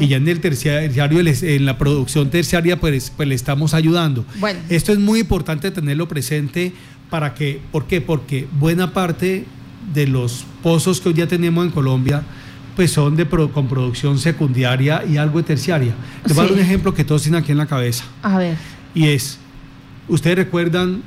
Y 0.00 0.08
ya 0.08 0.16
en 0.16 0.26
el 0.28 0.40
terciario, 0.40 1.20
en 1.20 1.66
la 1.66 1.76
producción 1.76 2.30
terciaria, 2.30 2.80
pues, 2.80 3.12
pues 3.14 3.28
le 3.28 3.34
estamos 3.34 3.74
ayudando. 3.74 4.24
Bueno. 4.38 4.60
Esto 4.68 4.92
es 4.92 4.98
muy 4.98 5.20
importante 5.20 5.70
tenerlo 5.70 6.08
presente 6.08 6.72
para 7.10 7.34
que, 7.34 7.60
¿por 7.70 7.86
qué? 7.86 8.00
Porque 8.00 8.48
buena 8.58 8.92
parte 8.92 9.44
de 9.92 10.06
los 10.06 10.44
pozos 10.62 11.00
que 11.00 11.10
hoy 11.10 11.14
ya 11.14 11.26
tenemos 11.26 11.64
en 11.64 11.70
Colombia, 11.70 12.22
pues 12.76 12.92
son 12.92 13.16
de 13.16 13.26
con 13.26 13.68
producción 13.68 14.18
secundaria 14.18 15.04
y 15.04 15.16
algo 15.16 15.38
de 15.38 15.44
terciaria. 15.44 15.94
Les 16.24 16.34
voy 16.34 16.44
a 16.44 16.48
dar 16.48 16.56
un 16.56 16.62
ejemplo 16.62 16.94
que 16.94 17.04
todos 17.04 17.22
tienen 17.22 17.42
aquí 17.42 17.52
en 17.52 17.58
la 17.58 17.66
cabeza. 17.66 18.04
A 18.22 18.38
ver. 18.38 18.56
Y 18.94 19.08
es, 19.08 19.38
ustedes 20.08 20.36
recuerdan 20.36 21.02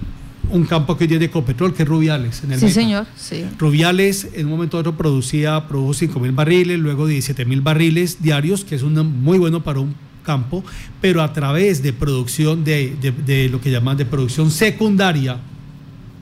un 0.51 0.65
campo 0.65 0.97
que 0.97 1.07
tiene 1.07 1.19
de 1.19 1.25
Ecopetrol, 1.25 1.73
que 1.73 1.83
es 1.83 1.89
Rubiales. 1.89 2.43
En 2.43 2.51
el 2.51 2.59
sí, 2.59 2.69
señor. 2.69 3.07
Sí. 3.15 3.45
Rubiales 3.57 4.27
en 4.33 4.45
un 4.45 4.51
momento 4.51 4.77
otro 4.77 4.95
producía, 4.95 5.67
produjo 5.67 5.93
5 5.93 6.19
mil 6.19 6.31
barriles, 6.31 6.79
luego 6.79 7.07
17 7.07 7.45
mil 7.45 7.61
barriles 7.61 8.21
diarios, 8.21 8.63
que 8.63 8.75
es 8.75 8.83
un 8.83 8.93
muy 9.21 9.37
bueno 9.37 9.63
para 9.63 9.79
un 9.79 9.95
campo, 10.23 10.63
pero 10.99 11.21
a 11.21 11.33
través 11.33 11.81
de 11.81 11.93
producción, 11.93 12.63
de, 12.63 12.95
de, 13.25 13.49
lo 13.49 13.59
que 13.59 13.71
llaman 13.71 13.97
de 13.97 14.05
producción 14.05 14.51
secundaria. 14.51 15.39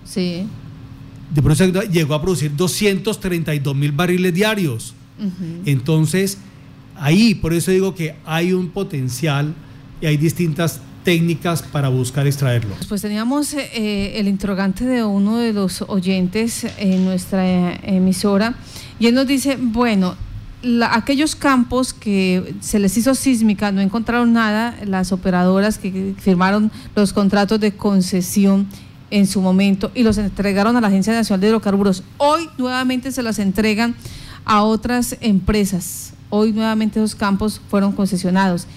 Sí. 0.06 0.48
De 1.34 1.42
producción, 1.42 1.74
llegó 1.92 2.16
a 2.16 2.22
producir 2.22 2.56
232 2.56 3.76
mil 3.76 3.92
barriles 3.92 4.34
diarios. 4.34 4.94
Entonces, 5.66 6.38
ahí, 6.96 7.36
por 7.36 7.54
eso 7.54 7.72
digo 7.72 7.94
que 7.94 8.16
hay 8.26 8.54
un 8.54 8.70
potencial 8.70 9.54
y 10.00 10.06
hay 10.06 10.16
distintas 10.16 10.82
técnicas 11.10 11.64
para 11.64 11.89
buscar 11.89 12.28
extraerlo. 12.28 12.76
Pues 12.88 13.01
teníamos 13.01 13.55
eh, 13.55 14.20
el 14.20 14.28
interrogante 14.28 14.86
de 14.86 15.03
uno 15.03 15.39
de 15.39 15.53
los 15.53 15.82
oyentes 15.88 16.68
en 16.78 17.03
nuestra 17.03 17.74
emisora 17.82 18.53
y 18.99 19.07
él 19.07 19.16
nos 19.16 19.26
dice, 19.26 19.57
bueno, 19.60 20.16
aquellos 20.91 21.36
campos 21.36 21.93
que 21.93 22.53
se 22.60 22.78
les 22.78 22.95
hizo 22.95 23.16
sísmica 23.16 23.72
no 23.72 23.82
encontraron 23.82 24.34
nada, 24.34 24.76
las 24.86 25.12
operadoras 25.12 25.80
que 25.80 26.14
firmaron 26.20 26.72
los 26.95 27.12
contratos 27.12 27.60
de 27.60 27.72
concesión 27.72 28.68
en 29.10 29.26
su 29.26 29.41
momento 29.41 29.89
y 29.95 30.03
los 30.03 30.20
entregaron 30.20 30.78
a 30.78 30.82
la 30.82 30.89
Agencia 30.89 31.12
Nacional 31.12 31.41
de 31.41 31.47
Hidrocarburos. 31.47 32.03
Hoy 32.20 32.47
nuevamente 32.60 33.12
se 33.12 33.24
las 33.24 33.39
entregan 33.39 33.95
a 34.45 34.62
otras 34.62 35.18
empresas. 35.22 36.14
Hoy 36.30 36.53
nuevamente 36.53 36.99
esos 36.99 37.16
campos 37.16 37.60
fueron 37.68 37.93
concesionados. 37.93 38.68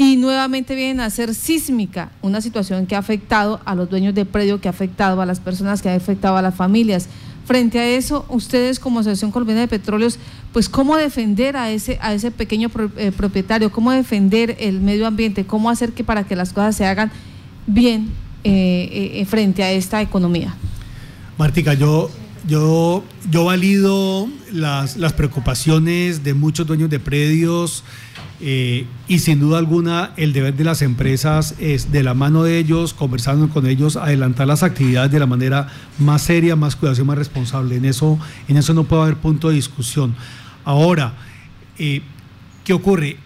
Y 0.00 0.14
nuevamente 0.14 0.76
vienen 0.76 1.00
a 1.00 1.10
ser 1.10 1.34
sísmica, 1.34 2.12
una 2.22 2.40
situación 2.40 2.86
que 2.86 2.94
ha 2.94 3.00
afectado 3.00 3.60
a 3.64 3.74
los 3.74 3.90
dueños 3.90 4.14
de 4.14 4.24
predio, 4.24 4.60
que 4.60 4.68
ha 4.68 4.70
afectado 4.70 5.20
a 5.20 5.26
las 5.26 5.40
personas, 5.40 5.82
que 5.82 5.88
ha 5.88 5.94
afectado 5.96 6.36
a 6.36 6.42
las 6.42 6.54
familias. 6.54 7.08
Frente 7.44 7.80
a 7.80 7.88
eso, 7.88 8.24
ustedes 8.28 8.78
como 8.78 9.00
Asociación 9.00 9.32
Colombiana 9.32 9.62
de 9.62 9.66
Petróleos, 9.66 10.20
pues 10.52 10.68
cómo 10.68 10.96
defender 10.96 11.56
a 11.56 11.72
ese, 11.72 11.98
a 12.00 12.14
ese 12.14 12.30
pequeño 12.30 12.70
eh, 12.96 13.10
propietario, 13.10 13.72
cómo 13.72 13.90
defender 13.90 14.56
el 14.60 14.80
medio 14.80 15.04
ambiente, 15.04 15.46
cómo 15.46 15.68
hacer 15.68 15.90
que 15.90 16.04
para 16.04 16.22
que 16.22 16.36
las 16.36 16.52
cosas 16.52 16.76
se 16.76 16.86
hagan 16.86 17.10
bien 17.66 18.10
eh, 18.44 19.14
eh, 19.14 19.24
frente 19.24 19.64
a 19.64 19.72
esta 19.72 20.00
economía. 20.00 20.54
Martica, 21.38 21.74
yo, 21.74 22.08
yo, 22.46 23.02
yo 23.32 23.46
valido 23.46 24.28
las, 24.52 24.96
las 24.96 25.12
preocupaciones 25.12 26.22
de 26.22 26.34
muchos 26.34 26.68
dueños 26.68 26.88
de 26.88 27.00
predios 27.00 27.82
eh, 28.40 28.86
y 29.08 29.18
sin 29.18 29.40
duda 29.40 29.58
alguna 29.58 30.12
el 30.16 30.32
deber 30.32 30.54
de 30.54 30.64
las 30.64 30.82
empresas 30.82 31.54
es 31.58 31.90
de 31.90 32.02
la 32.02 32.14
mano 32.14 32.44
de 32.44 32.58
ellos, 32.58 32.94
conversando 32.94 33.48
con 33.48 33.66
ellos, 33.66 33.96
adelantar 33.96 34.46
las 34.46 34.62
actividades 34.62 35.10
de 35.10 35.18
la 35.18 35.26
manera 35.26 35.68
más 35.98 36.22
seria, 36.22 36.56
más 36.56 36.76
cuidadosa 36.76 37.02
y 37.02 37.04
más 37.04 37.18
responsable. 37.18 37.76
En 37.76 37.84
eso, 37.84 38.18
en 38.46 38.56
eso 38.56 38.74
no 38.74 38.84
puede 38.84 39.02
haber 39.02 39.16
punto 39.16 39.48
de 39.48 39.54
discusión. 39.54 40.14
Ahora, 40.64 41.14
¿qué 41.76 42.72
ocurre? 42.72 43.16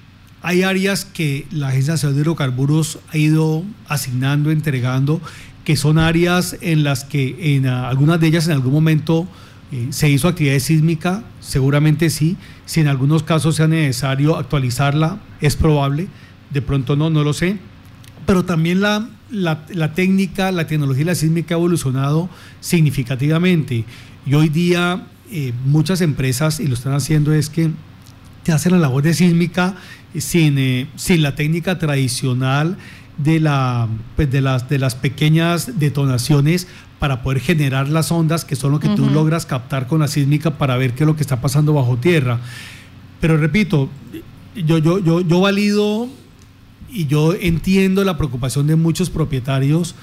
Hay 0.42 0.64
áreas 0.64 1.04
que 1.04 1.46
la 1.52 1.68
Agencia 1.68 1.94
Nacional 1.94 2.16
de 2.16 2.22
Hidrocarburos 2.22 2.98
ha 3.12 3.16
ido 3.16 3.62
asignando, 3.86 4.50
entregando, 4.50 5.20
que 5.64 5.76
son 5.76 5.98
áreas 5.98 6.56
en 6.60 6.82
las 6.82 7.04
que 7.04 7.56
en 7.56 7.66
algunas 7.66 8.20
de 8.20 8.26
ellas 8.26 8.46
en 8.46 8.52
algún 8.54 8.72
momento 8.72 9.28
eh, 9.70 9.88
se 9.90 10.10
hizo 10.10 10.28
actividad 10.28 10.58
sísmica, 10.58 11.22
seguramente 11.40 12.10
sí. 12.10 12.36
Si 12.66 12.80
en 12.80 12.88
algunos 12.88 13.22
casos 13.22 13.56
sea 13.56 13.68
necesario 13.68 14.36
actualizarla, 14.36 15.18
es 15.40 15.56
probable. 15.56 16.08
De 16.50 16.62
pronto 16.62 16.96
no, 16.96 17.10
no 17.10 17.24
lo 17.24 17.32
sé. 17.32 17.58
Pero 18.26 18.44
también 18.44 18.80
la, 18.80 19.08
la, 19.30 19.94
técnica, 19.94 20.52
la 20.52 20.66
tecnología 20.66 21.06
la 21.06 21.14
sísmica 21.14 21.54
ha 21.54 21.58
evolucionado 21.58 22.28
significativamente. 22.60 23.84
Y 24.24 24.34
hoy 24.34 24.48
día 24.48 25.06
eh, 25.30 25.52
muchas 25.64 26.00
empresas, 26.00 26.60
y 26.60 26.68
lo 26.68 26.74
están 26.74 26.92
haciendo, 26.92 27.32
es 27.32 27.50
que 27.50 27.70
te 28.42 28.52
hacen 28.52 28.72
la 28.72 28.78
labor 28.78 29.02
de 29.02 29.14
sísmica 29.14 29.74
sin, 30.16 30.58
eh, 30.58 30.86
sin 30.96 31.22
la 31.22 31.34
técnica 31.34 31.78
tradicional 31.78 32.76
de, 33.18 33.40
la, 33.40 33.88
pues 34.16 34.30
de, 34.30 34.40
las, 34.40 34.68
de 34.68 34.78
las 34.78 34.94
pequeñas 34.94 35.78
detonaciones 35.78 36.68
para 37.02 37.20
poder 37.20 37.40
generar 37.40 37.88
las 37.88 38.12
ondas, 38.12 38.44
que 38.44 38.54
son 38.54 38.70
lo 38.70 38.78
que 38.78 38.88
tú 38.90 39.10
logras 39.10 39.44
captar 39.44 39.88
con 39.88 39.98
la 39.98 40.06
sísmica 40.06 40.52
para 40.52 40.76
ver 40.76 40.92
qué 40.92 41.02
es 41.02 41.06
lo 41.08 41.16
que 41.16 41.22
está 41.22 41.40
pasando 41.40 41.72
bajo 41.72 41.96
tierra. 41.96 42.38
Pero 43.20 43.36
repito, 43.36 43.90
yo, 44.54 44.78
yo, 44.78 45.00
yo, 45.00 45.20
yo 45.20 45.40
valido 45.40 46.06
y 46.92 47.08
yo 47.08 47.34
entiendo 47.34 48.04
la 48.04 48.16
preocupación 48.16 48.68
de 48.68 48.76
muchos 48.76 49.10
propietarios 49.10 49.96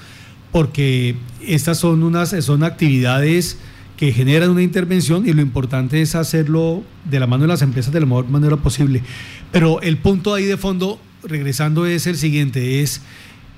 porque 0.52 1.16
estas 1.40 1.78
son 1.78 2.02
unas 2.02 2.34
son 2.44 2.64
actividades 2.64 3.56
que 3.96 4.12
generan 4.12 4.50
una 4.50 4.62
intervención 4.62 5.26
y 5.26 5.32
lo 5.32 5.40
importante 5.40 6.02
es 6.02 6.14
hacerlo 6.14 6.82
de 7.06 7.18
la 7.18 7.26
mano 7.26 7.44
de 7.44 7.48
las 7.48 7.62
empresas 7.62 7.94
de 7.94 8.00
la 8.00 8.04
mejor 8.04 8.28
manera 8.28 8.58
posible. 8.58 9.00
Pero 9.52 9.80
el 9.80 9.96
punto 9.96 10.34
ahí 10.34 10.44
de 10.44 10.58
fondo, 10.58 11.00
regresando, 11.22 11.86
es 11.86 12.06
el 12.06 12.18
siguiente, 12.18 12.82
es 12.82 13.00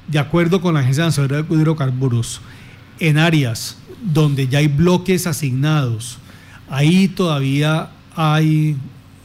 de 0.06 0.20
acuerdo 0.20 0.60
con 0.60 0.74
la 0.74 0.80
Agencia 0.80 1.02
Nacional 1.02 1.44
de 1.48 1.56
Hidrocarburos, 1.56 2.40
en 3.02 3.18
áreas 3.18 3.76
donde 4.00 4.46
ya 4.46 4.60
hay 4.60 4.68
bloques 4.68 5.26
asignados, 5.26 6.18
ahí 6.70 7.08
todavía 7.08 7.90
hay 8.14 8.76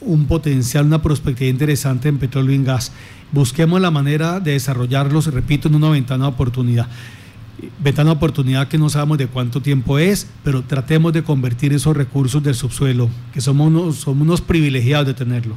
un 0.02 0.26
potencial, 0.26 0.88
una 0.88 1.04
perspectiva 1.04 1.48
interesante 1.48 2.10
en 2.10 2.18
petróleo 2.18 2.54
y 2.54 2.56
en 2.56 2.64
gas. 2.64 2.92
Busquemos 3.32 3.80
la 3.80 3.92
manera 3.92 4.40
de 4.40 4.54
desarrollarlos, 4.54 5.28
repito, 5.32 5.68
en 5.68 5.76
una 5.76 5.90
ventana 5.90 6.26
de 6.26 6.32
oportunidad 6.32 6.88
ventana 7.80 8.12
de 8.12 8.16
oportunidad 8.18 8.68
que 8.68 8.78
no 8.78 8.88
sabemos 8.88 9.18
de 9.18 9.28
cuánto 9.28 9.62
tiempo 9.62 9.98
es, 9.98 10.28
pero 10.44 10.62
tratemos 10.62 11.12
de 11.14 11.24
convertir 11.24 11.74
esos 11.74 11.98
recursos 11.98 12.44
del 12.44 12.54
subsuelo, 12.54 13.10
que 13.34 13.42
somos 13.42 13.68
unos, 13.68 13.96
somos 13.98 14.22
unos 14.22 14.42
privilegiados 14.42 15.08
de 15.08 15.14
tenerlo, 15.16 15.56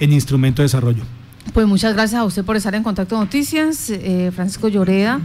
en 0.00 0.12
instrumento 0.12 0.60
de 0.60 0.64
desarrollo. 0.64 1.02
Pues 1.52 1.66
muchas 1.66 1.94
gracias 1.94 2.20
a 2.20 2.24
usted 2.24 2.44
por 2.44 2.56
estar 2.56 2.74
en 2.74 2.82
Contacto 2.82 3.18
Noticias, 3.18 3.90
eh, 3.90 4.30
Francisco 4.32 4.68
Lloreda. 4.68 5.20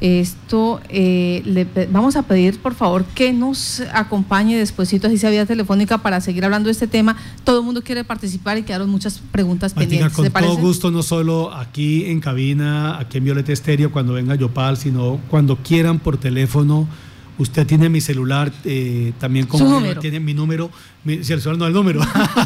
Esto 0.00 0.80
eh, 0.88 1.42
le 1.44 1.66
vamos 1.86 2.16
a 2.16 2.22
pedir 2.22 2.58
por 2.58 2.74
favor 2.74 3.04
que 3.04 3.32
nos 3.32 3.80
acompañe 3.92 4.58
despuesito 4.58 5.06
así 5.06 5.18
sea 5.18 5.30
vía 5.30 5.46
telefónica 5.46 5.98
para 5.98 6.20
seguir 6.20 6.44
hablando 6.44 6.66
de 6.66 6.72
este 6.72 6.88
tema. 6.88 7.16
Todo 7.44 7.60
el 7.60 7.64
mundo 7.64 7.82
quiere 7.82 8.02
participar 8.02 8.58
y 8.58 8.62
quedaron 8.62 8.90
muchas 8.90 9.20
preguntas 9.30 9.72
pendientes. 9.74 10.12
Con 10.12 10.30
todo 10.30 10.56
gusto, 10.56 10.90
no 10.90 11.02
solo 11.02 11.54
aquí 11.54 12.06
en 12.06 12.20
cabina, 12.20 12.98
aquí 12.98 13.18
en 13.18 13.24
Violeta 13.24 13.52
Estéreo, 13.52 13.92
cuando 13.92 14.14
venga 14.14 14.34
Yopal, 14.34 14.76
sino 14.76 15.20
cuando 15.28 15.56
quieran 15.56 16.00
por 16.00 16.16
teléfono 16.16 16.88
Usted 17.40 17.66
tiene 17.66 17.88
mi 17.88 18.02
celular 18.02 18.52
eh, 18.66 19.14
también 19.18 19.46
como 19.46 19.82
tiene 19.94 20.20
mi 20.20 20.34
número, 20.34 20.70
si 21.06 21.32
el 21.32 21.40
celular 21.40 21.56
no 21.56 21.66
el 21.68 21.72
número. 21.72 22.00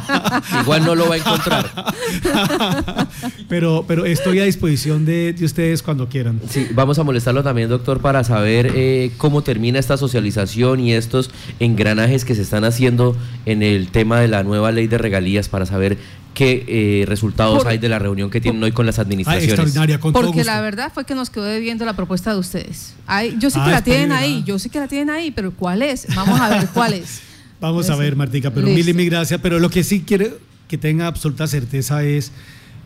Igual 0.62 0.84
no 0.84 0.95
lo 0.95 1.09
va 1.09 1.16
a 1.16 1.18
encontrar. 1.18 1.68
pero, 3.49 3.84
pero 3.88 4.05
estoy 4.05 4.38
a 4.38 4.45
disposición 4.45 5.05
de, 5.05 5.34
ustedes 5.42 5.82
cuando 5.82 6.09
quieran. 6.09 6.40
Sí, 6.49 6.68
vamos 6.72 7.01
a 7.01 7.03
molestarlo 7.03 7.42
también, 7.42 7.68
doctor, 7.68 7.99
para 7.99 8.22
saber 8.22 8.70
eh, 8.72 9.11
cómo 9.16 9.42
termina 9.42 9.80
esta 9.80 9.97
socialización 9.97 10.78
y 10.78 10.92
estos 10.92 11.32
engranajes 11.59 12.24
que 12.24 12.36
se 12.36 12.42
están 12.42 12.62
haciendo 12.62 13.16
en 13.47 13.64
el 13.64 13.88
tema 13.88 14.20
de 14.20 14.28
la 14.28 14.45
nueva 14.45 14.70
ley 14.70 14.86
de 14.86 14.99
regalías 14.99 15.49
para 15.49 15.66
saber 15.66 15.99
qué 16.35 16.64
eh, 16.68 17.07
resultados 17.07 17.64
hay 17.64 17.78
de 17.78 17.89
la 17.89 17.99
reunión 17.99 18.28
que 18.28 18.41
tienen 18.41 18.62
hoy 18.62 18.72
con 18.72 18.85
las 18.85 18.99
administraciones. 18.99 19.72
Porque 20.12 20.45
la 20.45 20.61
verdad 20.61 20.93
fue 20.93 21.05
que 21.05 21.14
nos 21.14 21.30
quedó 21.30 21.45
debiendo 21.45 21.85
la 21.85 21.95
propuesta 21.95 22.32
de 22.32 22.39
ustedes. 22.39 22.95
yo 23.39 23.51
sé 23.51 23.59
que 23.61 23.70
ah, 23.70 23.70
la 23.70 23.82
tienen 23.82 24.12
ahí, 24.12 24.43
yo 24.45 24.59
sé 24.59 24.68
que 24.68 24.78
la 24.78 24.89
tienen 24.89 25.11
ahí, 25.11 25.30
pero 25.30 25.53
¿cuál 25.53 25.82
es? 25.82 26.07
Vamos 26.14 26.39
a 26.41 26.49
ver 26.51 26.68
cuál 26.74 26.93
es. 26.95 27.22
Vamos 27.61 27.89
a 27.89 27.97
ver, 27.97 28.14
Martica, 28.14 28.51
pero 28.51 28.66
mil 28.66 28.87
y 28.87 28.93
mil 28.93 29.09
gracias. 29.09 29.41
Pero 29.41 29.59
lo 29.59 29.70
que 29.70 29.85
sí 29.85 30.05
quiero 30.07 30.26
que 30.68 30.76
tenga 30.76 31.07
absoluta 31.07 31.47
certeza 31.47 32.05
es, 32.05 32.32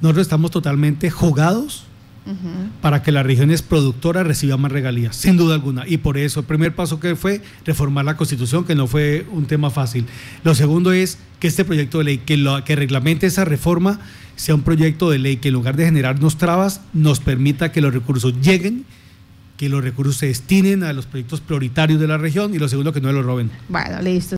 nosotros 0.00 0.22
estamos 0.22 0.52
totalmente 0.52 1.10
jugados 1.10 1.87
para 2.80 3.02
que 3.02 3.12
las 3.12 3.24
regiones 3.24 3.62
productoras 3.62 4.26
reciban 4.26 4.60
más 4.60 4.72
regalías, 4.72 5.16
sin 5.16 5.36
duda 5.36 5.54
alguna. 5.54 5.84
Y 5.86 5.98
por 5.98 6.18
eso 6.18 6.40
el 6.40 6.46
primer 6.46 6.74
paso 6.74 7.00
que 7.00 7.16
fue 7.16 7.42
reformar 7.64 8.04
la 8.04 8.16
constitución, 8.16 8.64
que 8.64 8.74
no 8.74 8.86
fue 8.86 9.26
un 9.30 9.46
tema 9.46 9.70
fácil. 9.70 10.06
Lo 10.44 10.54
segundo 10.54 10.92
es 10.92 11.18
que 11.40 11.48
este 11.48 11.64
proyecto 11.64 11.98
de 11.98 12.04
ley, 12.04 12.18
que, 12.18 12.36
lo, 12.36 12.62
que 12.64 12.76
reglamente 12.76 13.26
esa 13.26 13.44
reforma, 13.44 14.00
sea 14.36 14.54
un 14.54 14.62
proyecto 14.62 15.10
de 15.10 15.18
ley 15.18 15.36
que 15.38 15.48
en 15.48 15.54
lugar 15.54 15.76
de 15.76 15.84
generarnos 15.84 16.38
trabas, 16.38 16.80
nos 16.92 17.20
permita 17.20 17.72
que 17.72 17.80
los 17.80 17.92
recursos 17.92 18.34
lleguen 18.40 18.84
que 19.58 19.68
los 19.68 19.82
recursos 19.82 20.16
se 20.16 20.26
destinen 20.26 20.84
a 20.84 20.92
los 20.92 21.06
proyectos 21.06 21.40
prioritarios 21.40 22.00
de 22.00 22.06
la 22.06 22.16
región 22.16 22.54
y 22.54 22.58
lo 22.58 22.68
segundo 22.68 22.92
que 22.92 23.00
no 23.00 23.12
los 23.12 23.24
roben. 23.24 23.50
Bueno, 23.68 24.00
listo. 24.00 24.36